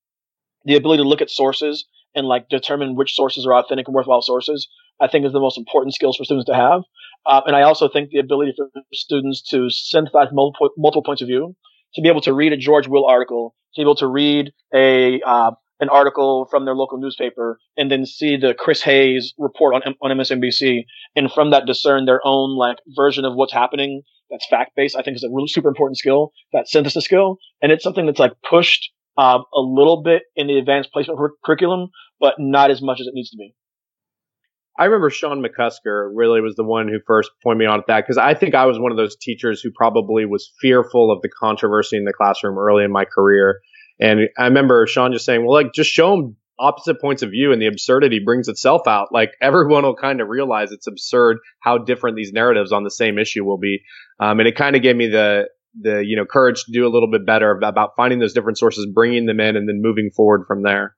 the 0.65 0.75
ability 0.75 1.01
to 1.01 1.09
look 1.09 1.21
at 1.21 1.31
sources 1.31 1.85
and 2.13 2.27
like 2.27 2.47
determine 2.49 2.95
which 2.95 3.15
sources 3.15 3.45
are 3.45 3.55
authentic 3.55 3.87
and 3.87 3.95
worthwhile 3.95 4.21
sources, 4.21 4.67
I 5.01 5.07
think 5.07 5.25
is 5.25 5.33
the 5.33 5.39
most 5.39 5.57
important 5.57 5.95
skills 5.95 6.15
for 6.15 6.23
students 6.23 6.47
to 6.47 6.55
have. 6.55 6.81
Uh, 7.25 7.41
and 7.45 7.55
I 7.55 7.63
also 7.63 7.89
think 7.89 8.11
the 8.11 8.19
ability 8.19 8.53
for 8.55 8.69
students 8.93 9.41
to 9.49 9.69
synthesize 9.69 10.27
multiple, 10.31 10.69
multiple 10.77 11.03
points 11.03 11.21
of 11.21 11.27
view, 11.27 11.55
to 11.95 12.01
be 12.01 12.07
able 12.07 12.21
to 12.21 12.33
read 12.33 12.53
a 12.53 12.57
George 12.57 12.87
Will 12.87 13.05
article, 13.05 13.55
to 13.73 13.79
be 13.79 13.83
able 13.83 13.95
to 13.95 14.07
read 14.07 14.53
a 14.73 15.19
uh, 15.21 15.51
an 15.79 15.89
article 15.89 16.47
from 16.49 16.65
their 16.65 16.75
local 16.75 16.97
newspaper, 16.97 17.59
and 17.75 17.91
then 17.91 18.05
see 18.05 18.37
the 18.37 18.53
Chris 18.53 18.81
Hayes 18.83 19.33
report 19.37 19.75
on 19.75 19.81
on 20.01 20.17
MSNBC, 20.17 20.85
and 21.15 21.31
from 21.31 21.51
that 21.51 21.65
discern 21.65 22.05
their 22.05 22.21
own 22.23 22.57
like 22.57 22.77
version 22.95 23.25
of 23.25 23.33
what's 23.35 23.53
happening. 23.53 24.01
That's 24.29 24.47
fact 24.49 24.71
based. 24.75 24.95
I 24.95 25.03
think 25.03 25.15
is 25.15 25.23
a 25.23 25.29
really 25.29 25.47
super 25.47 25.69
important 25.69 25.97
skill. 25.97 26.31
That 26.53 26.67
synthesis 26.67 27.05
skill, 27.05 27.37
and 27.61 27.71
it's 27.71 27.83
something 27.83 28.05
that's 28.05 28.19
like 28.19 28.33
pushed 28.47 28.91
uh, 29.17 29.39
a 29.53 29.59
little 29.59 30.03
bit 30.03 30.23
in 30.35 30.47
the 30.47 30.57
advanced 30.57 30.91
placement 30.91 31.19
curriculum, 31.43 31.89
but 32.19 32.35
not 32.39 32.71
as 32.71 32.81
much 32.81 32.99
as 32.99 33.07
it 33.07 33.13
needs 33.13 33.31
to 33.31 33.37
be. 33.37 33.55
I 34.79 34.85
remember 34.85 35.09
Sean 35.09 35.43
McCusker 35.43 36.11
really 36.13 36.39
was 36.39 36.55
the 36.55 36.63
one 36.63 36.87
who 36.87 36.99
first 37.07 37.31
pointed 37.43 37.59
me 37.59 37.65
on 37.65 37.79
at 37.79 37.87
that 37.87 38.03
because 38.03 38.19
I 38.19 38.35
think 38.35 38.53
I 38.53 38.67
was 38.67 38.77
one 38.77 38.91
of 38.91 38.97
those 38.97 39.15
teachers 39.15 39.59
who 39.59 39.71
probably 39.71 40.25
was 40.25 40.51
fearful 40.61 41.11
of 41.11 41.23
the 41.23 41.29
controversy 41.29 41.97
in 41.97 42.05
the 42.05 42.13
classroom 42.13 42.59
early 42.59 42.83
in 42.83 42.91
my 42.91 43.05
career. 43.05 43.59
And 43.99 44.21
I 44.37 44.45
remember 44.45 44.85
Sean 44.87 45.11
just 45.11 45.25
saying, 45.25 45.45
well, 45.45 45.53
like, 45.53 45.73
just 45.73 45.89
show 45.89 46.15
them 46.15 46.35
opposite 46.59 46.99
points 46.99 47.21
of 47.21 47.29
view 47.29 47.51
and 47.51 47.61
the 47.61 47.67
absurdity 47.67 48.19
brings 48.23 48.47
itself 48.47 48.87
out. 48.87 49.09
Like, 49.11 49.31
everyone 49.41 49.83
will 49.83 49.95
kind 49.95 50.21
of 50.21 50.27
realize 50.27 50.71
it's 50.71 50.87
absurd 50.87 51.37
how 51.61 51.77
different 51.77 52.15
these 52.15 52.31
narratives 52.31 52.71
on 52.71 52.83
the 52.83 52.91
same 52.91 53.17
issue 53.17 53.43
will 53.43 53.57
be. 53.57 53.81
Um, 54.19 54.39
and 54.39 54.47
it 54.47 54.55
kind 54.55 54.75
of 54.75 54.81
gave 54.81 54.95
me 54.95 55.07
the, 55.07 55.45
the, 55.79 56.03
you 56.05 56.15
know, 56.15 56.25
courage 56.25 56.63
to 56.65 56.71
do 56.71 56.87
a 56.87 56.89
little 56.89 57.09
bit 57.09 57.25
better 57.25 57.51
about 57.51 57.91
finding 57.95 58.19
those 58.19 58.33
different 58.33 58.57
sources, 58.57 58.87
bringing 58.93 59.25
them 59.25 59.39
in, 59.39 59.55
and 59.55 59.67
then 59.67 59.81
moving 59.81 60.11
forward 60.15 60.45
from 60.47 60.63
there. 60.63 60.95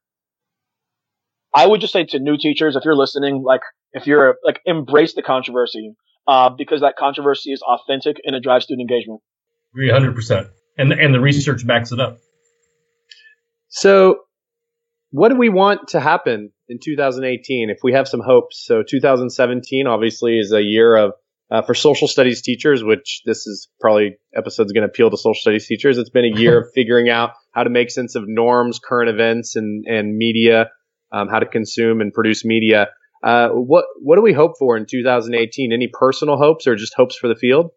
I 1.53 1.65
would 1.65 1.81
just 1.81 1.93
say 1.93 2.05
to 2.05 2.19
new 2.19 2.37
teachers, 2.37 2.75
if 2.75 2.85
you're 2.85 2.95
listening, 2.95 3.43
like 3.43 3.61
if 3.93 4.05
you're 4.05 4.37
like 4.43 4.61
embrace 4.65 5.15
the 5.15 5.23
controversy, 5.23 5.95
uh, 6.27 6.49
because 6.49 6.81
that 6.81 6.95
controversy 6.97 7.51
is 7.51 7.61
authentic 7.61 8.17
and 8.23 8.35
it 8.35 8.43
drives 8.43 8.65
student 8.65 8.89
engagement. 8.89 9.21
Agree 9.73 9.91
100, 9.91 10.13
percent 10.15 10.47
and 10.77 10.93
and 10.93 11.13
the 11.13 11.19
research 11.19 11.65
backs 11.65 11.91
it 11.91 11.99
up. 11.99 12.17
So, 13.69 14.21
what 15.11 15.29
do 15.29 15.37
we 15.37 15.49
want 15.49 15.89
to 15.89 15.99
happen 15.99 16.51
in 16.67 16.79
2018 16.83 17.69
if 17.69 17.79
we 17.83 17.93
have 17.93 18.07
some 18.07 18.21
hopes? 18.21 18.63
So, 18.65 18.83
2017 18.87 19.87
obviously 19.87 20.37
is 20.37 20.51
a 20.51 20.61
year 20.61 20.95
of 20.95 21.13
uh, 21.51 21.61
for 21.63 21.73
social 21.73 22.07
studies 22.07 22.41
teachers, 22.41 22.83
which 22.83 23.21
this 23.25 23.47
is 23.47 23.69
probably 23.79 24.17
episode's 24.35 24.71
going 24.71 24.83
to 24.83 24.89
appeal 24.89 25.09
to 25.09 25.17
social 25.17 25.39
studies 25.39 25.65
teachers. 25.65 25.97
It's 25.97 26.09
been 26.09 26.25
a 26.25 26.39
year 26.39 26.61
of 26.61 26.67
figuring 26.75 27.09
out 27.09 27.31
how 27.51 27.63
to 27.63 27.69
make 27.69 27.89
sense 27.89 28.15
of 28.15 28.23
norms, 28.27 28.79
current 28.79 29.09
events, 29.09 29.55
and 29.55 29.85
and 29.87 30.17
media 30.17 30.69
um, 31.11 31.27
how 31.27 31.39
to 31.39 31.45
consume 31.45 32.01
and 32.01 32.13
produce 32.13 32.45
media. 32.45 32.89
Uh, 33.23 33.49
what 33.49 33.85
what 34.01 34.15
do 34.15 34.21
we 34.21 34.33
hope 34.33 34.57
for 34.57 34.77
in 34.77 34.85
2018? 34.85 35.73
Any 35.73 35.89
personal 35.91 36.37
hopes 36.37 36.67
or 36.67 36.75
just 36.75 36.93
hopes 36.95 37.15
for 37.17 37.27
the 37.27 37.35
field? 37.35 37.71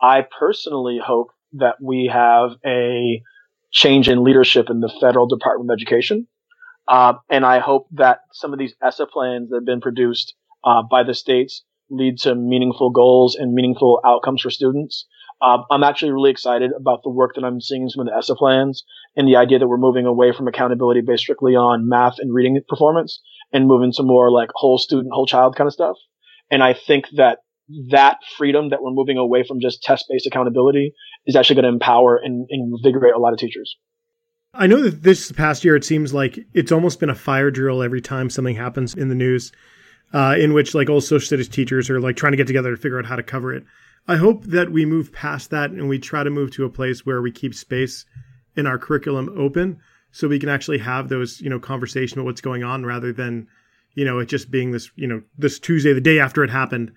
I 0.00 0.26
personally 0.38 0.98
hope 1.04 1.30
that 1.54 1.76
we 1.80 2.10
have 2.12 2.52
a 2.64 3.22
change 3.70 4.08
in 4.08 4.22
leadership 4.22 4.68
in 4.70 4.80
the 4.80 4.92
federal 5.00 5.26
Department 5.26 5.70
of 5.70 5.74
Education. 5.74 6.26
Uh, 6.88 7.14
and 7.30 7.44
I 7.46 7.60
hope 7.60 7.86
that 7.92 8.20
some 8.32 8.52
of 8.52 8.58
these 8.58 8.74
ESSA 8.82 9.06
plans 9.06 9.50
that 9.50 9.56
have 9.56 9.64
been 9.64 9.80
produced 9.80 10.34
uh, 10.64 10.82
by 10.82 11.02
the 11.02 11.14
states 11.14 11.64
lead 11.90 12.18
to 12.18 12.34
meaningful 12.34 12.90
goals 12.90 13.36
and 13.36 13.52
meaningful 13.52 14.00
outcomes 14.04 14.42
for 14.42 14.50
students. 14.50 15.06
Uh, 15.40 15.58
I'm 15.70 15.82
actually 15.82 16.12
really 16.12 16.30
excited 16.30 16.70
about 16.76 17.02
the 17.02 17.10
work 17.10 17.34
that 17.34 17.44
I'm 17.44 17.60
seeing 17.60 17.82
in 17.82 17.90
some 17.90 18.00
of 18.00 18.06
the 18.06 18.16
ESSA 18.16 18.36
plans 18.36 18.84
and 19.16 19.26
the 19.26 19.36
idea 19.36 19.58
that 19.58 19.66
we're 19.66 19.76
moving 19.76 20.06
away 20.06 20.32
from 20.32 20.48
accountability 20.48 21.00
based 21.00 21.24
strictly 21.24 21.56
on 21.56 21.88
math 21.88 22.18
and 22.18 22.32
reading 22.32 22.60
performance 22.68 23.20
and 23.52 23.66
moving 23.66 23.92
to 23.92 24.02
more 24.02 24.30
like 24.30 24.50
whole 24.54 24.78
student, 24.78 25.12
whole 25.12 25.26
child 25.26 25.56
kind 25.56 25.66
of 25.66 25.74
stuff. 25.74 25.96
And 26.50 26.62
I 26.62 26.74
think 26.74 27.06
that 27.16 27.38
that 27.90 28.18
freedom 28.36 28.70
that 28.70 28.82
we're 28.82 28.90
moving 28.90 29.18
away 29.18 29.44
from 29.46 29.60
just 29.60 29.82
test 29.82 30.06
based 30.08 30.26
accountability 30.26 30.92
is 31.26 31.36
actually 31.36 31.56
going 31.56 31.64
to 31.64 31.70
empower 31.70 32.16
and, 32.16 32.46
invigorate 32.50 33.14
a 33.14 33.18
lot 33.18 33.32
of 33.32 33.38
teachers. 33.38 33.76
I 34.54 34.66
know 34.66 34.82
that 34.82 35.02
this 35.02 35.32
past 35.32 35.64
year, 35.64 35.76
it 35.76 35.84
seems 35.84 36.12
like 36.12 36.38
it's 36.52 36.72
almost 36.72 37.00
been 37.00 37.08
a 37.08 37.14
fire 37.14 37.50
drill 37.50 37.82
every 37.82 38.02
time 38.02 38.28
something 38.28 38.56
happens 38.56 38.94
in 38.94 39.08
the 39.08 39.14
news, 39.14 39.50
uh, 40.12 40.36
in 40.38 40.52
which 40.52 40.74
like 40.74 40.90
all 40.90 41.00
social 41.00 41.26
studies 41.26 41.48
teachers 41.48 41.88
are 41.88 42.00
like 42.00 42.16
trying 42.16 42.32
to 42.32 42.36
get 42.36 42.46
together 42.46 42.70
to 42.70 42.76
figure 42.76 42.98
out 42.98 43.06
how 43.06 43.16
to 43.16 43.22
cover 43.22 43.54
it. 43.54 43.64
I 44.08 44.16
hope 44.16 44.44
that 44.44 44.72
we 44.72 44.84
move 44.84 45.12
past 45.12 45.50
that 45.50 45.70
and 45.70 45.88
we 45.88 45.98
try 45.98 46.24
to 46.24 46.30
move 46.30 46.50
to 46.52 46.64
a 46.64 46.70
place 46.70 47.06
where 47.06 47.22
we 47.22 47.30
keep 47.30 47.54
space 47.54 48.04
in 48.56 48.66
our 48.66 48.78
curriculum 48.78 49.32
open 49.38 49.80
so 50.10 50.28
we 50.28 50.38
can 50.38 50.48
actually 50.48 50.78
have 50.78 51.08
those, 51.08 51.40
you 51.40 51.48
know, 51.48 51.58
conversation 51.58 52.18
about 52.18 52.26
what's 52.26 52.40
going 52.40 52.62
on 52.62 52.84
rather 52.84 53.12
than, 53.12 53.48
you 53.94 54.04
know, 54.04 54.18
it 54.18 54.26
just 54.26 54.50
being 54.50 54.72
this, 54.72 54.90
you 54.96 55.06
know, 55.06 55.22
this 55.38 55.58
Tuesday, 55.58 55.92
the 55.92 56.00
day 56.00 56.18
after 56.18 56.44
it 56.44 56.50
happened. 56.50 56.92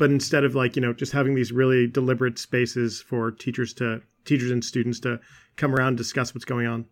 But 0.00 0.10
instead 0.10 0.44
of 0.44 0.54
like, 0.54 0.76
you 0.76 0.82
know, 0.82 0.94
just 0.94 1.12
having 1.12 1.34
these 1.34 1.52
really 1.52 1.86
deliberate 1.86 2.38
spaces 2.38 3.02
for 3.02 3.30
teachers 3.30 3.74
to 3.74 4.00
teachers 4.24 4.50
and 4.50 4.64
students 4.64 4.98
to 5.00 5.20
come 5.58 5.74
around 5.74 5.88
and 5.88 5.98
discuss 5.98 6.34
what's 6.34 6.46
going 6.46 6.66
on. 6.66 6.86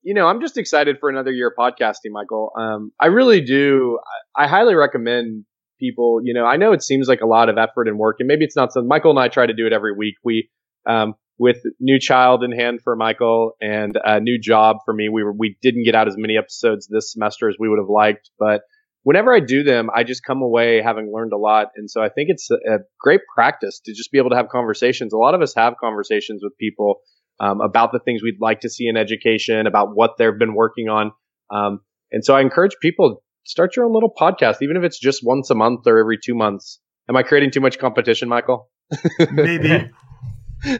You 0.00 0.14
know, 0.14 0.26
I'm 0.26 0.40
just 0.40 0.56
excited 0.56 0.96
for 0.98 1.10
another 1.10 1.30
year 1.30 1.48
of 1.48 1.52
podcasting, 1.58 2.10
Michael. 2.10 2.50
Um, 2.58 2.90
I 2.98 3.08
really 3.08 3.42
do. 3.42 3.98
I, 4.34 4.48
highly 4.48 4.74
recommend 4.74 5.44
people. 5.78 6.20
You 6.24 6.32
know, 6.32 6.46
I 6.46 6.56
know 6.56 6.72
it 6.72 6.82
seems 6.82 7.06
like 7.06 7.20
a 7.20 7.26
lot 7.26 7.50
of 7.50 7.58
effort 7.58 7.86
and 7.86 7.98
work, 7.98 8.16
and 8.18 8.26
maybe 8.26 8.46
it's 8.46 8.56
not 8.56 8.72
something. 8.72 8.88
Michael 8.88 9.10
and 9.10 9.20
I 9.20 9.28
try 9.28 9.44
to 9.44 9.52
do 9.52 9.66
it 9.66 9.74
every 9.74 9.94
week. 9.94 10.14
We, 10.24 10.48
um, 10.86 11.12
with 11.36 11.58
new 11.80 12.00
child 12.00 12.42
in 12.42 12.50
hand 12.50 12.80
for 12.82 12.96
Michael 12.96 13.56
and 13.60 13.98
a 14.02 14.20
new 14.20 14.40
job 14.40 14.78
for 14.86 14.94
me, 14.94 15.10
we 15.10 15.22
were 15.22 15.34
we 15.34 15.58
didn't 15.60 15.84
get 15.84 15.94
out 15.94 16.08
as 16.08 16.14
many 16.16 16.38
episodes 16.38 16.88
this 16.88 17.12
semester 17.12 17.50
as 17.50 17.56
we 17.58 17.68
would 17.68 17.78
have 17.78 17.90
liked, 17.90 18.30
but 18.38 18.62
whenever 19.02 19.34
I 19.34 19.40
do 19.40 19.62
them, 19.62 19.88
I 19.94 20.04
just 20.04 20.24
come 20.24 20.42
away 20.42 20.80
having 20.82 21.12
learned 21.12 21.32
a 21.32 21.38
lot. 21.38 21.68
And 21.76 21.90
so 21.90 22.02
I 22.02 22.08
think 22.08 22.28
it's 22.30 22.50
a, 22.50 22.74
a 22.74 22.78
great 23.00 23.20
practice 23.34 23.80
to 23.84 23.92
just 23.92 24.10
be 24.10 24.18
able 24.18 24.30
to 24.30 24.36
have 24.36 24.48
conversations. 24.48 25.12
A 25.12 25.16
lot 25.16 25.34
of 25.34 25.42
us 25.42 25.54
have 25.56 25.74
conversations 25.80 26.42
with 26.42 26.56
people 26.58 27.00
um, 27.40 27.60
about 27.60 27.92
the 27.92 27.98
things 27.98 28.22
we'd 28.22 28.40
like 28.40 28.60
to 28.60 28.70
see 28.70 28.86
in 28.86 28.96
education, 28.96 29.66
about 29.66 29.94
what 29.94 30.12
they've 30.18 30.38
been 30.38 30.54
working 30.54 30.88
on. 30.88 31.12
Um, 31.50 31.80
and 32.10 32.24
so 32.24 32.34
I 32.34 32.40
encourage 32.40 32.72
people 32.80 33.22
start 33.44 33.76
your 33.76 33.86
own 33.86 33.92
little 33.92 34.12
podcast, 34.16 34.56
even 34.62 34.76
if 34.76 34.84
it's 34.84 34.98
just 34.98 35.20
once 35.24 35.50
a 35.50 35.54
month 35.54 35.86
or 35.86 35.98
every 35.98 36.18
two 36.22 36.34
months. 36.34 36.78
Am 37.08 37.16
I 37.16 37.22
creating 37.22 37.50
too 37.50 37.60
much 37.60 37.78
competition, 37.78 38.28
Michael? 38.28 38.70
Maybe, 39.32 39.90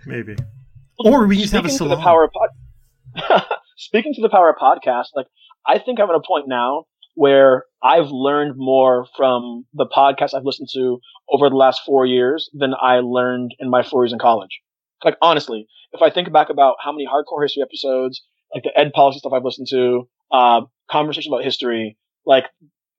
maybe. 0.07 0.37
Or 0.99 1.27
we 1.27 1.39
just 1.39 1.53
have 1.55 1.65
a 1.65 1.69
Speaking 1.71 1.89
to 1.89 1.97
the 1.97 2.03
power 2.03 2.25
of 2.25 2.31
pod- 2.31 3.45
Speaking 3.77 4.13
to 4.15 4.21
the 4.21 4.29
power 4.29 4.51
of 4.51 4.57
podcast, 4.57 5.07
like 5.17 5.27
I 5.67 5.79
think 5.79 5.99
I'm 5.99 6.11
at 6.11 6.15
a 6.15 6.21
point 6.27 6.45
now 6.47 6.85
where 7.15 7.65
I've 7.83 8.11
learned 8.11 8.55
more 8.57 9.07
from 9.17 9.65
the 9.75 9.87
podcast 9.87 10.35
I've 10.35 10.45
listened 10.45 10.69
to 10.75 10.99
over 11.29 11.49
the 11.49 11.57
last 11.57 11.83
four 11.85 12.07
years 12.07 12.51
than 12.53 12.75
I 12.81 13.01
learned 13.01 13.55
in 13.59 13.71
my 13.71 13.83
four 13.83 14.05
years 14.05 14.13
in 14.13 14.19
college. 14.19 14.61
Like 15.05 15.17
honestly, 15.21 15.67
if 15.93 16.01
I 16.01 16.11
think 16.11 16.33
back 16.33 16.49
about 16.49 16.77
how 16.83 16.93
many 16.93 17.07
hardcore 17.07 17.43
history 17.43 17.63
episodes, 17.63 18.23
like 18.55 18.65
the 18.65 18.79
ed 18.79 18.93
policy 18.93 19.19
stuff 19.19 19.33
I've 19.35 19.45
listened 19.45 19.69
to, 19.71 20.09
uh, 20.31 20.63
conversation 20.91 21.33
about 21.33 21.45
history, 21.45 21.97
like 22.25 22.45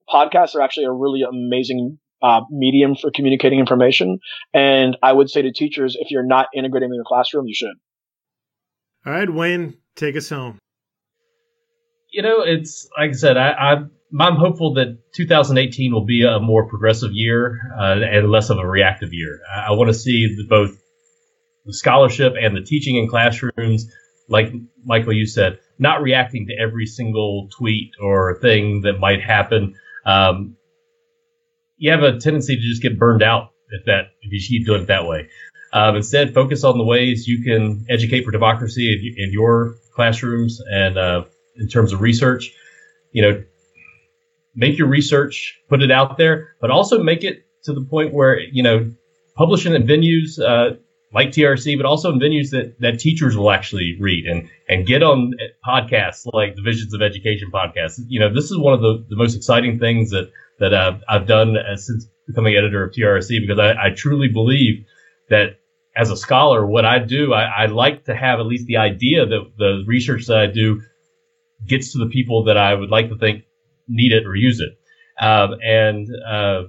podcasts 0.10 0.56
are 0.56 0.62
actually 0.62 0.86
a 0.86 0.92
really 0.92 1.22
amazing 1.22 2.00
uh, 2.22 2.42
medium 2.50 2.96
for 2.96 3.12
communicating 3.12 3.60
information. 3.60 4.20
And 4.54 4.98
I 5.02 5.12
would 5.12 5.30
say 5.30 5.42
to 5.42 5.52
teachers, 5.52 5.98
if 6.00 6.12
you're 6.12 6.26
not 6.26 6.48
integrating 6.56 6.90
in 6.90 6.98
the 6.98 7.06
classroom, 7.06 7.48
you 7.48 7.56
should. 7.56 7.76
All 9.06 9.14
right, 9.14 9.30
Wayne, 9.30 9.78
take 9.96 10.16
us 10.16 10.30
home. 10.30 10.58
You 12.14 12.22
know, 12.22 12.44
it's 12.46 12.88
like 12.98 13.10
I 13.10 13.14
said, 13.14 13.38
I, 13.38 13.52
I'm 13.52 13.92
I'm 14.18 14.36
hopeful 14.36 14.76
that 14.76 15.00
2018 15.16 15.92
will 15.92 16.06
be 16.06 16.24
a 16.24 16.40
more 16.40 16.70
progressive 16.70 17.10
year 17.12 17.60
uh, 17.78 17.96
and 18.00 18.30
less 18.30 18.52
of 18.52 18.60
a 18.60 18.68
reactive 18.68 19.12
year. 19.12 19.40
I, 19.54 19.70
I 19.70 19.72
want 19.72 19.90
to 19.90 19.94
see 19.96 20.36
the, 20.38 20.46
both 20.48 20.80
the 21.66 21.74
scholarship 21.74 22.34
and 22.40 22.56
the 22.56 22.62
teaching 22.62 22.98
in 22.98 23.10
classrooms, 23.10 23.88
like 24.30 24.54
Michael, 24.86 25.14
you 25.14 25.26
said, 25.26 25.58
not 25.80 26.04
reacting 26.04 26.48
to 26.48 26.54
every 26.54 26.86
single 26.86 27.50
tweet 27.58 27.92
or 28.00 28.38
thing 28.40 28.82
that 28.82 29.00
might 29.00 29.22
happen. 29.22 29.76
Um, 30.06 30.56
you 31.78 31.92
have 31.92 32.04
a 32.04 32.20
tendency 32.20 32.56
to 32.56 32.62
just 32.62 32.84
get 32.84 33.00
burned 33.00 33.24
out 33.24 33.50
if 33.72 33.86
that 33.86 34.12
if 34.22 34.32
you 34.32 34.40
keep 34.40 34.68
doing 34.68 34.84
it 34.84 34.88
that 34.88 35.08
way. 35.08 35.30
Um, 35.72 35.96
instead, 35.96 36.36
focus 36.36 36.64
on 36.64 36.78
the 36.78 36.84
ways 36.84 37.28
you 37.28 37.44
can 37.44 37.88
educate 37.90 38.24
for 38.24 38.30
democracy 38.30 38.94
in, 38.94 39.26
in 39.26 39.34
your 39.34 39.78
classrooms 39.96 40.62
and 40.72 40.98
uh, 40.98 41.24
in 41.56 41.68
terms 41.68 41.94
of 41.94 42.02
research. 42.02 42.54
You 43.12 43.22
know, 43.22 43.44
make 44.56 44.78
your 44.78 44.88
research, 44.88 45.60
put 45.70 45.82
it 45.82 45.92
out 45.92 46.18
there, 46.18 46.56
but 46.60 46.72
also 46.72 47.02
make 47.02 47.24
it 47.24 47.46
to 47.64 47.74
the 47.74 47.82
point 47.82 48.14
where 48.14 48.40
you 48.40 48.64
know, 48.64 48.92
publishing 49.36 49.74
in 49.74 49.84
venues 49.84 50.40
uh, 50.40 50.76
like 51.14 51.30
TRC, 51.30 51.78
but 51.78 51.86
also 51.86 52.12
in 52.12 52.20
venues 52.20 52.50
that 52.52 52.80
that 52.80 53.00
teachers 53.00 53.38
will 53.38 53.52
actually 53.52 53.98
read 54.00 54.26
and 54.26 54.50
and 54.68 54.86
get 54.86 55.04
on 55.04 55.34
podcasts 55.66 56.26
like 56.34 56.56
the 56.56 56.62
Visions 56.62 56.94
of 56.94 57.02
Education 57.02 57.52
podcast. 57.52 58.00
You 58.08 58.20
know, 58.20 58.34
this 58.34 58.52
is 58.52 58.58
one 58.58 58.74
of 58.74 58.82
the, 58.82 59.06
the 59.10 59.16
most 59.16 59.36
exciting 59.36 59.80
things 59.80 60.12
that 60.12 60.32
that 60.60 60.74
I've, 60.74 61.04
I've 61.08 61.28
done 61.28 61.58
uh, 61.58 61.76
since 61.78 62.08
becoming 62.28 62.56
editor 62.56 62.84
of 62.84 62.94
TRC 62.94 63.42
because 63.42 63.60
I, 63.60 63.88
I 63.88 63.90
truly 63.90 64.30
believe 64.30 64.86
that 65.30 65.58
as 65.96 66.10
a 66.10 66.18
scholar, 66.18 66.66
what 66.66 66.86
I 66.86 67.00
do, 67.00 67.34
I, 67.34 67.44
I 67.44 67.66
like 67.68 68.06
to 68.06 68.16
have 68.16 68.40
at 68.40 68.46
least 68.46 68.66
the 68.66 68.78
idea 68.78 69.26
that 69.26 69.52
the 69.58 69.84
research 69.86 70.26
that 70.28 70.38
I 70.38 70.48
do 70.48 70.82
gets 71.68 71.94
to 71.94 72.00
the 72.00 72.08
people 72.08 72.46
that 72.46 72.58
I 72.58 72.74
would 72.74 72.90
like 72.90 73.10
to 73.10 73.18
think 73.18 73.44
need 73.88 74.12
it 74.12 74.26
or 74.26 74.36
use 74.36 74.60
it. 74.60 74.78
Um, 75.24 75.56
and 75.64 76.08
uh, 76.26 76.64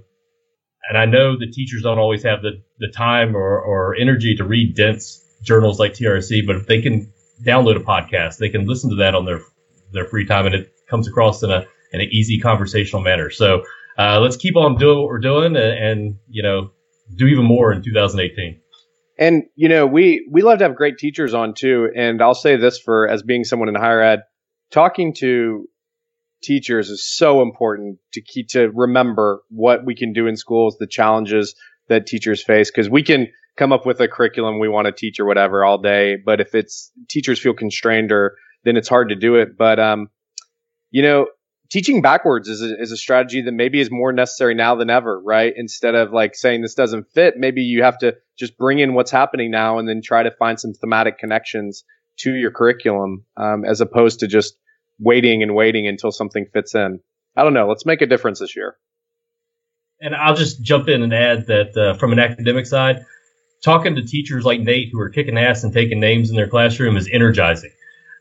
and 0.89 0.99
I 0.99 1.07
know 1.07 1.39
that 1.39 1.53
teachers 1.53 1.83
don't 1.83 1.99
always 1.99 2.23
have 2.25 2.43
the, 2.43 2.63
the 2.79 2.89
time 2.89 3.37
or, 3.37 3.59
or 3.61 3.95
energy 3.95 4.37
to 4.37 4.45
read 4.45 4.77
dense 4.77 5.23
journals 5.43 5.79
like 5.79 5.95
TRC, 5.95 6.47
but 6.47 6.57
if 6.57 6.67
they 6.67 6.83
can 6.83 7.11
download 7.43 7.77
a 7.77 7.81
podcast, 7.81 8.39
they 8.39 8.51
can 8.51 8.67
listen 8.67 8.91
to 8.91 8.97
that 8.97 9.15
on 9.15 9.25
their 9.25 9.41
their 9.93 10.05
free 10.07 10.27
time, 10.27 10.47
and 10.47 10.55
it 10.55 10.73
comes 10.89 11.09
across 11.09 11.43
in 11.43 11.51
a 11.51 11.67
in 11.93 12.01
an 12.01 12.09
easy 12.11 12.39
conversational 12.41 13.03
manner. 13.03 13.31
So 13.31 13.63
uh, 13.97 14.21
let's 14.21 14.37
keep 14.37 14.57
on 14.57 14.77
doing 14.77 14.99
what 14.99 15.07
we're 15.07 15.19
doing, 15.19 15.57
and, 15.57 15.57
and 15.57 16.19
you 16.29 16.43
know 16.43 16.71
do 17.17 17.27
even 17.27 17.45
more 17.45 17.73
in 17.73 17.83
2018. 17.83 18.61
And 19.19 19.45
you 19.55 19.69
know, 19.69 19.87
we 19.87 20.29
we 20.31 20.43
love 20.43 20.59
to 20.59 20.65
have 20.65 20.75
great 20.75 20.99
teachers 20.99 21.35
on 21.35 21.55
too. 21.55 21.89
And 21.95 22.21
I'll 22.21 22.35
say 22.35 22.57
this 22.57 22.79
for 22.79 23.09
as 23.09 23.23
being 23.23 23.45
someone 23.45 23.69
in 23.69 23.75
higher 23.75 24.03
ed, 24.03 24.21
talking 24.75 25.14
to 25.14 25.68
teachers 26.43 26.91
is 26.91 27.16
so 27.16 27.41
important 27.41 27.99
to 28.12 28.20
keep 28.20 28.49
to 28.49 28.68
remember 28.75 29.43
what 29.49 29.87
we 29.87 29.95
can 29.95 30.12
do 30.12 30.27
in 30.27 30.37
schools, 30.37 30.77
the 30.79 30.87
challenges 30.87 31.55
that 31.89 32.07
teachers 32.07 32.43
face, 32.43 32.70
because 32.70 32.91
we 32.91 33.03
can 33.03 33.29
come 33.57 33.72
up 33.72 33.87
with 33.87 34.01
a 34.01 34.09
curriculum 34.09 34.59
we 34.59 34.68
want 34.68 34.87
to 34.87 34.93
teach 34.93 35.20
or 35.20 35.27
whatever 35.27 35.64
all 35.64 35.79
day, 35.79 36.16
but 36.16 36.41
if 36.41 36.55
it's 36.55 36.91
teachers 37.09 37.39
feel 37.39 37.55
constrained 37.55 38.11
or 38.11 38.35
then 38.64 38.77
it's 38.77 38.89
hard 38.89 39.11
to 39.11 39.14
do 39.14 39.37
it. 39.37 39.57
But 39.57 39.79
um, 39.79 40.09
you 40.91 41.03
know, 41.03 41.29
teaching 41.70 42.03
backwards 42.03 42.49
is 42.49 42.61
a, 42.61 42.81
is 42.81 42.91
a 42.91 42.97
strategy 42.97 43.43
that 43.43 43.53
maybe 43.53 43.81
is 43.81 43.91
more 43.93 44.12
necessary 44.12 44.57
now 44.57 44.75
than 44.75 44.91
ever, 44.91 45.20
right? 45.22 45.53
Instead 45.57 45.95
of 45.95 46.12
like 46.12 46.35
saying 46.35 46.62
this 46.62 46.75
doesn't 46.75 47.07
fit, 47.14 47.35
maybe 47.37 47.62
you 47.62 47.85
have 47.85 47.99
to 47.99 48.16
just 48.37 48.59
bring 48.59 48.81
in 48.81 48.95
what's 48.95 49.12
happening 49.12 49.53
now 49.53 49.79
and 49.79 49.89
then 49.89 50.03
try 50.03 50.25
to 50.25 50.33
find 50.33 50.59
some 50.59 50.72
thematic 50.72 51.18
connections 51.18 51.85
to 52.16 52.35
your 52.35 52.51
curriculum, 52.51 53.25
um, 53.37 53.64
as 53.64 53.81
opposed 53.81 54.20
to 54.20 54.27
just 54.27 54.57
waiting 54.99 55.43
and 55.43 55.55
waiting 55.55 55.87
until 55.87 56.13
something 56.13 56.47
fits 56.53 56.75
in. 56.75 57.01
I 57.37 57.43
don't 57.43 57.55
know. 57.55 57.69
Let's 57.69 57.87
make 57.87 58.03
a 58.03 58.07
difference 58.07 58.41
this 58.41 58.57
year. 58.57 58.77
And 60.01 60.15
I'll 60.15 60.37
just 60.37 60.63
jump 60.63 60.89
in 60.89 61.03
and 61.03 61.15
add 61.15 61.47
that 61.47 61.77
uh, 61.77 61.99
from 61.99 62.13
an 62.13 62.19
academic 62.19 62.67
side, 62.67 63.05
talking 63.63 63.95
to 63.95 64.03
teachers 64.03 64.45
like 64.45 64.61
Nate 64.61 64.91
who 64.93 65.01
are 65.01 65.09
kicking 65.09 65.39
ass 65.39 65.65
and 65.65 65.73
taking 65.73 66.01
names 66.01 66.31
in 66.31 66.37
their 66.37 66.49
classroom 66.49 66.97
is 66.97 67.09
energizing. 67.13 67.73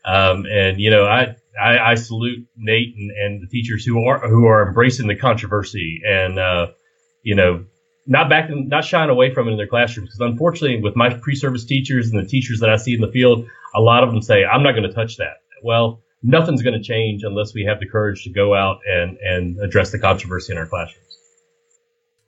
Um, 0.04 0.46
and 0.46 0.80
you 0.80 0.90
know, 0.90 1.04
I, 1.04 1.36
I, 1.60 1.78
I 1.78 1.94
salute 1.94 2.46
Nate 2.56 2.94
and, 2.96 3.10
and 3.10 3.42
the 3.42 3.46
teachers 3.48 3.84
who 3.84 4.06
are 4.06 4.18
who 4.28 4.46
are 4.46 4.66
embracing 4.68 5.06
the 5.06 5.16
controversy 5.16 6.00
and 6.06 6.38
uh, 6.38 6.68
you 7.22 7.34
know 7.34 7.64
not 8.06 8.28
back 8.28 8.48
backing, 8.48 8.68
not 8.68 8.84
shying 8.84 9.10
away 9.10 9.32
from 9.32 9.48
it 9.48 9.52
in 9.52 9.56
their 9.56 9.66
classrooms. 9.66 10.10
Because 10.10 10.32
unfortunately, 10.32 10.80
with 10.80 10.96
my 10.96 11.14
pre-service 11.14 11.64
teachers 11.64 12.10
and 12.10 12.22
the 12.22 12.28
teachers 12.28 12.60
that 12.60 12.70
I 12.70 12.76
see 12.76 12.94
in 12.94 13.00
the 13.00 13.10
field, 13.10 13.46
a 13.74 13.80
lot 13.80 14.02
of 14.02 14.10
them 14.10 14.22
say, 14.22 14.44
"I'm 14.44 14.62
not 14.62 14.72
going 14.72 14.88
to 14.88 14.92
touch 14.92 15.16
that." 15.16 15.38
Well, 15.62 16.02
nothing's 16.24 16.62
going 16.62 16.74
to 16.74 16.82
change 16.82 17.22
unless 17.22 17.54
we 17.54 17.64
have 17.64 17.78
the 17.78 17.86
courage 17.86 18.24
to 18.24 18.30
go 18.30 18.54
out 18.54 18.80
and 18.86 19.18
and 19.18 19.60
address 19.60 19.92
the 19.92 19.98
controversy 19.98 20.52
in 20.52 20.58
our 20.58 20.66
classrooms. 20.66 21.18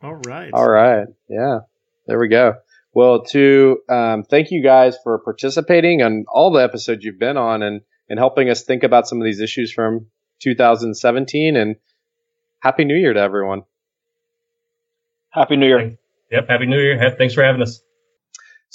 All 0.02 0.14
right. 0.14 0.50
All 0.52 0.68
right. 0.68 1.06
Yeah. 1.28 1.60
There 2.06 2.18
we 2.18 2.28
go. 2.28 2.54
Well, 2.92 3.24
to 3.30 3.78
um, 3.88 4.22
thank 4.22 4.50
you 4.50 4.62
guys 4.62 4.96
for 5.02 5.18
participating 5.18 6.02
on 6.02 6.24
all 6.28 6.52
the 6.52 6.62
episodes 6.62 7.04
you've 7.04 7.18
been 7.18 7.36
on 7.36 7.62
and 7.62 7.80
and 8.08 8.18
helping 8.18 8.50
us 8.50 8.62
think 8.62 8.84
about 8.84 9.08
some 9.08 9.20
of 9.20 9.24
these 9.24 9.40
issues 9.40 9.72
from 9.72 10.06
2017. 10.42 11.56
And 11.56 11.76
happy 12.60 12.84
New 12.84 12.94
Year 12.94 13.14
to 13.14 13.20
everyone. 13.20 13.62
Happy 15.30 15.56
New 15.56 15.66
Year. 15.66 15.98
Yep. 16.30 16.48
Happy 16.48 16.66
New 16.66 16.78
Year. 16.78 17.14
Thanks 17.18 17.34
for 17.34 17.42
having 17.42 17.62
us. 17.62 17.80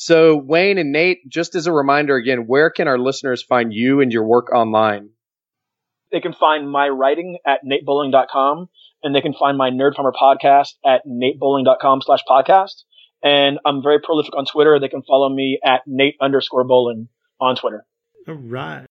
So, 0.03 0.35
Wayne 0.35 0.79
and 0.79 0.91
Nate, 0.91 1.29
just 1.29 1.53
as 1.53 1.67
a 1.67 1.71
reminder 1.71 2.15
again, 2.15 2.47
where 2.47 2.71
can 2.71 2.87
our 2.87 2.97
listeners 2.97 3.43
find 3.43 3.71
you 3.71 4.01
and 4.01 4.11
your 4.11 4.23
work 4.23 4.51
online? 4.51 5.11
They 6.11 6.21
can 6.21 6.33
find 6.33 6.67
my 6.67 6.89
writing 6.89 7.37
at 7.45 7.59
natebowling.com 7.63 8.67
and 9.03 9.13
they 9.13 9.21
can 9.21 9.35
find 9.35 9.59
my 9.59 9.69
Nerd 9.69 9.95
Farmer 9.95 10.11
podcast 10.11 10.69
at 10.83 11.03
natebowling.com 11.05 12.01
slash 12.01 12.21
podcast. 12.27 12.81
And 13.23 13.59
I'm 13.63 13.83
very 13.83 13.99
prolific 13.99 14.35
on 14.35 14.45
Twitter. 14.45 14.79
They 14.79 14.87
can 14.87 15.03
follow 15.03 15.29
me 15.29 15.59
at 15.63 15.81
Nate 15.85 16.15
underscore 16.19 16.63
bowling 16.63 17.07
on 17.39 17.55
Twitter. 17.55 17.85
All 18.27 18.33
right. 18.33 18.87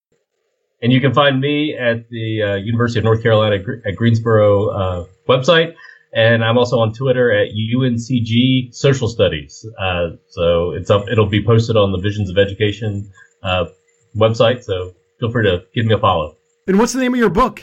And 0.80 0.92
you 0.92 1.00
can 1.00 1.12
find 1.12 1.40
me 1.40 1.76
at 1.76 2.08
the 2.08 2.42
uh, 2.42 2.54
University 2.54 3.00
of 3.00 3.04
North 3.04 3.24
Carolina 3.24 3.56
at 3.84 3.96
Greensboro 3.96 4.68
uh, 4.68 5.04
website. 5.28 5.74
And 6.12 6.44
I'm 6.44 6.58
also 6.58 6.78
on 6.78 6.92
Twitter 6.92 7.30
at 7.32 7.50
UNCG 7.52 8.74
Social 8.74 9.08
Studies. 9.08 9.64
Uh, 9.78 10.10
so 10.28 10.72
it's 10.72 10.90
up, 10.90 11.04
it'll 11.10 11.28
be 11.28 11.44
posted 11.44 11.76
on 11.76 11.92
the 11.92 11.98
Visions 11.98 12.30
of 12.30 12.38
Education 12.38 13.10
uh, 13.42 13.66
website. 14.16 14.64
So 14.64 14.94
feel 15.20 15.30
free 15.30 15.44
to 15.44 15.62
give 15.74 15.86
me 15.86 15.94
a 15.94 15.98
follow. 15.98 16.36
And 16.66 16.78
what's 16.78 16.92
the 16.92 17.00
name 17.00 17.14
of 17.14 17.20
your 17.20 17.30
book? 17.30 17.62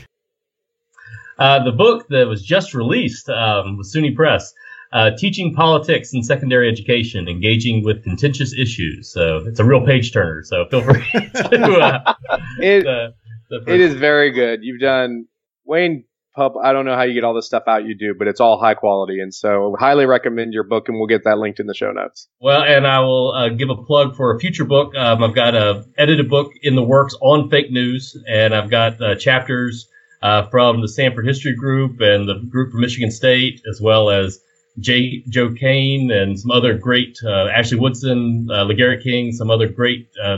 Uh, 1.38 1.64
the 1.64 1.72
book 1.72 2.08
that 2.10 2.28
was 2.28 2.42
just 2.42 2.74
released 2.74 3.30
um, 3.30 3.78
with 3.78 3.94
SUNY 3.94 4.16
Press, 4.16 4.54
uh, 4.92 5.12
Teaching 5.18 5.54
Politics 5.54 6.14
in 6.14 6.24
Secondary 6.24 6.70
Education, 6.70 7.28
Engaging 7.28 7.84
with 7.84 8.04
Contentious 8.04 8.54
Issues. 8.54 9.12
So 9.12 9.44
it's 9.46 9.60
a 9.60 9.66
real 9.66 9.86
page 9.86 10.14
turner. 10.14 10.44
So 10.44 10.66
feel 10.72 10.82
free 10.82 11.06
to. 11.14 11.80
Uh, 11.80 12.14
It, 12.60 12.84
the, 12.84 13.14
the 13.50 13.74
it 13.74 13.80
is 13.80 13.94
very 13.94 14.32
good. 14.32 14.62
You've 14.64 14.82
done, 14.82 15.26
Wayne, 15.66 16.06
pub, 16.38 16.54
I 16.64 16.72
don't 16.72 16.86
know 16.86 16.96
how 16.96 17.02
you 17.02 17.16
get 17.16 17.24
all 17.24 17.34
this 17.34 17.48
stuff 17.48 17.64
out 17.68 17.86
you 17.86 17.96
do, 17.96 18.14
but 18.18 18.28
it's 18.28 18.40
all 18.40 18.60
high 18.60 18.76
quality. 18.76 19.20
And 19.20 19.34
so 19.34 19.76
highly 19.78 20.06
recommend 20.06 20.54
your 20.54 20.64
book 20.64 20.88
and 20.88 20.98
we'll 20.98 21.08
get 21.08 21.24
that 21.24 21.40
linked 21.40 21.60
in 21.60 21.66
the 21.66 21.74
show 21.74 21.92
notes. 21.92 22.30
Well, 22.40 22.62
and 22.62 22.86
I 22.86 23.00
will 23.00 23.34
uh, 23.34 23.50
give 23.50 23.70
a 23.70 23.76
plug 23.76 24.16
for 24.16 24.36
a 24.36 24.40
future 24.40 24.66
book. 24.66 24.96
Um, 24.96 25.24
I've 25.24 25.36
got 25.36 25.56
a 25.56 25.84
edited 25.98 26.30
book 26.30 26.52
in 26.62 26.76
the 26.76 26.84
works 26.84 27.16
on 27.22 27.50
fake 27.50 27.72
news, 27.72 28.16
and 28.30 28.54
I've 28.54 28.70
got 28.70 29.02
uh, 29.02 29.16
chapters 29.16 29.90
uh, 30.22 30.48
from 30.50 30.82
the 30.82 30.88
Stanford 30.88 31.26
History 31.26 31.56
Group 31.56 32.00
and 32.00 32.30
the 32.30 32.36
group 32.50 32.72
from 32.72 32.82
Michigan 32.82 33.12
State, 33.12 33.62
as 33.70 33.82
well 33.82 34.10
as 34.12 34.40
Jay, 34.80 35.24
Joe 35.28 35.50
Kahne 35.50 36.12
and 36.12 36.40
some 36.40 36.52
other 36.52 36.78
great, 36.78 37.18
uh, 37.26 37.48
Ashley 37.48 37.80
Woodson, 37.80 38.48
uh, 38.52 38.64
LaGarrett 38.66 39.02
King, 39.04 39.32
some 39.32 39.50
other 39.50 39.68
great 39.68 40.10
uh, 40.24 40.38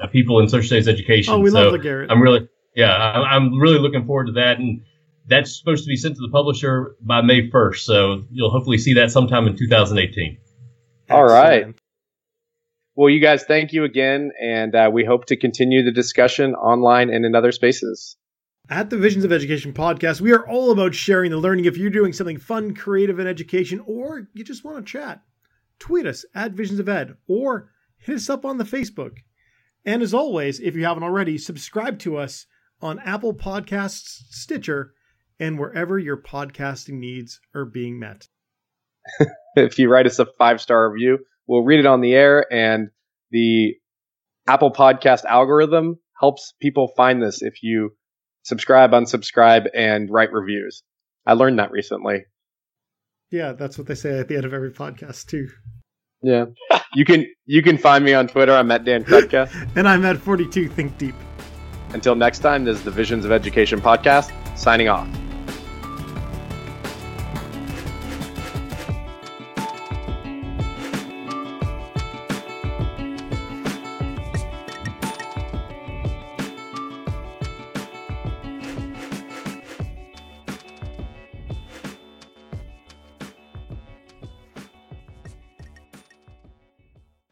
uh, 0.00 0.06
people 0.06 0.38
in 0.38 0.48
social 0.48 0.66
studies 0.66 0.86
education. 0.86 1.34
Oh, 1.34 1.40
we 1.40 1.50
so 1.50 1.60
love 1.60 1.80
LaGarrett. 1.80 2.06
I'm 2.08 2.22
really, 2.22 2.48
yeah, 2.76 2.92
I'm 2.92 3.58
really 3.58 3.78
looking 3.78 4.06
forward 4.06 4.26
to 4.26 4.32
that. 4.32 4.58
And 4.58 4.82
that's 5.26 5.58
supposed 5.58 5.84
to 5.84 5.88
be 5.88 5.96
sent 5.96 6.16
to 6.16 6.20
the 6.20 6.30
publisher 6.30 6.96
by 7.00 7.22
May 7.22 7.48
1st. 7.50 7.78
So 7.78 8.24
you'll 8.30 8.50
hopefully 8.50 8.78
see 8.78 8.94
that 8.94 9.10
sometime 9.10 9.46
in 9.46 9.56
2018. 9.56 10.38
All 11.10 11.24
right. 11.24 11.54
Excellent. 11.54 11.80
Well, 12.96 13.08
you 13.08 13.20
guys, 13.20 13.44
thank 13.44 13.72
you 13.72 13.84
again, 13.84 14.30
and 14.42 14.74
uh, 14.74 14.90
we 14.92 15.04
hope 15.04 15.24
to 15.26 15.36
continue 15.36 15.82
the 15.82 15.92
discussion 15.92 16.54
online 16.54 17.08
and 17.08 17.24
in 17.24 17.34
other 17.34 17.52
spaces. 17.52 18.16
At 18.68 18.90
the 18.90 18.98
Visions 18.98 19.24
of 19.24 19.32
Education 19.32 19.72
podcast, 19.72 20.20
we 20.20 20.32
are 20.32 20.46
all 20.46 20.70
about 20.70 20.94
sharing 20.94 21.30
the 21.30 21.38
learning. 21.38 21.64
If 21.64 21.76
you're 21.76 21.90
doing 21.90 22.12
something 22.12 22.38
fun, 22.38 22.74
creative 22.74 23.18
in 23.18 23.26
education, 23.26 23.82
or 23.86 24.28
you 24.34 24.44
just 24.44 24.64
want 24.64 24.76
to 24.76 24.92
chat, 24.92 25.22
tweet 25.78 26.06
us 26.06 26.24
at 26.34 26.52
Visions 26.52 26.78
of 26.78 26.88
Ed 26.88 27.16
or 27.26 27.70
hit 27.96 28.16
us 28.16 28.28
up 28.28 28.44
on 28.44 28.58
the 28.58 28.64
Facebook. 28.64 29.18
And 29.84 30.02
as 30.02 30.12
always, 30.12 30.60
if 30.60 30.76
you 30.76 30.84
haven't 30.84 31.02
already, 31.02 31.38
subscribe 31.38 31.98
to 32.00 32.16
us 32.16 32.46
on 32.82 32.98
Apple 33.00 33.34
Podcasts, 33.34 34.24
Stitcher, 34.30 34.94
and 35.40 35.58
wherever 35.58 35.98
your 35.98 36.18
podcasting 36.18 36.98
needs 36.98 37.40
are 37.54 37.64
being 37.64 37.98
met. 37.98 38.28
If 39.56 39.80
you 39.80 39.90
write 39.90 40.06
us 40.06 40.20
a 40.20 40.26
five 40.38 40.60
star 40.60 40.88
review, 40.92 41.18
we'll 41.48 41.64
read 41.64 41.80
it 41.80 41.86
on 41.86 42.00
the 42.00 42.14
air, 42.14 42.46
and 42.52 42.90
the 43.32 43.74
Apple 44.46 44.72
Podcast 44.72 45.24
algorithm 45.24 45.98
helps 46.20 46.54
people 46.60 46.92
find 46.96 47.20
this 47.20 47.42
if 47.42 47.60
you 47.60 47.90
subscribe, 48.42 48.92
unsubscribe, 48.92 49.66
and 49.74 50.08
write 50.08 50.32
reviews. 50.32 50.84
I 51.26 51.32
learned 51.32 51.58
that 51.58 51.72
recently. 51.72 52.26
Yeah, 53.32 53.52
that's 53.52 53.76
what 53.76 53.88
they 53.88 53.96
say 53.96 54.20
at 54.20 54.28
the 54.28 54.36
end 54.36 54.44
of 54.44 54.54
every 54.54 54.72
podcast, 54.72 55.26
too. 55.26 55.48
Yeah. 56.22 56.46
you 56.94 57.04
can 57.04 57.26
you 57.46 57.62
can 57.62 57.78
find 57.78 58.04
me 58.04 58.14
on 58.14 58.28
Twitter. 58.28 58.52
I'm 58.52 58.70
at 58.70 58.84
Dan 58.84 59.04
Krutka. 59.04 59.50
And 59.76 59.88
I'm 59.88 60.04
at 60.04 60.16
42 60.18 60.68
Think 60.68 60.96
Deep. 60.98 61.14
Until 61.92 62.14
next 62.14 62.38
time, 62.38 62.64
this 62.64 62.78
is 62.78 62.84
the 62.84 62.90
Visions 62.90 63.24
of 63.24 63.32
Education 63.32 63.80
podcast, 63.80 64.30
signing 64.56 64.88
off. 64.88 65.08